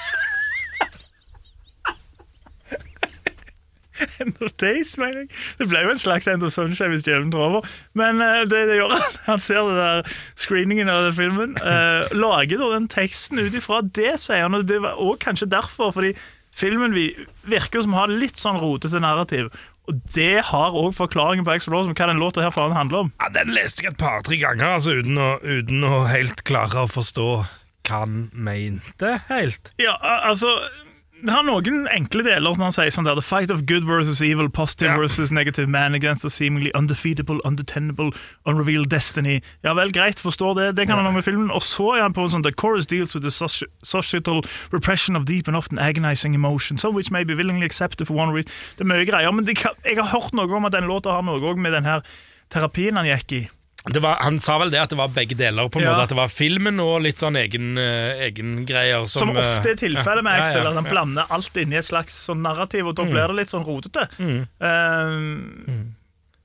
End 4.23 4.41
of 4.45 4.55
Days, 4.61 4.95
mener 5.01 5.25
jeg. 5.25 5.31
Det 5.61 5.69
ble 5.71 5.85
jo 5.85 5.93
en 5.95 6.03
slags 6.03 6.29
End 6.31 6.47
of 6.47 6.55
Sunshine 6.55 6.93
hvis 6.95 7.07
djevelen 7.07 7.33
tar 7.35 7.47
over. 7.49 7.69
Men 7.99 8.23
uh, 8.23 8.43
det, 8.49 8.65
det 8.71 8.81
gjør 8.81 8.95
han. 8.97 9.21
Han 9.29 9.45
ser 9.45 9.69
det 9.69 9.79
der 9.79 10.19
screeningen 10.39 10.93
av 10.93 11.09
den 11.09 11.17
filmen. 11.19 11.57
Uh, 11.63 12.09
lager 12.25 12.63
da 12.63 12.73
den 12.77 12.91
teksten 12.93 13.43
ut 13.43 13.57
ifra 13.59 13.83
det, 13.85 14.15
sier 14.25 14.47
han. 14.47 14.59
Og 14.59 14.69
det 14.69 14.83
var 14.85 14.99
også 14.99 15.25
kanskje 15.29 15.51
derfor, 15.57 15.95
fordi 15.97 16.15
filmen 16.59 16.95
vi, 16.97 17.11
virker 17.49 17.85
som 17.85 17.97
har 17.99 18.11
litt 18.13 18.41
sånn 18.41 18.61
rotete 18.63 19.03
narrativ. 19.03 19.53
Og 19.89 20.01
det 20.13 20.43
har 20.51 20.75
òg 20.77 20.93
forklaringen 20.99 21.47
på 21.47 21.55
Rose 21.73 21.95
hva 21.97 22.09
den 22.11 22.21
låta 22.21 22.43
her 22.45 22.53
faen 22.53 22.77
handler 22.77 23.07
om. 23.07 23.15
Ja, 23.23 23.31
Den 23.33 23.55
leste 23.57 23.87
jeg 23.87 23.95
et 23.95 24.01
par-tre 24.01 24.37
ganger, 24.37 24.75
altså, 24.77 24.99
uten 25.01 25.17
å, 25.17 25.31
uten 25.41 25.87
å 25.89 26.03
helt 26.11 26.45
klare 26.49 26.85
å 26.85 26.91
forstå 26.93 27.29
hva 27.89 28.03
han 28.03 28.29
mente 28.37 29.15
helt. 29.31 29.73
Ja, 29.81 29.97
altså 30.05 30.59
det 31.19 31.33
har 31.35 31.43
noen 31.43 31.87
enkle 31.91 32.23
deler 32.23 32.55
når 32.55 32.69
han 32.69 32.75
sier 32.77 32.93
sånn 32.95 33.07
der 33.09 33.19
The 33.19 33.25
fight 33.25 33.51
of 33.51 33.65
good 33.67 33.87
versus 33.89 34.21
evil, 34.23 34.49
positive 34.49 34.93
yeah. 34.93 35.01
versus 35.01 35.33
negative 35.35 35.69
man 35.71 35.95
against 35.95 36.25
a 36.25 36.31
seemingly 36.31 36.71
undefeatable, 36.79 37.41
undetenable, 37.45 38.13
unrevealed 38.47 38.91
destiny. 38.93 39.41
Ja 39.67 39.75
vel, 39.75 39.91
greit, 39.95 40.23
forstår 40.23 40.55
det. 40.59 40.69
Det 40.79 40.87
kan 40.87 41.01
han 41.01 41.09
ha 41.09 41.13
med 41.17 41.27
filmen. 41.27 41.51
Og 41.51 41.63
så 41.67 41.91
er 41.97 42.07
han 42.07 42.15
på 42.15 42.27
en 42.27 42.35
sånn 42.37 42.47
The 42.47 42.55
chorus 42.55 42.87
deals 42.87 43.17
with 43.17 43.27
the 43.27 43.35
societal 43.35 44.45
repression 44.71 45.19
of 45.19 45.27
deep 45.27 45.51
and 45.51 45.59
often 45.59 45.79
agonizing 45.83 46.39
emotion, 46.39 46.79
some 46.79 46.95
which 46.95 47.11
may 47.11 47.25
be 47.25 47.35
willingly 47.35 47.67
accepted 47.67 48.07
for 48.07 48.15
one 48.15 48.33
reason. 48.35 48.51
Det 48.79 48.87
er 48.87 48.93
mye 48.95 49.07
greier, 49.09 49.35
men 49.35 49.49
det 49.49 49.59
kan, 49.59 49.75
jeg 49.85 49.99
har 49.99 50.13
hørt 50.15 50.35
noe 50.39 50.51
om 50.55 50.71
at 50.71 50.77
den 50.77 50.87
låta 50.87 51.19
har 51.19 51.27
noe 51.27 51.43
òg 51.43 51.59
med 51.59 51.75
den 51.75 51.89
her 51.89 52.07
terapien 52.53 52.97
han 52.97 53.09
gikk 53.11 53.41
i. 53.43 53.47
Det 53.93 54.03
var, 54.05 54.19
han 54.25 54.39
sa 54.43 54.59
vel 54.63 54.71
det 54.73 54.81
at 54.83 54.91
det 54.93 54.99
var 54.99 55.09
begge 55.15 55.37
deler, 55.39 55.69
på 55.73 55.81
en 55.81 55.85
Ja. 55.87 55.93
måte. 55.95 56.03
At 56.09 56.13
det 56.13 56.19
var 56.19 56.29
filmen 56.33 56.81
og 56.85 57.01
litt 57.05 57.19
sånn 57.23 57.37
egen, 57.41 57.77
egen 57.79 58.65
greier 58.69 59.07
Som, 59.07 59.29
Som, 59.29 59.37
ofte 59.41 59.73
er 59.73 59.79
tilfellet 59.81 60.25
med 60.27 60.39
ja, 60.39 60.47
ja, 60.51 60.63
ja, 60.63 60.71
at 60.71 60.81
han 60.81 60.91
blander 60.91 61.31
alt 61.35 61.57
inn 61.57 61.73
i 61.73 61.79
et 61.81 61.89
slags 61.89 62.17
sånn 62.29 62.43
narrativ, 62.45 62.87
og 62.91 62.97
da 62.99 63.05
blir 63.09 63.27
det 63.33 63.37
litt 63.43 63.53
sånn 63.55 63.65
rotete. 63.67 64.09
Eh, 64.19 65.79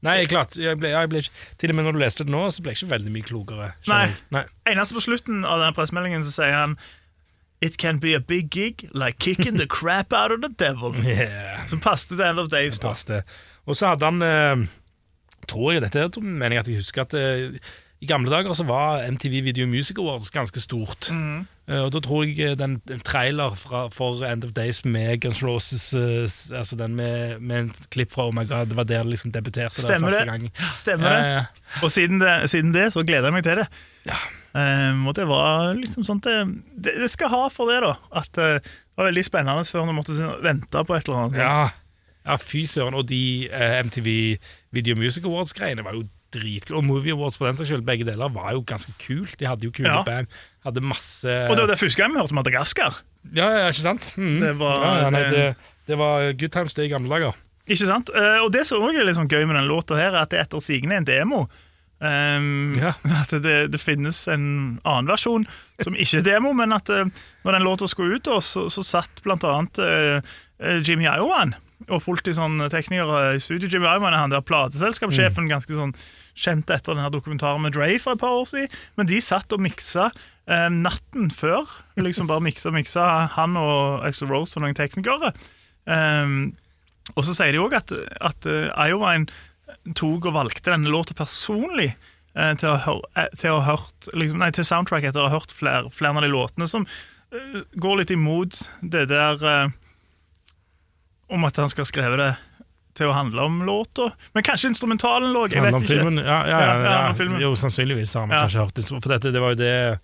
Nei, 0.04 0.18
klart. 0.28 0.58
Jeg 0.60 0.76
ble, 0.82 0.90
jeg 0.92 1.10
ble 1.12 1.22
ikke, 1.24 1.32
til 1.62 1.72
og 1.72 1.78
med 1.78 1.86
når 1.88 1.96
du 1.96 2.02
leste 2.02 2.26
det 2.28 2.34
nå, 2.34 2.42
så 2.52 2.64
ble 2.64 2.74
jeg 2.74 2.82
ikke 2.82 2.92
veldig 2.92 3.14
mye 3.16 3.28
klokere. 3.30 3.70
Nei. 3.88 4.08
Nei. 4.36 4.44
Eneste 4.68 4.98
på 4.98 5.04
slutten 5.06 5.46
av 5.48 5.62
denne 5.64 5.76
pressemeldingen 5.78 6.26
så 6.28 6.34
sier 6.42 6.58
han 6.58 6.76
It 7.64 7.78
can 7.80 8.02
be 8.04 8.12
a 8.14 8.20
big 8.20 8.50
gig, 8.52 8.90
like 8.92 9.20
kicking 9.24 9.56
the 9.56 9.66
crap 9.78 10.12
out 10.12 10.34
of 10.36 10.42
the 10.44 10.50
devil. 10.60 10.92
Yeah. 11.08 11.64
Som 11.72 11.80
passet 11.80 12.18
til 12.18 12.26
End 12.26 12.42
of 12.42 12.50
Days. 12.52 12.76
Og 12.84 13.78
så 13.80 13.94
hadde 13.94 14.10
han 14.10 14.20
eh, 14.28 14.66
Tror 15.50 15.74
jeg 15.74 15.84
dette 15.86 16.04
er 16.06 16.22
mener 16.22 16.58
jeg 16.58 16.66
at 16.66 16.72
jeg 16.72 16.84
husker 16.84 17.08
at 17.08 17.16
eh, 17.18 17.58
i 18.04 18.08
gamle 18.08 18.32
dager 18.32 18.54
så 18.54 18.66
var 18.68 19.06
MTV 19.08 19.44
Video 19.46 19.68
Music 19.68 20.00
Awards 20.00 20.32
ganske 20.34 20.60
stort. 20.60 21.08
Eh, 21.70 21.80
og 21.80 21.94
da 21.96 22.02
tror 22.04 22.26
jeg 22.28 22.40
eh, 22.44 22.58
den, 22.60 22.76
den 22.90 23.00
trailer 23.00 23.56
fra, 23.56 23.86
for 23.94 24.20
End 24.28 24.44
of 24.44 24.52
Days 24.58 24.84
med 24.84 25.22
Guns 25.24 25.40
Roses, 25.44 25.94
uh, 25.96 26.58
altså 26.58 26.76
den 26.76 26.98
med, 27.00 27.40
med 27.40 27.60
en 27.60 27.72
klipp 27.96 28.12
fra 28.12 28.28
Oh 28.28 28.34
My 28.36 28.44
God, 28.50 28.68
det 28.74 28.78
var 28.78 28.84
der 28.90 29.06
det 29.06 29.14
liksom 29.16 29.32
debuterte. 29.32 29.80
Stemmer 29.80 30.12
første 30.12 30.26
gang. 30.26 30.50
Stemmer 30.76 31.10
det. 31.10 31.20
Ja, 31.24 31.34
ja, 31.34 31.44
Og 31.84 31.92
siden 31.92 32.20
det, 32.20 32.50
siden 32.52 32.74
det 32.76 32.90
så 32.94 33.06
gleder 33.08 33.32
jeg 33.32 33.38
meg 33.40 33.44
til 33.48 33.64
det. 33.64 33.68
ja. 34.12 34.24
Um, 34.54 35.08
og 35.10 35.16
det 35.18 35.24
var 35.26 35.72
liksom 35.74 36.04
sånt 36.06 36.28
det, 36.28 36.44
det, 36.78 36.92
det 37.02 37.08
skal 37.10 37.32
ha 37.32 37.48
for 37.50 37.72
det, 37.72 37.80
da. 37.82 37.96
At 38.14 38.38
uh, 38.38 38.60
det 38.60 39.00
var 39.00 39.08
veldig 39.08 39.24
spennende 39.26 39.64
før 39.66 39.88
man 39.88 39.98
måtte 39.98 40.14
vente 40.44 40.84
på 40.86 40.94
et 40.94 41.08
eller 41.08 41.24
annet. 41.24 41.40
Ja, 41.42 41.70
ja 42.26 42.36
fy 42.40 42.64
søren. 42.70 42.96
Og 42.96 43.08
de 43.10 43.48
eh, 43.52 43.80
MTV 43.84 44.38
Video 44.74 44.96
Music 44.96 45.24
Awards-greiene 45.26 45.84
var 45.86 45.94
jo 45.98 46.04
dritkule. 46.34 46.78
Og 46.80 46.86
Movie 46.88 47.14
Awards 47.14 47.38
for 47.38 47.46
den 47.50 47.54
saks 47.60 47.70
skyld, 47.70 47.86
begge 47.86 48.06
deler, 48.08 48.32
var 48.34 48.52
jo 48.56 48.64
ganske 48.66 48.94
kult. 49.04 49.36
De 49.40 49.46
hadde 49.46 49.68
jo 49.68 49.72
kule 49.76 49.90
Ja. 49.92 50.04
band. 50.08 50.28
Hadde 50.66 50.82
masse 50.82 51.28
Og 51.30 51.56
det 51.56 51.66
var 51.68 51.68
det 51.76 51.80
første 51.80 52.00
gang 52.02 52.14
vi 52.16 52.20
hørte 52.24 52.34
Madagaskar. 52.34 53.02
Ja, 53.36 53.50
ja, 53.52 53.68
ikke 53.70 53.84
sant? 53.86 54.14
Mm. 54.18 54.40
Det 54.40 54.54
var- 54.60 54.86
ja, 55.04 55.10
nei, 55.10 55.20
det- 55.24 55.32
det, 55.32 55.56
det 55.88 55.98
var 55.98 56.32
good 56.34 56.52
times, 56.52 56.74
det 56.74 56.86
i 56.86 56.90
gamle 56.94 57.10
dager. 57.10 57.36
Ikke 57.68 57.86
sant? 57.88 58.10
Eh, 58.16 58.40
og 58.44 58.52
det 58.52 58.66
som 58.68 58.82
òg 58.82 58.96
er 59.00 59.06
litt 59.06 59.16
sånn 59.16 59.30
gøy 59.30 59.46
med 59.48 59.56
den 59.56 59.70
låta 59.70 59.96
her, 59.96 60.12
er 60.16 60.24
at 60.24 60.30
det 60.32 60.40
etter 60.42 60.60
sigende 60.60 60.96
er 60.96 60.98
en 60.98 61.06
demo. 61.06 61.48
Um, 62.02 62.74
Ja. 62.76 62.94
At 63.24 63.30
det, 63.42 63.72
det 63.72 63.80
finnes 63.80 64.28
en 64.28 64.80
annen 64.84 65.08
versjon 65.08 65.46
som 65.82 65.94
ikke 65.96 66.18
er 66.20 66.26
demo, 66.26 66.52
men 66.54 66.74
at 66.76 66.90
eh, 66.90 67.06
når 67.46 67.52
den 67.56 67.64
låta 67.64 67.88
skulle 67.88 68.18
ut, 68.20 68.28
så, 68.44 68.66
så 68.70 68.84
satt 68.84 69.22
blant 69.24 69.44
annet 69.48 69.80
eh, 69.80 70.20
eh, 70.60 70.82
Jimmy 70.84 71.06
Iowan 71.08 71.54
og 71.90 72.04
fulgte 72.04 72.32
de 72.32 72.38
sånn 72.38 72.62
teknikere 72.72 73.36
i 73.36 73.42
studio. 73.44 73.70
Jimmy 73.72 73.90
Iman 73.90 74.14
er 74.14 74.22
han 74.24 74.34
der 74.34 74.46
plateselskapssjefen, 74.46 75.50
ganske 75.52 75.76
sånn 75.76 75.96
kjent 76.34 76.72
etter 76.74 76.96
denne 76.96 77.12
dokumentaren 77.14 77.64
med 77.64 77.76
Dre 77.76 77.92
for 78.02 78.16
et 78.16 78.24
par 78.24 78.38
år 78.40 78.48
siden. 78.50 78.74
Men 79.00 79.10
de 79.10 79.22
satt 79.24 79.54
og 79.54 79.64
miksa 79.64 80.10
eh, 80.10 80.70
natten 80.74 81.32
før. 81.34 81.70
Liksom 82.00 82.30
bare 82.32 82.46
miksa 82.46 82.72
og 82.72 82.78
miksa, 82.80 83.08
han 83.38 83.58
og 83.60 84.06
Axel 84.08 84.32
Rose 84.32 84.58
og 84.58 84.66
noen 84.66 84.78
teknikere. 84.78 85.34
Um, 85.84 86.54
og 87.18 87.26
så 87.28 87.36
sier 87.36 87.52
de 87.52 87.60
òg 87.60 87.74
at, 87.76 87.92
at 88.24 88.48
uh, 88.48 88.72
Iowine 88.88 89.28
tok 89.98 90.30
og 90.30 90.36
valgte 90.38 90.72
denne 90.72 90.92
låta 90.92 91.16
personlig 91.18 91.92
eh, 91.92 92.54
til, 92.60 92.70
å 92.72 92.78
hør, 92.86 93.02
eh, 93.20 93.30
til, 93.36 93.54
å 93.54 93.62
ha 93.62 93.76
hørt, 93.76 94.10
liksom, 94.16 94.42
nei, 94.42 94.52
til 94.56 94.68
soundtrack 94.68 95.08
etter 95.10 95.24
å 95.24 95.30
ha 95.30 95.38
hørt 95.38 95.54
flere, 95.56 95.92
flere 95.94 96.20
av 96.20 96.26
de 96.26 96.32
låtene, 96.32 96.70
som 96.70 96.88
uh, 96.88 97.60
går 97.76 98.02
litt 98.02 98.14
imot 98.16 98.64
det 98.82 99.08
der 99.12 99.48
eh, 99.50 99.74
om 101.30 101.46
at 101.46 101.56
han 101.58 101.70
skal 101.72 101.86
skrive 101.86 102.18
det 102.20 102.32
til 102.94 103.08
å 103.10 103.14
handle 103.16 103.42
om 103.48 103.62
låta. 103.66 104.12
Men 104.36 104.44
kanskje 104.46 104.70
instrumentalen 104.70 105.32
lå, 105.34 105.48
jeg 105.50 105.64
vet 105.66 105.74
ikke. 105.82 106.02
Ja, 106.22 106.42
ja, 106.46 106.60
Ja, 106.84 107.14
ja. 107.18 107.40
Jo, 107.42 107.54
sannsynligvis 107.58 108.14
har 108.14 108.28
vi 108.28 108.34
Ja. 108.36 108.44
kanskje 108.46 108.66
hørt. 108.68 109.02
For 109.02 109.10
dette, 109.10 109.32
det 109.34 109.42
var 109.42 109.56
jo 109.56 109.56
det 109.64 110.00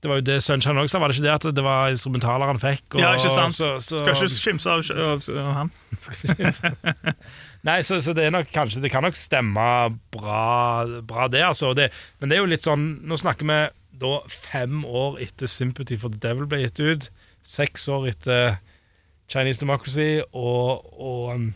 Det 0.00 0.06
var 0.08 0.20
jo 0.20 0.22
det 0.22 0.36
Sunshine 0.44 0.78
også 0.78 0.88
sa, 0.94 0.98
var 1.02 1.08
det 1.10 1.16
ikke 1.18 1.24
det 1.26 1.32
at 1.34 1.54
det 1.56 1.62
var 1.64 1.88
instrumentaler 1.90 2.46
han 2.46 2.58
fikk? 2.62 2.84
Og, 2.94 3.00
Ja, 3.00 3.14
ikke 3.18 3.32
sant? 3.34 3.54
Så, 3.56 3.80
så, 3.82 3.98
Skal 3.98 4.14
ikke 4.14 4.28
skimse 4.30 4.70
av, 4.70 4.78
av 5.34 5.54
han. 5.58 5.70
Nei, 7.66 7.80
så, 7.82 7.98
så 8.00 8.14
det 8.14 8.28
er 8.28 8.30
nok 8.30 8.46
kanskje 8.54 8.80
Det 8.84 8.92
kan 8.92 9.02
nok 9.02 9.16
stemme 9.18 9.64
bra, 10.14 10.86
bra 11.02 11.26
det, 11.26 11.42
altså. 11.42 11.72
Det, 11.74 11.88
men 12.20 12.30
det 12.30 12.38
er 12.38 12.44
jo 12.44 12.50
litt 12.52 12.62
sånn 12.62 12.86
Nå 13.10 13.18
snakker 13.18 13.48
vi 13.50 13.58
da 13.98 14.20
fem 14.30 14.84
år 14.86 15.18
etter 15.24 15.50
Sympathy 15.50 15.96
for 15.98 16.14
the 16.14 16.20
Devil 16.22 16.46
ble 16.46 16.60
gitt 16.62 16.78
ut. 16.78 17.08
Seks 17.42 17.88
år 17.90 18.04
etter 18.12 18.60
Chinese 19.28 19.60
Democracy 19.60 20.20
og, 20.32 20.84
og 21.00 21.34
um, 21.34 21.48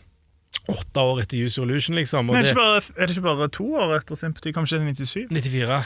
åtte 0.69 1.01
år 1.01 1.23
etter 1.23 1.41
Use 1.45 1.59
Your 1.59 1.69
Illusion, 1.69 1.97
liksom. 1.97 2.29
Er, 2.29 2.45
det, 2.45 2.55
bare, 2.55 2.81
er 2.97 3.09
det 3.09 3.17
ikke 3.17 3.25
bare 3.25 3.49
to 3.49 3.67
år 3.75 3.95
etter 3.97 4.19
Sympathy? 4.19 4.51
Ikke 4.53 4.65
det 4.69 4.81
i 4.81 5.05
97? 5.05 5.27
94. 5.31 5.83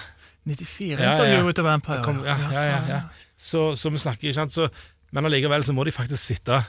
94 0.47 0.89
Ja, 0.99 1.15
ja, 1.23 1.39
ja. 1.39 1.63
Vampire. 1.63 2.03
Kom, 2.03 2.21
ja, 2.25 2.37
ja, 2.51 2.63
ja, 2.63 2.81
ja. 2.87 3.01
Så, 3.37 3.75
så 3.75 3.89
vi 3.89 3.97
snakker, 4.01 4.27
ikke 4.27 4.39
sant? 4.39 4.53
Så, 4.53 4.67
men 5.11 5.25
allikevel 5.25 5.63
så 5.63 5.73
må 5.73 5.83
de 5.87 5.95
faktisk 5.95 6.23
sitte 6.23 6.61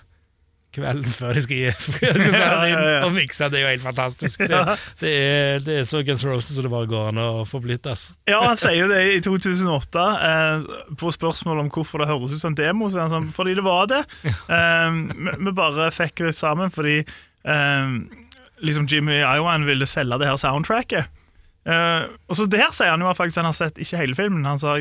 kvelden 0.75 1.09
før 1.11 1.33
jeg 1.39 1.43
skal, 1.47 1.57
gi- 1.57 1.71
før 1.99 2.13
de 2.19 2.25
skal 2.27 2.35
sende 2.35 2.59
det 2.61 2.69
inn 2.69 2.75
Ja, 2.77 2.83
ja, 2.85 2.91
ja. 2.99 3.05
og 3.07 3.15
mikse. 3.17 3.49
Det 3.51 3.59
er 3.59 3.63
jo 3.65 3.71
helt 3.73 3.85
fantastisk. 3.87 4.43
Det, 4.45 4.61
det, 5.01 5.13
er, 5.17 5.63
det 5.65 5.77
er 5.81 5.87
så 5.89 6.03
Guns 6.07 6.25
Roses 6.29 6.55
som 6.59 6.67
det 6.67 6.73
bare 6.75 6.91
går 6.91 7.09
an 7.13 7.21
å 7.23 7.29
få 7.49 7.61
blitt. 7.65 7.89
ass. 7.89 8.09
Ja, 8.29 8.43
han 8.45 8.61
sier 8.61 8.77
jo 8.83 8.89
det 8.93 9.01
i 9.17 9.21
2008 9.25 10.05
eh, 10.29 10.69
på 11.01 11.13
spørsmål 11.17 11.65
om 11.65 11.71
hvorfor 11.73 12.05
det 12.05 12.11
høres 12.13 12.37
ut 12.37 12.43
som 12.45 12.57
demo. 12.59 12.91
Så 12.93 13.01
er 13.01 13.07
han 13.07 13.15
sånn, 13.17 13.31
fordi 13.35 13.57
det 13.59 13.65
var 13.67 13.89
det. 13.91 14.03
Eh, 14.29 15.01
vi, 15.15 15.37
vi 15.49 15.55
bare 15.57 15.89
fikk 15.95 16.25
det 16.29 16.35
sammen 16.37 16.71
fordi 16.75 16.99
eh, 17.01 17.87
liksom 18.65 18.89
Jimmy 18.91 19.21
Iowan 19.23 19.65
ville 19.69 19.87
selge 19.89 20.21
det 20.21 20.29
her 20.29 20.37
soundtracket. 20.41 21.09
Eh, 21.69 22.05
og 22.29 22.37
så 22.39 22.47
Der 22.49 22.71
sier 22.77 22.95
han 22.95 23.03
jo 23.05 23.11
faktisk 23.17 23.41
han 23.43 23.49
har 23.51 23.57
sett 23.57 23.81
ikke 23.81 24.01
hele 24.05 24.17
filmen. 24.19 24.45
Han 24.49 24.61
sa 24.61 24.77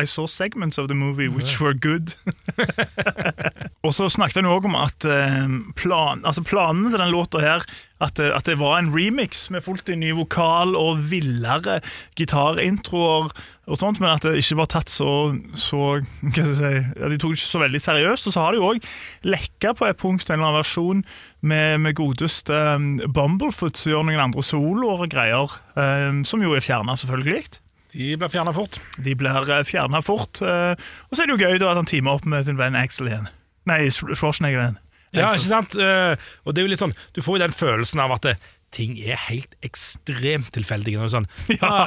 I 0.00 0.06
saw 0.08 0.24
segments 0.26 0.78
of 0.78 0.88
the 0.88 0.94
movie 0.96 1.28
which 1.28 1.60
were 1.60 1.74
good. 1.74 2.14
og 3.84 3.92
så 3.92 4.06
snakket 4.08 4.38
han 4.40 4.48
òg 4.48 4.64
om 4.70 4.76
at 4.78 5.04
eh, 5.04 5.48
plan, 5.76 6.22
altså 6.24 6.44
planene 6.46 6.88
til 6.94 7.02
den 7.02 7.12
låta 7.12 7.42
her 7.42 7.64
at, 8.02 8.14
det- 8.18 8.32
at 8.34 8.46
det 8.48 8.56
var 8.58 8.78
en 8.80 8.88
remix 8.94 9.50
med 9.52 9.62
fullt 9.66 9.90
i 9.92 9.96
ny 10.00 10.14
vokal 10.16 10.72
og 10.78 11.02
villere 11.10 11.80
gitarintroer 12.18 13.28
og 13.70 13.78
sånt, 13.78 14.00
men 14.02 14.10
at 14.16 14.24
det 14.26 14.40
ikke 14.40 14.56
var 14.58 14.66
tatt 14.72 14.90
så, 14.90 15.06
så 15.54 15.82
hva 16.00 16.32
skal 16.32 16.48
jeg 16.48 16.56
si, 16.58 16.72
at 16.98 17.12
De 17.12 17.18
tok 17.22 17.30
det 17.30 17.38
ikke 17.38 17.50
så 17.52 17.60
veldig 17.62 17.80
seriøst. 17.84 18.26
Og 18.26 18.34
så 18.34 18.42
har 18.42 18.56
de 18.56 18.64
òg 18.66 18.88
lekka 19.28 19.70
på 19.78 19.86
et 19.86 20.00
punkt 20.00 20.26
en 20.26 20.34
eller 20.40 20.48
annen 20.48 20.58
versjon 20.64 21.04
med, 21.46 21.78
med 21.84 21.94
godeste 22.00 22.56
um, 22.74 22.96
Bumblefoot 23.14 23.78
som 23.78 23.92
gjør 23.92 24.08
noen 24.08 24.24
andre 24.24 24.42
soloer 24.46 25.04
og 25.06 25.12
greier, 25.14 25.54
um, 25.78 26.24
som 26.26 26.42
jo 26.42 26.56
er 26.58 26.64
fjerna, 26.64 26.96
selvfølgelig. 26.98 27.60
De 27.92 28.14
blir 28.16 28.32
fjerna 28.32 28.54
fort. 28.56 28.78
De 29.04 29.14
blir 29.18 29.50
fjerna 29.68 30.00
fort. 30.04 30.40
eh, 30.42 30.72
og 31.10 31.12
så 31.16 31.22
er 31.22 31.28
det 31.28 31.36
jo 31.36 31.44
gøy 31.48 31.58
da 31.60 31.72
at 31.74 31.82
han 31.82 31.90
teamer 31.90 32.16
opp 32.16 32.24
med 32.26 32.46
sin 32.48 32.56
venn 32.60 32.78
Axel 32.78 33.10
igjen. 33.12 33.28
Nei, 33.68 33.84
Schwarzenegger 33.92 34.62
igjen. 34.64 34.80
Ja, 35.12 35.34
ikke 35.36 35.44
sant? 35.50 35.76
Eh, 35.76 36.16
og 36.46 36.54
det 36.54 36.62
er 36.62 36.66
jo 36.66 36.72
litt 36.72 36.80
sånn, 36.80 36.94
Du 37.12 37.20
får 37.20 37.36
jo 37.36 37.42
den 37.44 37.52
følelsen 37.52 38.00
av 38.00 38.14
at 38.16 38.24
det, 38.24 38.36
ting 38.72 38.94
er 39.04 39.18
helt 39.28 39.52
ekstremt 39.60 40.48
tilfeldige. 40.54 41.04
Sånn, 41.12 41.26
ja. 41.60 41.82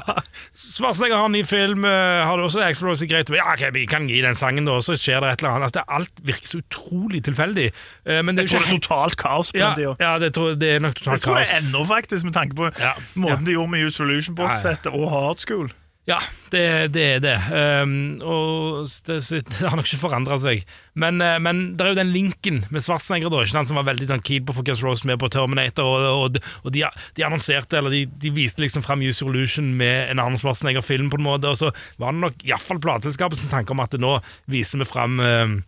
Svarslegger 0.53 1.17
har 1.17 1.25
en 1.25 1.33
ny 1.33 1.41
film, 1.47 1.81
eh, 1.89 2.21
har 2.21 2.37
du 2.37 2.43
også 2.45 2.61
Axel 2.61 2.85
Rose 2.91 3.07
greit? 3.09 3.31
Ja, 3.33 3.47
ok, 3.55 3.63
vi 3.73 3.87
kan 3.89 4.05
gi 4.11 4.19
den 4.21 4.37
sangen, 4.37 4.67
da, 4.69 4.75
så 4.85 4.93
skjer 4.93 5.25
det 5.25 5.31
et 5.33 5.41
eller 5.41 5.55
annet. 5.55 5.71
Altså, 5.71 5.79
det, 5.79 5.85
alt 5.97 6.21
virker 6.29 6.51
så 6.53 6.61
utrolig 6.61 7.23
tilfeldig. 7.25 7.71
Eh, 8.05 8.21
men 8.21 8.37
det 8.37 8.45
Jeg 8.45 8.51
er 8.51 8.53
tror 8.53 8.67
det 8.67 8.69
er 8.75 8.77
totalt 8.83 9.17
kaos 9.23 9.49
på 9.51 9.57
ja, 9.57 9.71
den 9.73 9.81
tida. 9.81 9.95
ja, 10.05 10.13
det, 10.21 10.29
tror, 10.37 10.53
det 10.61 10.69
er 10.75 10.85
nok 10.85 11.01
Jeg 11.01 11.07
tror 11.09 11.23
tror 11.25 11.41
det 11.41 11.47
er 11.49 11.57
ennå, 11.63 11.81
faktisk, 11.89 12.29
med 12.29 12.37
tanke 12.37 12.59
på 12.61 12.69
Ja, 12.77 12.93
måten 13.17 13.49
de 13.49 13.57
gjorde 13.57 13.73
med 13.73 13.89
Use 13.89 13.97
Solution-bokssettet 13.97 14.93
og 14.93 15.09
Hard 15.09 15.41
School. 15.41 15.73
Ja, 16.05 16.19
det, 16.53 16.93
det 16.93 17.03
er 17.15 17.21
det. 17.23 17.35
Um, 17.49 17.93
og 18.21 18.89
det, 19.07 19.15
det 19.49 19.63
har 19.63 19.73
nok 19.73 19.87
ikke 19.87 20.03
forandra 20.03 20.37
seg. 20.41 20.61
Men, 20.93 21.17
uh, 21.17 21.39
men 21.41 21.63
det 21.73 21.81
er 21.81 21.93
jo 21.95 21.97
den 21.97 22.11
linken 22.13 22.59
med 22.69 22.85
Schwarzenegger 22.85 23.33
da, 23.33 23.41
ikke 23.41 23.55
sant, 23.55 23.71
som 23.71 23.79
var 23.79 23.87
veldig 23.87 24.11
sånn 24.11 24.21
keen 24.25 24.45
på 24.45 24.53
å 24.53 24.59
få 24.59 24.65
Gus 24.67 24.83
Rose 24.85 25.09
med 25.09 25.17
på 25.21 25.31
Terminator. 25.33 25.89
Og, 25.89 26.27
og, 26.27 26.51
og 26.61 26.75
de, 26.75 26.85
de 27.17 27.25
annonserte, 27.25 27.79
eller 27.79 27.95
de, 27.95 28.03
de 28.21 28.33
viste 28.35 28.61
liksom 28.61 28.85
fram 28.85 29.01
Use 29.01 29.25
Illusion 29.25 29.73
med 29.79 30.13
en 30.13 30.21
annen 30.21 30.37
Schwarzenegger-film, 30.41 31.09
på 31.09 31.17
en 31.21 31.25
måte. 31.25 31.49
Og 31.49 31.57
så 31.63 31.73
var 32.01 32.13
det 32.13 32.21
nok 32.27 32.45
iallfall 32.45 32.83
plateselskapet 32.85 33.41
som 33.41 33.53
tanke 33.55 33.73
om 33.73 33.81
at 33.81 33.97
nå 33.97 34.19
viser 34.51 34.85
vi 34.85 34.89
fram 34.91 35.17
um, 35.17 35.59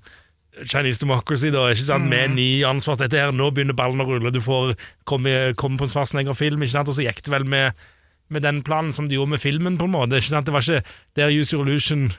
Chinese 0.70 1.02
Democracy, 1.02 1.50
da, 1.54 1.66
ikke 1.74 1.90
sant, 1.90 2.10
med 2.14 2.38
ny 2.38 2.50
ansvar. 2.70 3.02
Dette 3.02 3.26
her, 3.26 3.34
nå 3.34 3.50
begynner 3.50 3.78
ballen 3.78 4.06
å 4.06 4.10
rulle, 4.14 4.30
du 4.34 4.44
får 4.46 4.78
komme, 5.10 5.56
komme 5.58 5.82
på 5.82 5.90
en 5.90 5.98
Schwarzenegger-film. 5.98 6.62
ikke 6.62 6.78
sant, 6.78 6.94
Og 6.94 7.02
så 7.02 7.10
gikk 7.10 7.26
det 7.26 7.34
vel 7.34 7.50
med 7.50 7.88
med 8.30 8.44
den 8.44 8.64
planen 8.66 8.94
som 8.94 9.08
de 9.08 9.16
gjorde 9.16 9.36
med 9.36 9.44
filmen, 9.44 9.78
på 9.80 9.88
en 9.88 9.94
måte. 9.96 10.20
Ikke 10.20 10.34
sant? 10.34 10.48
Det 10.48 10.56
var 10.56 10.66
ikke 10.66 10.84
der 11.16 11.34
Use 11.34 11.56
Your 11.56 11.68
Illusion 11.68 12.10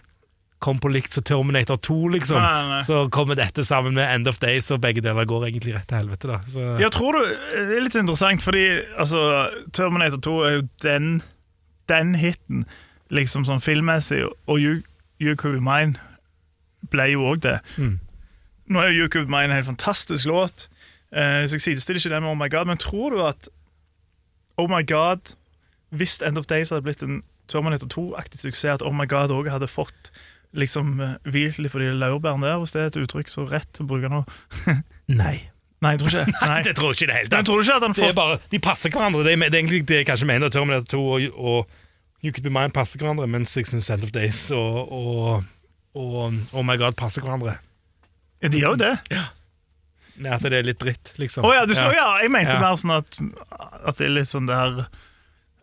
kom 0.58 0.78
på 0.82 0.90
likt 0.90 1.14
som 1.14 1.22
Terminator 1.22 1.78
2, 1.86 1.96
liksom. 2.16 2.38
Nei, 2.42 2.62
nei. 2.72 2.80
Så 2.86 3.04
kommer 3.14 3.38
dette 3.38 3.62
sammen 3.66 3.94
med 3.94 4.08
End 4.10 4.28
of 4.30 4.40
Days, 4.42 4.70
og 4.74 4.80
begge 4.82 5.02
deler 5.04 5.28
går 5.28 5.46
egentlig 5.48 5.76
rett 5.76 5.86
til 5.90 6.00
helvete, 6.00 6.30
da. 6.30 6.38
Så, 6.50 6.64
Jeg 6.82 6.90
tror 6.94 7.18
du, 7.18 7.20
Det 7.52 7.76
er 7.76 7.84
litt 7.84 7.98
interessant, 7.98 8.42
fordi 8.42 8.64
altså, 8.98 9.20
Terminator 9.72 10.18
2 10.26 10.36
er 10.48 10.56
jo 10.56 10.66
den, 10.82 11.22
den 11.88 12.14
hiten, 12.18 12.66
liksom 13.14 13.46
sånn 13.46 13.62
filmmessig, 13.62 14.24
og 14.26 14.58
You, 14.58 14.82
you 15.22 15.36
Could 15.38 15.60
Be 15.60 15.62
Mine 15.62 15.94
ble 16.90 17.12
jo 17.12 17.30
òg 17.30 17.42
det. 17.46 17.58
Mm. 17.76 17.98
Nå 18.68 18.82
er 18.82 18.90
jo 18.90 19.04
You 19.04 19.12
Could 19.12 19.30
Be 19.30 19.36
Mine 19.36 19.52
en 19.52 19.60
helt 19.60 19.70
fantastisk 19.70 20.26
låt, 20.26 20.66
eh, 21.14 21.46
så 21.46 21.54
jeg 21.54 21.68
sidestiller 21.68 22.02
ikke 22.02 22.16
den 22.16 22.26
med 22.26 22.34
Oh 22.34 22.40
My 22.40 22.50
God, 22.50 22.66
men 22.66 22.82
tror 22.82 23.14
du 23.14 23.22
at 23.22 23.48
Oh 24.58 24.66
My 24.66 24.82
God, 24.82 25.36
hvis 25.90 26.18
End 26.22 26.38
of 26.38 26.46
Days 26.51 26.70
hadde 26.74 26.85
blitt 26.87 27.03
en 27.03 27.22
Terminator 27.48 27.88
2-aktig 27.88 28.40
suksess, 28.42 28.74
at 28.79 28.83
Oh 28.85 28.92
My 28.92 29.07
God 29.09 29.33
òg 29.33 29.48
hadde 29.48 29.68
fått 29.72 30.11
liksom 30.57 30.98
eh, 31.01 31.14
hvilt 31.29 31.59
litt 31.61 31.72
på 31.72 31.81
de 31.81 31.92
laurbærene 31.96 32.44
der, 32.44 32.59
hvis 32.61 32.72
det 32.74 32.83
er 32.83 32.90
et 32.92 32.98
uttrykk 33.03 33.29
så 33.33 33.46
rett 33.48 33.81
å 33.81 33.87
bruke 33.88 34.11
nå? 34.12 34.22
Nei. 35.20 35.37
Nei, 35.81 35.92
jeg 35.94 36.01
tror 36.03 36.11
ikke 36.11 36.24
det. 36.24 36.35
Nei. 36.51 36.61
Det 36.66 36.74
tror 36.77 36.90
jeg 36.92 36.96
ikke 36.98 37.07
i 37.07 37.11
det 37.12 37.16
hele 37.18 37.31
tatt. 37.33 37.46
tror 37.48 37.61
ikke 37.62 37.77
at 37.79 37.87
han 37.87 37.96
Det 37.96 38.09
er 38.09 38.16
bare, 38.18 38.38
de 38.53 38.61
passer 38.64 38.90
hverandre. 38.92 39.24
Det 39.24 39.33
er, 39.37 39.42
det 39.44 39.48
er 39.55 39.61
egentlig 39.62 39.83
det 39.88 40.01
jeg 40.03 40.09
kanskje 40.09 40.29
mener. 40.29 40.51
Terminator 40.53 40.88
2 40.96 41.03
og, 41.07 41.29
og 41.38 42.24
You 42.24 42.33
Could 42.35 42.42
Be 42.48 42.51
Mine 42.51 42.74
passer 42.74 42.98
hverandre, 42.98 43.29
mens 43.31 43.53
Six 43.55 43.72
and 43.77 43.85
End 43.94 44.03
of 44.09 44.11
Days 44.16 44.40
og, 44.51 44.92
og, 44.92 45.44
og 45.94 46.40
Oh 46.53 46.64
My 46.66 46.74
God 46.81 46.96
passer 46.98 47.22
hverandre. 47.22 47.55
Ja, 48.42 48.48
de 48.51 48.59
gjør 48.61 48.74
jo 48.74 48.81
det. 48.83 48.94
Nei, 50.18 50.33
At 50.35 50.42
det 50.42 50.59
er 50.59 50.66
litt 50.66 50.81
dritt, 50.83 51.12
liksom. 51.22 51.46
Å 51.46 51.53
ja, 51.55 51.62
du 51.66 51.77
så 51.79 51.92
ja. 51.94 52.09
Jeg 52.24 52.33
mente 52.35 52.57
Ja. 52.57 52.62
mer 52.62 52.74
sånn 52.79 52.96
at, 52.96 53.20
at 53.87 54.01
det 54.01 54.09
er 54.09 54.16
litt 54.16 54.31
sånn 54.31 54.48
det 54.51 54.57
jeg 54.59 54.88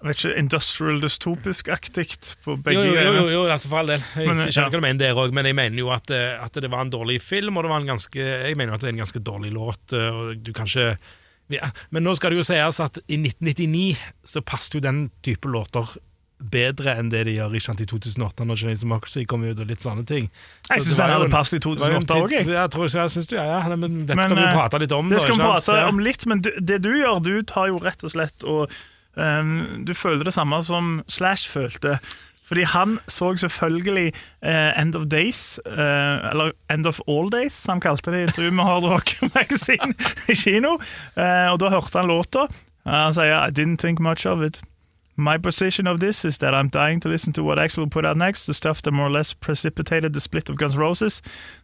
vet 0.03 0.19
ikke, 0.19 0.37
Industrial 0.37 1.01
dystopisk-aktig 1.01 2.07
på 2.43 2.55
begge 2.61 2.83
Jo, 2.83 2.93
jo, 2.93 3.11
jo, 3.15 3.27
jo, 3.31 3.43
altså 3.49 3.69
for 3.71 3.81
all 3.81 3.87
del. 3.93 4.03
Jeg 4.15 4.27
Men, 4.27 4.41
skjønner 4.45 4.59
ja. 4.59 4.69
hva 4.69 4.79
du 4.81 4.85
mener 4.85 4.99
der 5.01 5.21
òg, 5.21 5.35
men 5.35 5.45
jeg 5.49 5.55
mener 5.55 5.79
jo 5.79 5.91
at, 5.95 6.11
eh, 6.11 6.35
at 6.43 6.53
det 6.61 6.71
var 6.71 6.85
en 6.85 6.93
dårlig 6.93 7.21
film, 7.23 7.57
og 7.57 7.65
det 7.65 7.71
var 7.71 7.81
en 7.81 7.93
ganske, 7.95 8.19
jeg 8.19 8.57
mener 8.57 8.73
jo 8.73 8.79
at 8.79 8.81
det 8.81 8.89
er 8.91 8.97
en 8.97 9.03
ganske 9.05 9.23
dårlig 9.23 9.53
låt. 9.55 9.93
eh, 9.93 10.09
Og 10.09 10.43
du 10.43 10.51
kan 10.53 10.67
ikke 10.67 10.97
ja. 11.53 11.69
Men 11.93 12.03
nå 12.03 12.15
skal 12.17 12.33
det 12.33 12.39
jo 12.41 12.47
sies 12.47 12.79
at 12.81 12.97
i 13.05 13.19
1999 13.21 13.97
så 14.25 14.41
passet 14.41 14.79
jo 14.79 14.81
den 14.81 15.09
type 15.25 15.45
låter 15.45 15.95
bedre 16.35 16.95
enn 16.99 17.09
det 17.09 17.23
de 17.29 17.35
gjør 17.37 17.53
i 17.55 17.61
2008, 17.63 18.45
når 18.45 18.59
Chinese 18.59 18.83
Democracy 18.83 19.23
kom 19.29 19.45
ut, 19.45 19.59
og 19.59 19.69
litt 19.69 19.81
sånne 19.81 20.03
ting. 20.05 20.27
Så 20.67 20.73
Jeg 20.75 20.83
syns 20.83 20.97
den 20.99 21.13
hadde 21.13 21.29
passet 21.31 21.57
i 21.57 21.61
det 21.63 21.79
var 21.79 21.93
jo 21.93 22.01
en 22.01 22.09
2008 22.09 22.25
òg, 22.25 22.33
jeg. 22.35 22.49
Jeg 22.55 22.73
tror, 22.75 22.89
jeg 22.91 23.13
synes 23.13 23.29
du, 23.31 23.35
ja, 23.37 23.45
ja, 23.45 23.75
men 23.75 24.01
dette 24.03 24.17
Men, 24.17 24.25
skal 24.27 24.41
vi 24.41 24.43
eh, 24.43 24.57
prate 24.57 24.81
litt 24.83 24.95
om. 24.97 25.09
Det 25.09 25.17
da, 25.17 25.23
skal 25.23 25.37
vi 25.37 25.45
prate 25.45 25.77
om 25.93 26.03
litt, 26.03 26.25
men 26.27 26.43
du, 26.43 26.51
det 26.59 26.81
du 26.83 26.91
gjør, 26.91 27.21
du 27.23 27.33
tar 27.47 27.71
jo 27.71 27.79
rett 27.81 28.03
og 28.03 28.13
slett 28.13 28.43
og 28.43 28.75
Du 29.15 29.93
føler 29.93 30.23
det 30.27 30.33
samme 30.35 30.59
som 30.63 31.01
Slash 31.07 31.49
følte. 31.49 31.99
Fordi 32.45 32.63
han 32.63 32.99
så 33.07 33.37
selvfølgelig 33.37 34.13
uh, 34.45 34.81
End 34.81 34.95
of 34.95 35.07
Days, 35.11 35.59
uh, 35.65 36.29
eller 36.29 36.51
End 36.73 36.85
of 36.85 36.99
All 37.07 37.31
Days, 37.31 37.53
som 37.53 37.73
han 37.73 37.81
kalte 37.81 38.11
det 38.11 38.19
i 38.19 38.21
intervju 38.21 38.51
med 38.51 38.63
Hard 38.63 38.83
Rock 38.83 39.15
Magazine 39.35 39.93
i 40.29 40.35
kino. 40.35 40.77
Uh, 41.17 41.51
og 41.51 41.59
da 41.59 41.69
hørte 41.69 41.97
han 41.97 42.07
låta. 42.07 42.47
Han 42.85 43.13
sier 43.13 43.47
I 43.47 43.51
didn't 43.51 43.77
think 43.77 43.99
much 43.99 44.27
of 44.27 44.45
it. 44.45 44.61
My 45.17 45.37
position 45.37 45.87
of 45.87 45.99
this 45.99 46.25
is 46.25 46.37
that 46.37 46.53
I'm 46.53 46.69
dying 46.69 47.01
to 47.01 47.09
listen 47.09 47.33
to 47.33 47.43
what 47.43 47.57
Axel 47.57 47.81
will 47.81 47.89
put 47.89 48.05
out 48.05 48.17
next, 48.17 48.45
the 48.45 48.53
stuff 48.53 48.81
that 48.81 48.91
more 48.91 49.07
or 49.07 49.11
less 49.11 49.33
precipitated 49.33 50.13
the 50.13 50.19
split 50.19 50.49
of 50.49 50.57
Guns 50.57 50.77
Roses. 50.77 51.21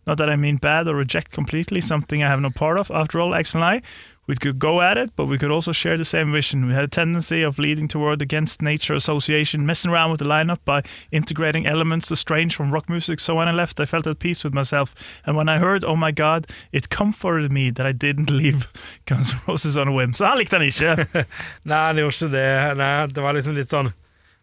Not 0.08 0.18
that 0.18 0.30
I 0.30 0.38
mean 0.38 0.56
bad 0.56 0.88
or 0.88 0.96
reject 0.96 1.32
completely 1.32 1.82
something 1.82 2.24
I 2.24 2.30
have 2.30 2.40
no 2.40 2.50
part 2.50 2.80
of. 2.80 2.90
After 2.90 3.20
all, 3.20 3.36
Axel 3.36 3.62
and 3.62 3.76
I, 3.76 3.82
we 4.28 4.36
could 4.36 4.60
go 4.60 4.82
at 4.82 4.98
it, 4.98 5.10
but 5.16 5.26
we 5.26 5.38
could 5.38 5.52
also 5.52 5.72
share 5.72 5.98
the 5.98 6.06
same 6.06 6.32
vision. 6.32 6.68
We 6.68 6.74
had 6.74 6.84
a 6.84 6.88
tendency 6.88 7.42
of 7.42 7.58
leading 7.58 7.88
toward 7.88 8.22
against 8.22 8.62
nature 8.62 8.94
association, 8.94 9.66
messing 9.66 9.92
around 9.92 10.12
with 10.12 10.20
the 10.20 10.26
lineup 10.26 10.60
by 10.64 10.84
integrating 11.12 11.66
elements 11.66 12.12
estranged 12.12 12.56
from 12.56 12.72
rock 12.72 12.88
music. 12.88 13.20
So 13.20 13.36
when 13.36 13.48
I 13.48 13.52
left, 13.52 13.80
I 13.80 13.86
felt 13.86 14.08
at 14.08 14.20
peace 14.20 14.44
with 14.44 14.54
myself. 14.54 14.94
And 15.26 15.36
when 15.36 15.50
I 15.50 15.58
heard, 15.58 15.84
oh 15.84 15.96
my 15.96 16.12
god, 16.12 16.46
it 16.72 16.90
comforted 16.90 17.52
me 17.52 17.72
that 17.72 17.86
I 17.86 17.92
didn't 17.94 18.30
leave 18.42 18.72
Guns 19.06 19.34
N' 19.34 19.40
Roses 19.48 19.76
on 19.78 19.88
a 19.88 19.92
whim. 19.92 20.14
Så 20.14 20.26
han 20.26 20.38
likte 20.38 20.58
han 20.58 20.68
ikke. 20.68 21.26
Nei, 21.66 21.82
han 21.88 21.98
gjorde 21.98 22.16
ikke 22.16 22.32
det. 22.32 22.78
Nei, 22.78 22.94
det 23.08 23.24
var 23.26 23.34
liksom 23.34 23.56
litt 23.58 23.70
sånn 23.74 23.92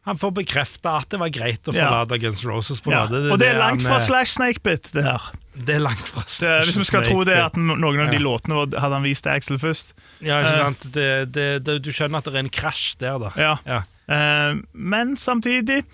Han 0.09 0.17
får 0.19 0.31
bekrefta 0.33 0.99
at 1.03 1.11
det 1.13 1.19
var 1.21 1.29
greit 1.29 1.69
å 1.69 1.73
Ja. 1.75 1.87
forlate 1.89 2.19
Guns 2.23 2.43
N' 2.45 2.51
Roses 2.51 2.81
på 2.81 2.91
ja. 2.93 3.07
det, 3.07 3.23
det, 3.27 3.33
Og 3.33 3.39
det 3.39 3.49
er 3.55 3.59
langt 3.61 3.83
fra 3.85 3.99
eh, 3.99 4.05
Slash 4.07 4.35
Snakebit, 4.39 4.91
det 4.95 5.05
her. 5.05 5.31
Det 5.65 5.75
er 5.75 5.81
langt 5.83 6.09
fra 6.09 6.23
Det 6.23 6.53
hvis 6.69 6.77
vi 6.79 6.85
skal 6.87 7.03
tro 7.07 7.25
det 7.27 7.37
at 7.37 7.57
noen 7.57 8.01
av 8.01 8.11
de 8.13 8.19
Ja. 8.19 8.23
låtene 8.23 8.55
var- 8.55 8.81
hadde 8.81 8.95
han 8.95 9.03
vist 9.03 9.23
til 9.25 9.33
Axel 9.33 9.59
først. 9.59 9.93
Ja, 10.21 10.41
ikke 10.43 10.53
Eh. 10.53 10.59
sant? 10.59 10.93
Det, 10.95 11.33
det, 11.33 11.65
det, 11.65 11.83
du 11.83 11.91
skjønner 11.91 12.19
at 12.19 12.25
det 12.25 12.35
er 12.35 12.39
en 12.39 12.51
krasj 12.51 12.97
der, 12.99 13.19
da. 13.19 13.31
Ja. 13.37 13.57
Ja. 13.67 13.83
Uh, 14.09 14.63
men 14.73 15.17
samtidig 15.17 15.85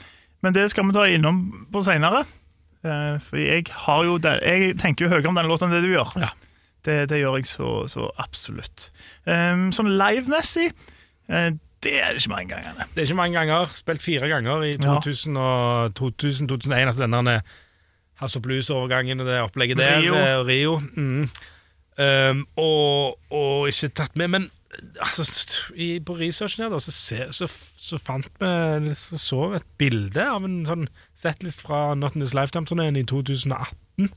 Men 0.43 0.53
det 0.53 0.71
skal 0.71 0.85
vi 0.85 0.93
ta 0.93 1.07
innom 1.09 1.67
på 1.73 1.81
seinere. 1.83 2.27
Uh, 2.85 3.17
for 3.19 3.37
jeg 3.41 3.65
Jeg 3.65 4.77
tenker 4.79 5.07
jo 5.07 5.09
høyere 5.09 5.27
om 5.29 5.35
denne 5.35 5.49
låten 5.49 5.71
enn 5.73 5.81
det 5.81 5.83
du 5.89 5.95
gjør. 5.97 6.13
Ja. 6.21 6.29
Det, 6.85 7.09
det 7.09 7.23
gjør 7.23 7.37
jeg 7.39 7.47
så, 7.47 7.89
så 7.89 8.11
absolutt. 8.19 8.91
Um, 9.27 9.71
sånn 9.73 9.97
livemessig 9.97 10.73
uh, 11.31 11.51
det 11.81 11.95
er 12.01 12.13
det 12.13 12.21
ikke 12.23 12.31
mange 12.37 12.49
ganger. 12.49 12.87
Det 12.95 13.01
er 13.03 13.07
ikke 13.09 13.17
mange 13.17 13.35
ganger. 13.41 13.67
Spilt 13.77 14.03
fire 14.03 14.29
ganger 14.29 14.63
i 14.65 14.71
Ja. 14.73 15.01
2000 15.01 15.37
og 15.37 15.95
2000-2001. 15.95 16.87
Altså 16.87 17.01
denne 17.09 17.43
House 18.25 18.41
bluesovergangen 18.43 19.21
og 19.23 19.29
det 19.31 19.39
opplegget 19.45 19.79
der. 19.81 20.01
Rio. 20.03 20.17
eh, 20.19 20.37
Og 20.41 20.47
Rio. 20.49 20.79
Mm. 20.97 21.29
Um, 21.95 22.41
og, 22.59 23.19
og 23.31 23.69
ikke 23.71 23.93
tatt 23.95 24.17
med. 24.19 24.29
Men 24.33 24.49
altså, 24.99 25.23
i, 25.79 26.01
på 26.03 26.17
researchen 26.19 26.65
her 26.65 26.73
da, 26.73 26.81
så, 26.83 26.91
se, 26.91 27.21
så, 27.37 27.47
så 27.79 28.01
fant 28.03 28.27
vi 28.41 28.95
Så 28.99 29.21
så 29.23 29.45
et 29.61 29.67
bilde 29.79 30.25
av 30.27 30.43
en 30.49 30.65
sånn 30.67 30.89
setlist 31.15 31.63
fra 31.63 31.93
Not 31.95 32.17
In 32.19 32.25
This 32.25 32.35
Lifetime-turneen 32.35 32.99
i 32.99 33.05
2018. 33.07 34.11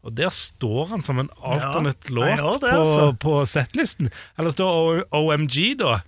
Og 0.00 0.14
der 0.16 0.30
står 0.32 0.86
han 0.94 1.02
som 1.04 1.18
en 1.20 1.28
alternate 1.44 2.08
Ja, 2.08 2.38
låt 2.40 2.62
det, 2.62 2.70
på, 2.72 2.78
altså. 2.80 3.10
på 3.20 3.34
setlisten. 3.52 4.08
Eller 4.40 4.54
står 4.56 5.02
OMG, 5.12 5.58
da. 5.82 5.98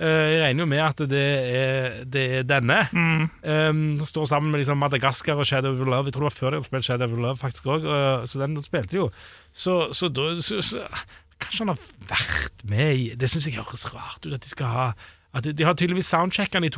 Eh, 0.00 0.26
Jeg 0.32 0.42
regner 0.44 0.64
jo 0.64 0.68
med 0.70 0.82
at 0.84 1.02
det 1.10 1.24
er, 1.60 1.98
det 2.08 2.24
er 2.38 2.46
denne. 2.48 2.78
Mm. 2.92 3.24
Um, 3.44 4.04
står 4.08 4.30
sammen 4.30 4.50
med 4.50 4.62
liksom 4.62 4.80
Madagaskar 4.80 5.40
og 5.40 5.46
Shadow 5.46 5.74
of 5.74 5.84
Love. 5.84 6.08
Jeg 6.08 6.16
tror 6.16 6.24
det 6.24 6.30
var 6.30 6.38
før 6.38 6.50
de 6.50 6.60
hadde 6.60 6.68
spilt 6.70 6.88
Shadow 6.88 7.10
of 7.10 7.18
Love, 7.18 7.36
faktisk 7.40 7.68
òg. 7.68 7.88
Så 8.24 8.40
den 8.40 8.56
spilte 8.64 8.96
jo. 8.96 9.10
Så, 9.52 9.92
så 9.92 10.08
da 10.08 10.32
så, 10.40 10.62
så, 10.64 10.86
Kanskje 11.40 11.64
han 11.64 11.72
har 11.72 11.84
vært 12.10 12.64
med 12.68 12.90
i 13.00 13.04
Det 13.16 13.30
syns 13.32 13.46
jeg 13.48 13.56
høres 13.56 13.86
rart 13.94 14.26
ut 14.26 14.34
at 14.36 14.44
de 14.44 14.50
skal 14.50 14.68
ha 14.68 14.86
at 15.30 15.44
de, 15.46 15.52
de 15.54 15.64
har 15.64 15.76
tydeligvis 15.78 16.10
soundchecka 16.10 16.58
i 16.58 16.70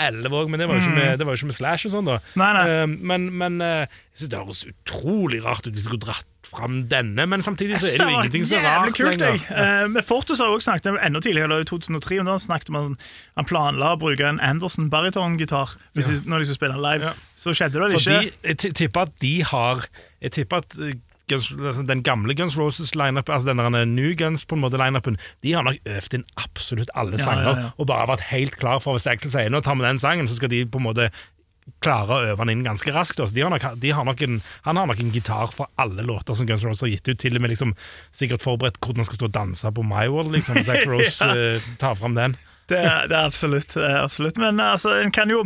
2011 0.00 0.32
òg, 0.40 0.48
men 0.50 0.60
det 0.60 0.66
var 0.68 0.78
jo 0.78 0.82
ikke 0.86 0.96
med, 0.96 1.18
det 1.20 1.26
var 1.28 1.36
jo 1.36 1.40
ikke 1.42 1.50
med 1.52 1.58
Slash 1.60 1.86
og 1.86 1.92
sånn, 1.94 2.08
da. 2.08 2.16
Mm. 2.32 2.40
Nei, 2.40 2.50
nei. 2.56 2.64
Um, 2.82 2.96
men 3.12 3.26
men 3.40 3.60
uh, 3.60 3.84
jeg 3.84 4.22
syns 4.24 4.30
det 4.32 4.40
høres 4.40 4.62
utrolig 4.72 5.40
rart 5.44 5.66
ut 5.66 5.72
hvis 5.72 5.84
jeg 5.84 5.90
skulle 5.92 6.06
dratt 6.08 6.26
fram 6.50 6.80
denne, 6.90 7.26
men 7.30 7.44
samtidig 7.46 7.78
så 7.78 7.86
er 7.86 8.00
det 8.00 8.06
jo 8.08 8.14
ingenting 8.18 8.46
så 8.48 8.58
rart 8.64 8.94
kult, 8.96 9.12
jeg. 9.12 9.20
lenger. 9.20 9.50
Eh, 9.54 9.84
med 9.92 10.02
Fortus 10.08 10.40
har 10.42 10.48
jeg 10.50 10.56
også 10.58 10.66
snakket 10.72 10.96
enda 11.06 11.20
tidligere, 11.22 11.46
eller 11.46 11.62
i 11.62 11.68
2003, 11.68 12.18
og 12.18 12.26
da 12.26 12.34
snakket 12.42 12.72
man 12.74 12.96
Han 13.38 13.46
planla 13.46 13.92
å 13.94 13.98
bruke 14.00 14.26
en 14.26 14.40
Anderson 14.42 14.88
baritongitar 14.90 15.76
hvis 15.94 16.08
de- 16.10 16.26
når 16.28 16.42
de 16.42 16.48
skulle 16.48 16.58
spille 16.58 16.80
live. 16.82 17.12
Så 17.38 17.54
skjedde 17.54 17.78
det 17.78 17.92
For 17.92 18.00
ikke. 18.02 18.18
de, 18.24 18.32
jeg 18.50 18.58
ti- 18.64 18.72
tipper 18.80 19.06
at 19.06 19.14
de 19.22 19.34
har 19.52 19.86
Jeg 20.20 20.32
tipper 20.40 20.64
at 20.64 20.74
eh, 20.80 20.96
Guns, 21.30 21.48
altså 21.54 21.84
den 21.88 22.04
gamle 22.06 22.34
Guns 22.38 22.56
Roses-lineupen, 22.58 23.34
altså 23.34 23.50
den 23.52 23.62
der 23.62 23.84
New 23.88 24.12
Guns 24.18 24.44
på 24.44 24.58
en 24.58 24.64
måte 24.64 24.80
lineupen, 24.80 25.18
de 25.46 25.54
har 25.56 25.66
nok 25.66 25.80
øvd 25.86 26.16
inn 26.18 26.26
absolutt 26.40 26.92
alle 26.98 27.18
Ja, 27.18 27.24
sanger, 27.24 27.50
ja, 27.50 27.66
ja. 27.66 27.74
og 27.78 27.90
bare 27.90 28.08
vært 28.12 28.28
helt 28.30 28.58
klar 28.60 28.82
for 28.82 28.98
hvis 28.98 29.08
Axel 29.10 29.32
sier 29.32 29.52
nå 29.52 29.62
tar 29.64 29.78
vi 29.78 29.86
den 29.86 30.02
sangen, 30.02 30.28
så 30.30 30.38
skal 30.38 30.52
de 30.52 30.64
på 30.68 30.82
en 30.82 30.88
måte 30.90 31.10
klare 31.84 32.16
å 32.16 32.28
øve 32.32 32.44
den 32.44 32.56
inn 32.58 32.66
ganske 32.66 32.92
raskt. 32.92 33.20
De 33.34 33.42
har 33.44 33.52
nok, 33.52 33.64
de 33.80 33.92
har 33.94 34.08
en, 34.10 34.38
han 34.66 34.80
har 34.80 34.88
nok 34.90 35.00
en 35.00 35.12
gitar 35.14 35.52
for 35.54 35.70
alle 35.80 36.02
låter 36.02 36.34
som 36.34 36.48
Guns 36.48 36.64
Roses 36.66 36.82
har 36.84 36.92
gitt 36.92 37.08
ut, 37.08 37.18
til 37.22 37.36
og 37.38 37.44
med 37.44 37.52
liksom, 37.54 37.74
sikkert 38.16 38.42
forberedt 38.42 38.80
hvordan 38.82 39.04
han 39.04 39.08
skal 39.08 39.20
stå 39.20 39.28
og 39.30 39.36
danse 39.36 39.72
på 39.76 39.84
My 39.86 40.06
World, 40.10 40.34
liksom, 40.34 40.58
Axl 40.74 40.90
Rose 40.90 41.30
eh, 41.30 41.68
tar 41.80 41.94
fram 42.00 42.16
den. 42.18 42.36
Det, 42.70 42.80
det 43.10 43.16
er 43.16 43.26
absolutt. 43.26 43.74
Det 43.74 43.92
absolutt. 43.98 44.38
Men 44.42 44.60
altså, 44.62 44.96
en 45.02 45.14
kan 45.14 45.30
jo 45.30 45.44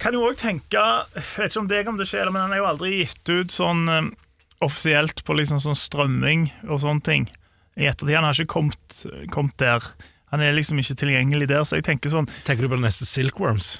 kan 0.00 0.16
jo 0.16 0.24
òg 0.26 0.38
tenke 0.40 0.80
Jeg 1.14 1.22
vet 1.36 1.52
ikke 1.52 1.60
om 1.60 1.68
det 1.70 1.82
kommer 1.86 2.02
til 2.02 2.08
å 2.08 2.10
skje, 2.10 2.22
men 2.32 2.42
han 2.42 2.54
er 2.56 2.62
jo 2.62 2.68
aldri 2.68 2.90
gitt 3.02 3.30
ut 3.30 3.54
sånn 3.54 3.84
eh, 3.92 4.08
offisielt 4.66 5.24
på 5.26 5.36
liksom 5.38 5.60
sånn 5.62 5.78
strømming 5.78 6.48
og 6.68 6.82
sånne 6.84 7.04
ting. 7.06 7.28
I 7.76 7.88
ettertid. 7.90 8.14
Han 8.16 8.28
har 8.28 8.36
ikke 8.38 8.54
kommet, 8.54 9.00
kommet 9.34 9.56
der. 9.58 9.86
Han 10.34 10.42
er 10.42 10.54
liksom 10.56 10.78
ikke 10.82 10.96
tilgjengelig 10.98 11.48
der, 11.50 11.64
så 11.66 11.78
jeg 11.78 11.86
tenker 11.86 12.12
sånn 12.12 12.28
Tenker 12.46 12.66
du 12.66 12.70
på 12.72 12.78
den 12.78 12.86
neste 12.86 13.06
Silkworms? 13.06 13.76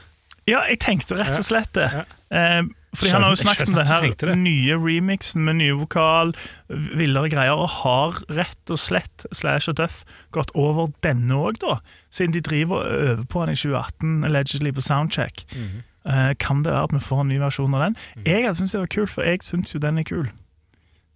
Ja, 0.47 0.61
jeg 0.69 0.83
tenkte 0.85 1.17
rett 1.17 1.39
og 1.39 1.47
slett 1.47 1.73
det. 1.77 1.87
Ja. 1.89 2.03
Eh, 2.35 2.67
fordi 2.95 3.11
han 3.11 3.25
har 3.25 3.33
jo 3.33 3.41
snakket 3.41 3.71
om 3.73 3.79
det 3.79 3.87
her 3.89 4.05
det. 4.21 4.35
nye 4.39 4.77
remixen 4.79 5.43
med 5.47 5.59
nye 5.59 5.75
vokal, 5.75 6.35
villere 6.69 7.31
greier, 7.33 7.59
og 7.59 7.73
har 7.81 8.21
rett 8.37 8.71
og 8.71 8.79
slett 8.79 9.25
Slash 9.35 9.73
og 9.73 9.79
Duff 9.81 10.05
gått 10.37 10.53
over 10.55 10.93
denne 11.03 11.35
òg, 11.35 11.59
da? 11.65 11.81
Siden 12.15 12.37
de 12.37 12.45
driver 12.45 12.85
og 12.85 13.09
øver 13.09 13.25
på 13.33 13.43
den 13.43 13.57
i 13.57 13.59
2018, 13.59 14.15
allegedly 14.29 14.75
på 14.77 14.85
Soundcheck. 14.85 15.47
Mhm. 15.55 15.83
Eh, 16.05 16.35
kan 16.39 16.63
det 16.63 16.71
være 16.71 16.85
at 16.85 16.93
vi 16.93 17.01
får 17.01 17.21
en 17.25 17.29
ny 17.33 17.39
versjon 17.41 17.75
av 17.75 17.81
den? 17.87 17.97
Jeg 18.27 18.45
hadde 18.45 18.59
syntes 18.61 18.77
det 18.77 18.81
var 18.85 18.93
kult, 18.93 19.11
for 19.11 19.25
jeg 19.25 19.43
syns 19.43 19.75
jo 19.75 19.81
den 19.81 19.99
er 19.99 20.05
kul. 20.05 20.29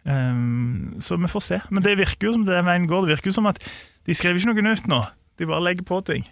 Ehm, 0.09 0.97
så 1.05 1.19
vi 1.21 1.29
får 1.29 1.45
se. 1.45 1.61
Men 1.71 1.85
det 1.85 1.99
virker 2.01 2.31
jo 2.31 2.35
som 2.39 2.49
det 2.49 2.65
veien 2.65 2.89
går. 2.89 3.05
Det 3.05 3.19
virker 3.19 3.33
jo 3.33 3.39
som 3.39 3.51
at 3.51 3.61
de 3.61 4.17
skriver 4.17 4.41
ikke 4.41 4.55
noe 4.55 4.67
nytt 4.71 4.89
nå. 4.91 5.05
De 5.39 5.49
bare 5.49 5.65
legger 5.67 5.87
på 5.87 6.01
ting. 6.07 6.27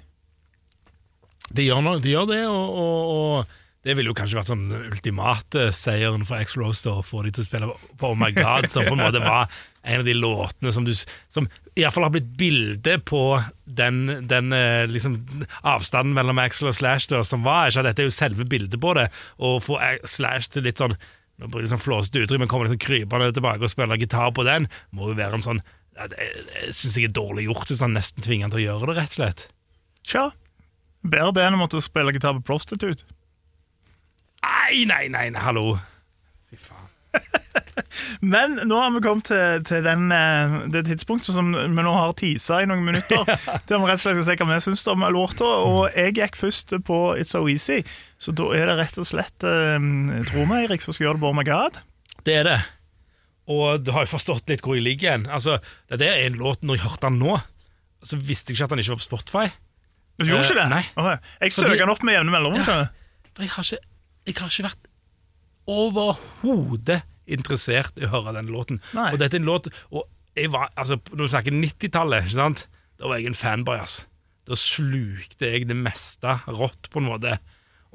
De 1.55 1.69
gjør, 1.69 1.85
noe, 1.85 2.03
de 2.03 2.11
gjør 2.11 2.27
det, 2.33 2.43
og, 2.51 2.79
og, 2.83 3.11
og 3.17 3.87
det 3.87 3.95
ville 3.95 4.11
jo 4.11 4.17
kanskje 4.19 4.41
vært 4.41 4.49
sånn 4.51 4.65
ultimate 4.75 5.69
seieren 5.77 6.25
for 6.27 6.41
Axel 6.41 6.65
Rose 6.65 6.83
da, 6.83 6.97
å 6.99 7.05
få 7.07 7.21
de 7.23 7.31
til 7.37 7.45
å 7.45 7.47
spille 7.47 7.69
på 8.01 8.09
Oh 8.09 8.17
My 8.19 8.33
God, 8.35 8.67
som 8.73 8.83
på 8.83 8.97
en 8.97 9.05
måte 9.05 9.21
var 9.23 9.47
en 9.87 10.01
av 10.03 10.09
de 10.09 10.17
låtene 10.19 10.73
som 10.75 10.83
du 10.83 10.91
Som 11.31 11.47
iallfall 11.79 12.09
har 12.09 12.15
blitt 12.17 12.33
bilde 12.41 12.97
på 13.07 13.21
den, 13.79 14.27
den 14.27 14.51
eh, 14.57 14.89
liksom, 14.91 15.21
avstanden 15.62 16.17
mellom 16.17 16.43
Axel 16.43 16.73
og 16.73 16.75
Slash 16.75 17.07
da, 17.12 17.23
som 17.23 17.47
var. 17.47 17.71
Ikke? 17.71 17.87
Dette 17.87 18.03
er 18.03 18.11
jo 18.11 18.17
selve 18.17 18.49
bildet 18.49 18.83
på 18.83 18.97
det. 18.99 19.07
Å 19.39 19.55
få 19.62 19.79
Slash 20.03 20.51
til 20.57 20.67
litt 20.67 20.83
sånn 20.83 20.97
nå 21.37 21.49
bruker 21.49 21.66
jeg 21.66 21.72
sånn 21.75 21.83
flåsete 21.83 22.22
uttrykk, 22.25 22.42
men 22.42 22.51
kommer 22.51 22.68
liksom 22.68 22.83
krypende 22.87 23.33
tilbake 23.37 23.66
og 23.66 23.72
spiller 23.72 24.01
gitar 24.01 24.33
på 24.37 24.46
den, 24.49 24.68
må 24.96 25.11
jo 25.11 25.18
være 25.18 25.40
en 25.40 25.46
sånn 25.46 25.64
Det, 25.96 26.09
det 26.12 26.72
syns 26.77 26.96
jeg 26.99 27.09
er 27.09 27.12
dårlig 27.16 27.46
gjort, 27.46 27.70
hvis 27.70 27.81
han 27.81 27.94
nesten 27.96 28.25
tvinger 28.25 28.46
han 28.46 28.53
til 28.53 28.61
å 28.61 28.66
gjøre 28.66 28.90
det, 28.90 28.96
rett 28.99 29.14
og 29.14 29.16
slett. 29.16 29.44
Tja. 30.05 30.25
Bedre 31.07 31.33
det 31.38 31.46
enn 31.46 31.57
å 31.57 31.61
måtte 31.62 31.81
spille 31.81 32.12
gitar 32.12 32.37
på 32.37 32.44
Prostitute. 32.51 33.07
Nei, 34.44 34.85
nei, 34.88 35.07
nei, 35.09 35.31
nei 35.33 35.40
hallo. 35.40 35.79
Fy 36.51 36.61
faen. 36.61 36.86
Men 38.33 38.57
nå 38.69 38.77
har 38.81 38.93
vi 38.95 39.01
kommet 39.05 39.29
til, 39.29 39.63
til 39.69 39.83
den, 39.85 40.07
eh, 40.13 40.55
det 40.73 40.85
tidspunktet 40.89 41.35
som 41.37 41.51
vi 41.53 41.85
nå 41.85 41.93
har 41.97 42.15
tisa 42.19 42.61
i 42.63 42.69
noen 42.69 42.85
minutter. 42.87 43.25
Der 43.69 43.81
vi 43.81 43.89
rett 43.89 43.99
og 43.99 44.03
slett 44.05 44.19
skal 44.21 44.27
se 44.29 44.37
hva 44.41 44.49
vi 44.51 44.61
syns 44.65 44.85
om 44.93 45.05
låta. 45.15 45.49
Og 45.67 45.83
jeg 45.97 46.17
gikk 46.19 46.39
først 46.41 46.77
på 46.87 47.01
It's 47.21 47.35
So 47.35 47.45
Easy, 47.51 47.83
så 48.23 48.33
da 48.37 48.49
er 48.57 48.71
det 48.71 48.79
rett 48.81 48.97
og 49.03 49.09
slett 49.09 49.47
eh, 49.47 49.91
Tro 50.31 50.47
meg, 50.49 50.67
Eirik, 50.67 50.85
som 50.85 50.97
skal 50.97 51.09
gjøre 51.11 51.19
det 51.21 51.25
på 51.27 51.31
Oh 51.33 51.37
My 51.37 51.45
God. 51.49 51.83
Det 52.27 52.41
er 52.41 52.49
det. 52.49 52.59
Og 53.53 53.85
du 53.87 53.93
har 53.95 54.07
jo 54.07 54.11
forstått 54.17 54.49
litt 54.51 54.65
hvor 54.65 54.75
jeg 54.75 54.83
ligger 54.89 55.13
hen. 55.15 55.29
Altså, 55.31 55.61
det 55.93 56.09
er 56.09 56.25
en 56.25 56.35
låt 56.41 56.65
Når 56.67 56.81
jeg 56.81 56.87
hørte 56.89 57.07
den 57.07 57.21
nå, 57.23 57.37
så 58.03 58.19
visste 58.19 58.51
jeg 58.51 58.59
ikke 58.59 58.67
at 58.67 58.73
den 58.75 58.83
ikke 58.83 58.97
var 58.97 59.03
på 59.05 59.07
Spotify. 59.11 59.47
Du 60.17 60.25
gjorde 60.27 60.43
Eh, 60.43 60.51
ikke 60.51 60.59
det? 60.63 60.69
nei. 60.73 60.83
Okay. 60.97 61.17
jeg 61.45 61.53
søker 61.55 61.79
den 61.85 61.93
opp 61.93 62.03
med 62.07 62.17
jevne 62.17 62.33
mellomrom. 62.35 62.63
Ja, 62.67 62.77
jeg 63.45 63.51
har 63.53 63.67
ikke, 63.69 63.79
jeg 64.27 64.35
har 64.41 64.49
ikke 64.51 64.65
vært 64.71 64.87
overhodet 65.67 67.03
interessert 67.27 67.97
i 67.99 68.07
å 68.07 68.13
høre 68.13 68.37
den 68.39 68.51
låten. 68.53 68.81
Nei. 68.95 69.11
Og 69.13 69.19
dette 69.21 69.39
er 69.39 69.43
en 69.43 69.49
låt 69.49 69.71
og 69.91 70.05
jeg 70.37 70.51
var, 70.53 70.69
altså, 70.77 70.99
Når 71.13 71.25
du 71.25 71.33
snakker 71.33 71.55
90-tallet, 71.57 72.27
ikke 72.27 72.37
sant? 72.37 72.67
da 73.01 73.09
var 73.09 73.19
jeg 73.21 73.31
en 73.31 73.37
fanboy. 73.37 73.79
ass. 73.81 74.07
Da 74.49 74.57
slukte 74.57 75.49
jeg 75.49 75.67
det 75.69 75.77
meste 75.77 76.39
rått, 76.47 76.91
på 76.93 77.01
en 77.01 77.09
måte. 77.09 77.39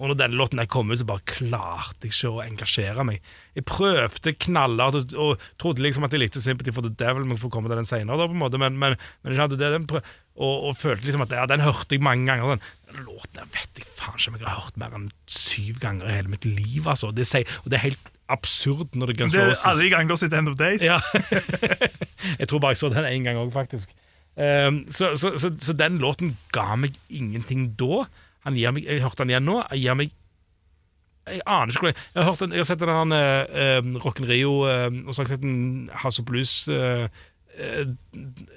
Og 0.01 0.09
når 0.09 0.17
denne 0.17 0.37
låten 0.39 0.57
der 0.57 0.65
kom 0.71 0.89
ut, 0.89 0.97
så 0.97 1.05
bare 1.05 1.21
klarte 1.29 2.07
jeg 2.07 2.15
ikke 2.15 2.29
å 2.31 2.41
engasjere 2.41 3.03
meg. 3.05 3.21
Jeg 3.53 3.65
prøvde 3.69 4.33
knallhardt 4.47 4.97
og, 5.13 5.13
og 5.21 5.43
trodde 5.61 5.83
liksom 5.85 6.07
at 6.07 6.15
jeg 6.15 6.23
likte 6.23 6.41
Sympathy 6.41 6.73
for 6.73 6.81
the 6.87 6.89
Devil, 6.97 7.27
men 7.29 7.37
får 7.37 7.51
komme 7.53 7.69
til 7.69 7.77
den 7.77 7.89
senere, 7.89 8.17
da, 8.17 8.25
på 8.25 8.33
en 8.33 8.41
måte, 8.41 8.57
men, 8.61 8.79
men, 8.81 8.97
men 9.21 9.35
jeg 9.35 9.43
hadde 9.43 9.59
det, 9.61 9.69
den 9.75 9.85
prøv, 9.91 10.01
og, 10.41 10.55
og 10.71 10.77
følte 10.79 11.05
liksom 11.05 11.25
at 11.27 11.35
ja, 11.37 11.45
den 11.51 11.61
hørte 11.61 11.93
jeg 11.93 12.01
mange 12.01 12.25
ganger. 12.31 12.55
Den, 12.55 12.65
den 12.89 13.05
låten 13.05 13.37
der 13.37 13.49
vet 13.53 13.83
jeg 13.83 13.89
faen 13.99 14.17
ikke 14.17 14.33
om 14.33 14.39
jeg 14.39 14.47
har 14.49 14.63
hørt 14.63 14.81
mer 14.81 14.97
enn 14.97 15.09
syv 15.29 15.81
ganger 15.83 16.09
i 16.09 16.17
hele 16.17 16.33
mitt 16.33 16.47
liv. 16.49 16.87
altså. 16.89 17.11
Det, 17.13 17.27
sier- 17.29 17.59
og 17.61 17.69
det 17.69 17.77
er 17.77 17.85
helt 17.91 18.11
absurd 18.31 18.95
når 18.97 19.11
det 19.11 19.17
Guns 19.19 19.35
Det 19.35 19.43
er 19.43 19.53
alle 19.67 19.89
ganger 19.91 20.17
sett 20.17 20.33
End 20.33 20.49
of 20.49 20.57
Days. 20.57 20.81
ja. 20.81 20.97
jeg 22.39 22.47
tror 22.49 22.63
bare 22.63 22.73
jeg 22.73 22.81
så 22.81 22.89
den 22.95 23.05
én 23.11 23.27
gang 23.27 23.37
òg, 23.43 23.51
faktisk. 23.53 23.91
Ehm, 24.39 24.85
så, 24.89 25.11
så, 25.19 25.35
så, 25.37 25.51
så 25.59 25.75
den 25.75 25.99
låten 26.01 26.37
ga 26.55 26.71
meg 26.79 26.95
ingenting 27.11 27.73
da. 27.79 28.05
Han 28.47 28.57
gir 28.57 28.73
meg, 28.75 28.87
jeg 28.89 29.03
hørte 29.03 29.21
den 29.23 29.33
igjen 29.35 29.45
nå. 29.47 29.59
Jeg 29.75 29.83
gir 29.85 29.97
meg 29.99 30.13
Jeg 31.29 31.43
aner 31.45 31.69
ikke 31.69 31.83
hvordan 31.85 31.99
jeg 32.01 32.17
har, 32.23 32.29
hørt 32.31 32.39
den, 32.41 32.55
jeg 32.55 32.63
har 32.63 32.69
sett 32.71 32.81
den 32.81 33.13
uh, 33.13 33.19
uh, 33.53 33.99
Rock'n 34.01 34.25
Rio 34.29 34.53
uh, 34.65 34.87
og 35.05 35.13
så 35.13 35.21
har 35.21 35.27
jeg 35.29 35.35
sett 35.35 35.45
en 35.45 35.91
House 36.01 36.19
of 36.21 36.25
Blues 36.25 36.53
eh, 36.73 37.05
eh, 37.61 37.85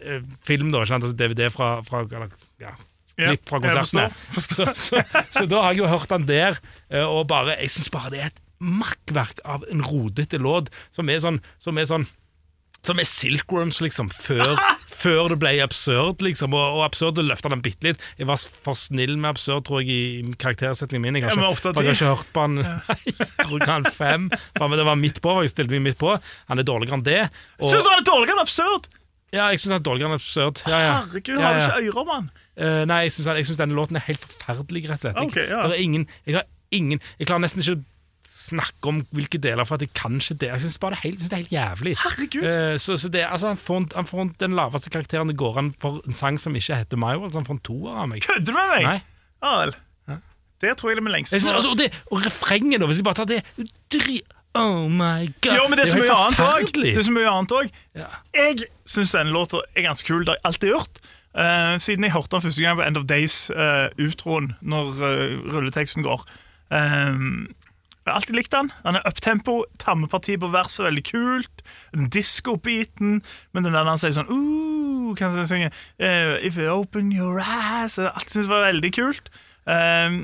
eh, 0.00 0.24
film, 0.48 0.70
da, 0.72 0.80
ikke 0.80 0.94
sant? 0.94 1.04
Altså 1.04 1.18
DVD 1.20 1.50
fra, 1.52 1.68
fra 1.84 2.00
eller, 2.08 2.32
ja, 2.62 2.72
Ja, 3.20 3.28
klipp 3.34 3.44
fra 3.52 3.60
konsertene. 3.62 4.08
forstår, 4.34 4.72
Så, 4.74 5.02
så, 5.04 5.24
så 5.30 5.44
da 5.46 5.60
har 5.62 5.74
jeg 5.76 5.84
jo 5.84 5.90
hørt 5.92 6.08
den 6.10 6.24
der, 6.26 6.56
eh, 6.90 7.04
og 7.04 7.28
bare, 7.30 7.58
jeg 7.60 7.70
syns 7.76 7.92
bare 7.94 8.10
det 8.14 8.22
er 8.24 8.32
et 8.32 8.40
makkverk 8.64 9.44
av 9.44 9.62
en 9.70 9.84
rodete 9.84 10.40
låt 10.40 10.70
som 10.94 11.10
er 11.12 11.20
sånn 11.20 11.42
Som 11.62 11.78
er 11.78 11.90
sånn 11.90 12.08
som 12.84 12.98
er 13.00 13.06
Silkworms, 13.08 13.78
liksom, 13.80 14.10
før, 14.12 14.58
før 15.04 15.30
det 15.34 15.38
ble 15.42 15.52
absurd, 15.64 16.24
liksom. 16.24 16.56
Og, 16.56 16.78
og 16.78 16.84
absurd 16.86 17.20
løfta 17.22 17.52
den 17.52 17.62
bitte 17.64 17.90
litt. 17.90 18.02
Jeg 18.18 18.28
var 18.30 18.40
for 18.40 18.78
snill 18.78 19.14
med 19.18 19.34
absurd, 19.34 19.66
tror 19.68 19.84
jeg, 19.84 19.94
i 19.94 20.34
karaktersetningen 20.40 21.04
min. 21.04 21.20
Jeg 21.20 21.28
har 21.28 21.36
ikke, 21.36 21.70
jeg 21.70 21.78
har 21.78 21.94
ikke 21.94 22.12
hørt 22.14 22.34
på 22.34 22.44
han 22.46 22.58
Jeg 22.64 23.28
tror 23.44 23.56
ikke 23.60 23.70
han 23.70 23.88
fem. 23.92 24.28
For 24.58 24.76
det 24.80 24.88
var 24.88 25.00
midt 25.00 25.22
på, 25.24 25.38
jeg 25.44 25.54
stilte 25.54 25.76
meg 25.76 25.86
midt 25.90 26.00
på. 26.00 26.16
Han 26.50 26.62
er 26.62 26.66
dårligere 26.66 26.98
enn 26.98 27.06
det. 27.06 27.22
Og, 27.60 27.68
Syns 27.70 27.84
du 27.84 27.90
han 27.92 28.02
er 28.02 28.10
dårligere 28.10 28.38
enn 28.38 28.46
absurd? 28.48 28.92
ja, 29.34 29.48
jeg 29.50 29.58
syns 29.60 29.72
han 29.72 29.80
er 29.80 29.86
dårligere 29.88 30.12
enn 30.12 30.20
absurd. 30.20 30.60
Ja, 30.70 30.78
ja. 30.78 30.90
Herregud, 31.02 31.40
har 31.42 31.56
du 31.56 31.62
ikke 31.64 31.94
ører, 31.98 32.04
mann? 32.10 32.28
Uh, 32.54 32.82
nei, 32.86 33.00
jeg 33.08 33.16
syns, 33.16 33.56
denne 33.58 33.74
låten 33.74 33.98
er 33.98 34.04
helt 34.06 34.22
forferdelig, 34.22 34.84
rett 34.86 35.00
og 35.00 35.08
slett. 35.08 35.40
Jeg, 35.40 35.48
det 35.50 35.74
er 35.74 35.82
ingen, 35.82 36.04
jeg 36.22 36.38
har 36.38 36.46
ingen 36.74 37.00
Jeg 37.18 37.28
klarer 37.28 37.42
nesten 37.44 37.62
ikke 37.62 37.82
snakke 38.28 38.90
om 38.90 39.00
hvilke 39.14 39.38
deler, 39.38 39.66
for 39.68 39.78
at 39.78 39.84
jeg 39.84 39.92
kan 39.96 40.18
ikke 40.20 40.36
det. 40.40 40.50
Jeg 40.52 40.64
syns 40.64 40.76
det 40.78 40.90
det 40.90 40.98
er 40.98 41.36
helt 41.36 41.52
jævlig. 41.52 41.96
Herregud. 42.02 42.44
Eh, 42.50 42.76
så, 42.78 42.96
så 42.96 43.08
det, 43.08 43.24
altså, 43.28 43.52
han, 43.52 43.60
får, 43.60 43.88
han 43.94 44.06
får 44.06 44.30
den 44.40 44.56
laveste 44.58 44.90
karakteren 44.90 45.28
det 45.28 45.36
går 45.40 45.58
an 45.58 45.74
for 45.80 46.02
en 46.06 46.16
sang 46.16 46.40
som 46.40 46.56
ikke 46.56 46.76
heter 46.82 46.96
My 47.00 47.16
World. 47.16 47.32
Så 47.32 47.42
han 47.42 47.48
får 47.48 47.58
en 47.58 47.64
toer 47.70 47.98
av 48.04 48.08
meg. 48.08 48.22
Kødder 48.24 48.46
du 48.46 48.54
med 48.56 48.70
meg? 48.76 48.86
Nei. 48.88 49.74
Ja. 50.08 50.16
Det 50.64 50.76
tror 50.78 50.90
jeg 50.90 50.96
det 50.96 51.02
er 51.02 51.08
med 51.08 51.16
lengst. 51.16 51.34
Synes, 51.34 51.50
altså, 51.50 51.74
og, 51.74 51.78
det, 51.78 51.90
og 52.10 52.24
refrenget, 52.24 52.80
da, 52.80 52.88
hvis 52.88 53.02
vi 53.02 53.06
bare 53.06 53.20
tar 53.20 53.28
det 53.28 53.42
dri, 53.92 54.22
Oh 54.54 54.86
my 54.86 55.26
god. 55.42 55.56
Jo, 55.56 55.64
men 55.68 55.78
det 55.78 55.88
er 55.88 55.90
så 55.90 55.98
mye 55.98 56.14
annet 56.14 56.40
òg. 56.44 56.68
Det 56.76 56.94
er 56.94 57.02
så 57.02 57.14
mye 57.14 57.30
annet 57.30 57.52
også. 57.58 57.80
Ja. 57.98 58.06
Jeg 58.38 58.68
syns 58.86 59.14
denne 59.16 59.34
låta 59.34 59.64
er 59.74 59.82
ganske 59.88 60.06
kul. 60.06 60.22
Det 60.22 60.30
har 60.30 60.38
jeg 60.38 60.46
alltid 60.50 60.68
gjort. 60.70 61.00
Uh, 61.34 61.74
siden 61.82 62.06
jeg 62.06 62.14
hørte 62.14 62.36
den 62.36 62.44
første 62.44 62.62
gang 62.62 62.78
på 62.78 62.84
End 62.86 63.00
of 63.00 63.08
Days-utroen, 63.10 64.52
når 64.62 65.02
eh, 65.08 65.32
rulleteksten 65.50 66.06
går. 66.06 66.22
Eh, 66.70 67.16
jeg 68.04 68.12
har 68.12 68.18
alltid 68.20 68.36
likt 68.36 68.52
den. 68.52 68.68
Den 68.84 68.98
er 68.98 69.06
uptempo, 69.08 69.54
tammeparti 69.80 70.36
på 70.40 70.50
verset, 70.52 70.84
veldig 70.84 71.04
kult. 71.08 71.62
Den 71.94 72.10
Disko-biten, 72.12 73.22
men 73.56 73.64
den 73.64 73.72
der 73.72 73.88
han 73.88 74.00
sier 74.00 74.12
sånn 74.12 74.28
uh, 74.28 75.14
Kan 75.16 75.32
jeg 75.38 75.48
synge 75.48 75.70
uh, 75.72 76.36
If 76.44 76.58
you 76.60 76.68
open 76.68 77.12
your 77.14 77.40
eyes 77.40 77.96
Jeg 77.96 78.10
alltid 78.12 78.36
syntes 78.36 78.50
var 78.52 78.66
veldig 78.66 78.92
kult. 78.96 79.32
Eh, 79.64 80.20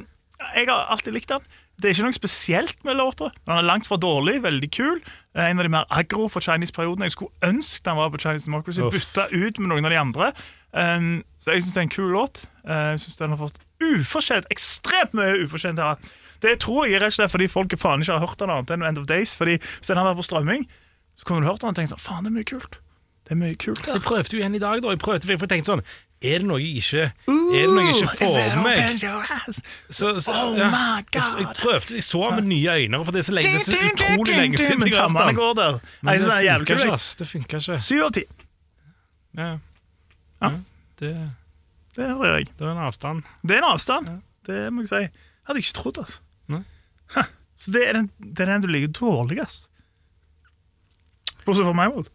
jeg 0.57 0.69
har 0.69 0.93
alltid 0.93 1.17
likt 1.17 1.33
den. 1.33 1.45
Det 1.81 1.89
er 1.89 1.95
ikke 1.95 2.09
noe 2.11 2.17
spesielt 2.17 2.83
med 2.85 2.99
låta. 2.99 3.31
Den 3.47 3.57
er 3.57 3.65
langt 3.65 3.89
fra 3.89 3.97
dårlig, 3.97 4.43
veldig 4.45 4.71
kul. 4.77 5.01
Eh, 5.35 5.49
En 5.49 5.59
av 5.59 5.65
de 5.65 5.73
mer 5.73 5.89
aggro 5.89 6.29
for 6.29 6.45
Chinese-perioden. 6.45 7.07
Jeg 7.09 7.17
skulle 7.17 7.33
ønske 7.43 7.85
den 7.85 7.97
var 7.97 8.11
på 8.13 8.21
Chinese 8.21 8.47
Democracy. 8.47 8.81
Uff. 8.81 8.93
Bytta 8.93 9.29
ut 9.33 9.59
med 9.59 9.69
noen 9.73 9.85
av 9.85 9.91
de 9.95 10.01
andre. 10.01 10.33
Um, 10.73 11.25
så 11.41 11.51
jeg 11.51 11.65
syns 11.65 11.75
det 11.75 11.81
er 11.81 11.89
en 11.89 11.97
kul 11.97 12.13
låt. 12.13 12.45
Uh, 12.69 12.93
jeg 12.93 13.01
synes 13.01 13.17
den 13.17 13.33
har 13.33 13.41
fått 13.41 13.59
ufortjent, 13.81 14.47
ekstremt 14.53 15.17
mye 15.17 15.41
ufortjent 15.43 15.81
her. 15.81 15.97
Det 16.41 16.59
tror 16.63 16.87
jeg 16.87 16.97
er 16.99 17.05
rett 17.05 17.13
og 17.15 17.19
slett 17.21 17.33
fordi 17.35 17.49
folk 17.53 17.75
faen 17.79 18.01
ikke 18.05 18.17
har 18.17 18.27
hørt 18.27 18.39
den 18.41 18.51
annet 18.55 18.71
enn 18.77 18.87
End 18.89 18.99
of 19.03 19.07
Days. 19.11 19.35
Fordi 19.37 19.59
Hvis 19.61 19.91
den 19.91 19.97
har 20.01 20.09
vært 20.09 20.21
på 20.23 20.29
strømming, 20.31 20.69
så 21.17 21.25
kunne 21.29 21.45
du 21.45 21.51
hørt 21.51 21.61
den 21.61 21.73
og 21.75 21.77
tenkt 21.77 21.93
sånn 21.93 22.01
Faen, 22.01 22.25
det 22.25 22.31
er 22.33 22.39
mye 22.39 22.49
kult. 22.49 22.79
Det 23.29 23.35
er 23.37 23.39
mye 23.39 23.57
kult 23.61 23.83
Så 23.85 23.99
jeg 23.99 24.03
prøvde 24.07 24.33
jo 24.35 24.39
igjen 24.41 24.55
i 24.57 24.63
dag, 24.63 24.81
da. 24.83 24.95
Jeg 24.95 24.99
prøvde, 25.03 25.27
for 25.29 25.45
jeg 25.47 25.51
tenkte 25.53 25.71
sånn 25.75 25.83
Er 26.25 26.41
det 26.43 26.47
noe 26.49 26.59
jeg 26.59 26.81
ikke 26.81 27.03
Er 27.05 27.67
det 27.67 27.67
noe 27.71 27.85
jeg 27.85 27.99
ikke 28.01 28.17
får 28.19 28.39
med 28.41 28.57
meg? 28.65 29.61
Så, 29.91 30.15
så, 30.25 30.33
Oh 30.35 30.57
ja. 30.59 30.71
Jeg, 31.13 31.47
prøvde, 31.61 31.95
jeg 31.95 32.05
så 32.09 32.31
med 32.35 32.49
nye 32.49 32.75
øyne, 32.81 33.03
for 33.05 33.15
det 33.15 33.23
er 33.23 33.29
så 33.29 33.37
lenge, 33.37 33.53
det 33.53 33.61
er 33.61 33.67
så 33.69 33.93
utrolig 33.93 34.37
lenge 34.37 34.59
siden 34.59 34.81
Men 34.83 34.93
tammene 34.97 35.37
går 35.37 35.55
der. 35.61 35.79
Men 36.01 36.19
det, 36.25 36.33
er 36.35 36.47
jævlig 36.49 36.67
funka 36.73 36.87
ikke, 36.89 36.97
ass. 36.97 37.11
Det 37.21 37.29
funka 37.29 37.61
ikke. 37.61 37.79
Syv 37.87 38.03
av 38.09 38.17
ti. 38.17 38.25
Ja. 39.39 39.51
Ja. 40.41 40.51
Det, 41.01 41.13
Det 41.97 42.09
hører 42.09 42.37
jeg. 42.39 42.49
det 42.59 42.67
var 42.67 42.73
en 42.73 42.83
avstand. 42.89 43.23
Det 43.47 43.57
er 43.57 43.63
en 43.63 43.71
avstand. 43.71 44.11
Det 44.47 44.59
må 44.73 44.87
jeg 44.87 44.91
si. 44.91 45.03
Hadde 45.47 45.61
jeg 45.61 45.69
ikke 45.69 45.79
trodd, 45.83 46.03
altså. 46.03 46.21
Hæ. 47.15 47.23
Så 47.61 47.73
det 47.75 47.83
er, 47.89 47.93
den, 47.99 48.11
det 48.21 48.41
er 48.47 48.53
den 48.55 48.63
du 48.65 48.69
liker 48.73 48.93
dårligst? 49.01 49.69
Bortsett 51.45 51.65
fra 51.67 51.75
meg, 51.77 51.93
Wold. 51.95 52.09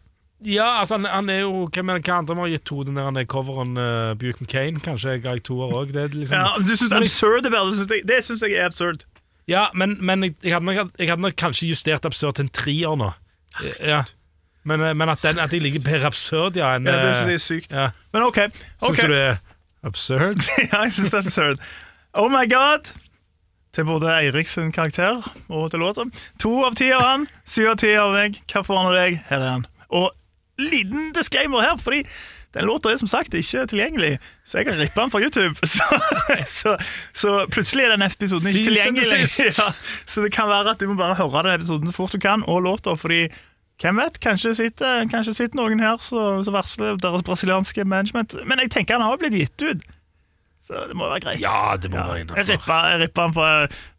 Ja, 0.46 0.66
altså, 0.82 0.98
han, 0.98 1.06
han 1.08 1.30
er 1.32 1.38
jo 1.46 1.62
Hvem 1.72 1.88
er 1.88 1.96
det 1.96 2.04
hva 2.10 2.18
andre 2.20 2.34
vi 2.36 2.42
har 2.44 2.50
gitt 2.52 2.64
to? 2.68 2.82
Den 2.84 2.98
der 2.98 3.06
han 3.08 3.16
er 3.16 3.24
coveren 3.24 3.70
uh, 3.80 4.10
Buke 4.20 4.44
McCain, 4.44 4.76
kanskje 4.84 5.14
Greg 5.24 5.38
jeg 5.40 5.46
toer 5.48 5.72
òg. 5.78 5.94
Det 5.96 6.10
liksom 6.12 6.36
Ja, 6.36 6.50
du 6.60 6.74
syns 6.76 6.92
jeg- 6.92 7.06
absurd 7.08 7.46
er 7.48 7.54
bedre? 7.54 7.70
Det 7.72 7.78
synes 7.78 7.94
jeg- 7.94 8.06
Det 8.10 8.18
syns 8.26 8.42
jeg 8.44 8.52
er 8.58 8.66
absurd. 8.68 9.06
Ja, 9.48 9.68
men, 9.74 9.96
men 10.04 10.22
jeg, 10.26 10.34
jeg, 10.42 10.52
hadde 10.52 10.66
nok, 10.66 10.92
jeg 10.98 11.08
hadde 11.08 11.22
nok 11.22 11.36
kanskje 11.40 11.68
justert 11.70 12.04
absurd 12.04 12.34
til 12.36 12.44
en 12.44 12.52
trier 12.52 12.96
nå. 13.00 13.12
Ja. 13.80 14.02
Men, 14.66 14.80
eh, 14.82 14.92
men 14.98 15.08
at, 15.08 15.22
den, 15.22 15.38
at 15.38 15.52
jeg 15.54 15.62
ligger 15.62 15.80
bedre 15.86 16.06
absurd, 16.10 16.56
ja. 16.58 16.74
En, 16.76 16.86
Ja, 16.86 16.98
det 17.06 17.14
syns 17.14 17.26
jeg 17.26 17.28
eh, 17.28 17.40
er 17.40 17.44
sykt. 17.46 17.72
ja. 17.72 17.88
Men 18.12 18.22
OK. 18.28 18.36
Syns 18.36 18.90
ok 18.90 18.96
du 19.06 19.12
det 19.14 19.22
er 19.30 19.36
absurd? 19.86 20.42
ja, 20.72 20.82
jeg 20.82 20.92
syns 20.98 21.10
det 21.14 21.20
er 21.22 21.24
absurd. 21.30 21.58
Oh 22.12 22.28
my 22.32 22.44
god! 22.50 22.92
Til 23.76 23.84
både 23.84 24.08
Eirik 24.08 24.48
sin 24.48 24.70
karakter 24.72 25.20
og 25.52 25.66
til 25.70 25.82
låta. 25.84 26.06
To 26.40 26.52
av 26.64 26.78
ti 26.78 26.88
av 26.96 27.02
han, 27.04 27.26
syv 27.44 27.74
av 27.74 27.82
ti 27.82 27.90
av 28.00 28.14
meg. 28.14 28.38
Hva 28.48 28.62
får 28.64 28.78
han 28.80 28.88
av 28.88 28.96
deg? 28.96 29.18
Her 29.28 29.42
er 29.42 29.50
han. 29.50 29.66
Og 29.92 30.14
liten 30.56 31.10
disclaimer 31.12 31.60
her, 31.60 31.76
fordi 31.76 32.06
den 32.56 32.64
låta 32.64 32.88
er 32.88 32.96
som 32.96 33.10
sagt 33.10 33.34
ikke 33.36 33.66
tilgjengelig, 33.68 34.14
så 34.48 34.62
jeg 34.62 34.70
har 34.70 34.78
rippa 34.80 35.02
den 35.02 35.12
fra 35.12 35.20
YouTube. 35.20 35.60
Så, 35.66 35.98
så, 36.46 36.76
så 37.12 37.32
plutselig 37.52 37.84
er 37.84 37.92
den 37.92 38.06
episoden 38.06 38.48
ikke 38.48 38.70
tilgjengelig. 38.70 39.28
Ja, 39.60 39.68
så 40.06 40.24
det 40.24 40.32
kan 40.32 40.48
være 40.48 40.72
at 40.72 40.80
du 40.80 40.88
må 40.88 40.96
bare 40.96 41.18
høre 41.18 41.42
den 41.44 41.58
episoden 41.60 41.90
så 41.90 41.92
fort 41.98 42.16
du 42.16 42.18
kan, 42.22 42.46
og 42.48 42.62
låta, 42.64 42.94
fordi 42.96 43.26
hvem 43.82 44.00
vet, 44.00 44.16
kanskje 44.24 44.54
sitter, 44.56 45.04
kanskje 45.12 45.34
sitter 45.36 45.60
noen 45.60 45.82
her 45.84 46.00
som 46.00 46.40
varsler 46.48 46.96
deres 47.02 47.26
brasilianske 47.26 47.84
management. 47.84 48.38
Men 48.48 48.64
jeg 48.64 48.72
tenker 48.72 48.96
han 48.96 49.04
har 49.04 49.20
blitt 49.20 49.36
gitt 49.36 49.66
ut. 49.66 49.84
Så 50.66 50.82
det 50.90 50.96
må 50.98 51.06
være 51.06 51.22
greit. 51.22 51.40
Ja, 51.40 51.76
det 51.78 51.92
må 51.92 52.00
være 52.00 52.18
jeg 52.18 52.26
innenfor. 52.26 52.52
rippa, 52.52 52.78
jeg 52.90 53.02
rippa 53.04 53.26
den 53.28 53.34
fra, 53.36 53.50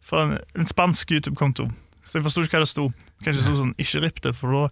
fra 0.04 0.22
en, 0.26 0.38
en 0.58 0.68
spansk 0.68 1.14
YouTube-konto. 1.16 1.70
Så 2.04 2.18
jeg 2.18 2.26
forsto 2.28 2.44
ikke 2.44 2.58
hva 2.58 2.64
det 2.66 2.70
sto. 2.70 2.86
Kanskje 3.24 3.40
det 3.40 3.46
sto 3.46 3.56
sånn 3.62 3.74
'ikke 3.80 4.02
ripp 4.04 4.20
det', 4.24 4.36
for 4.36 4.52
da 4.52 4.68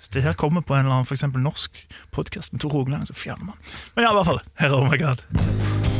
hvis 0.00 0.08
det 0.14 0.22
her 0.24 0.32
kommer 0.32 0.62
på 0.64 0.72
en 0.74 0.86
eller 0.86 0.94
annen 0.96 1.04
for 1.04 1.12
eksempel 1.14 1.42
norsk 1.44 1.82
podkast 2.10 2.54
med 2.54 2.62
Tor 2.62 2.72
Rogaland, 2.72 3.04
så 3.10 3.12
fjerner 3.12 3.44
man. 3.52 3.58
Men 3.94 4.06
ja, 4.06 4.14
i 4.14 4.16
hvert 4.16 4.30
fall. 4.30 4.40
Her 4.56 4.72
er 4.72 4.78
Oh 4.80 4.88
My 4.88 4.96
God. 4.96 5.99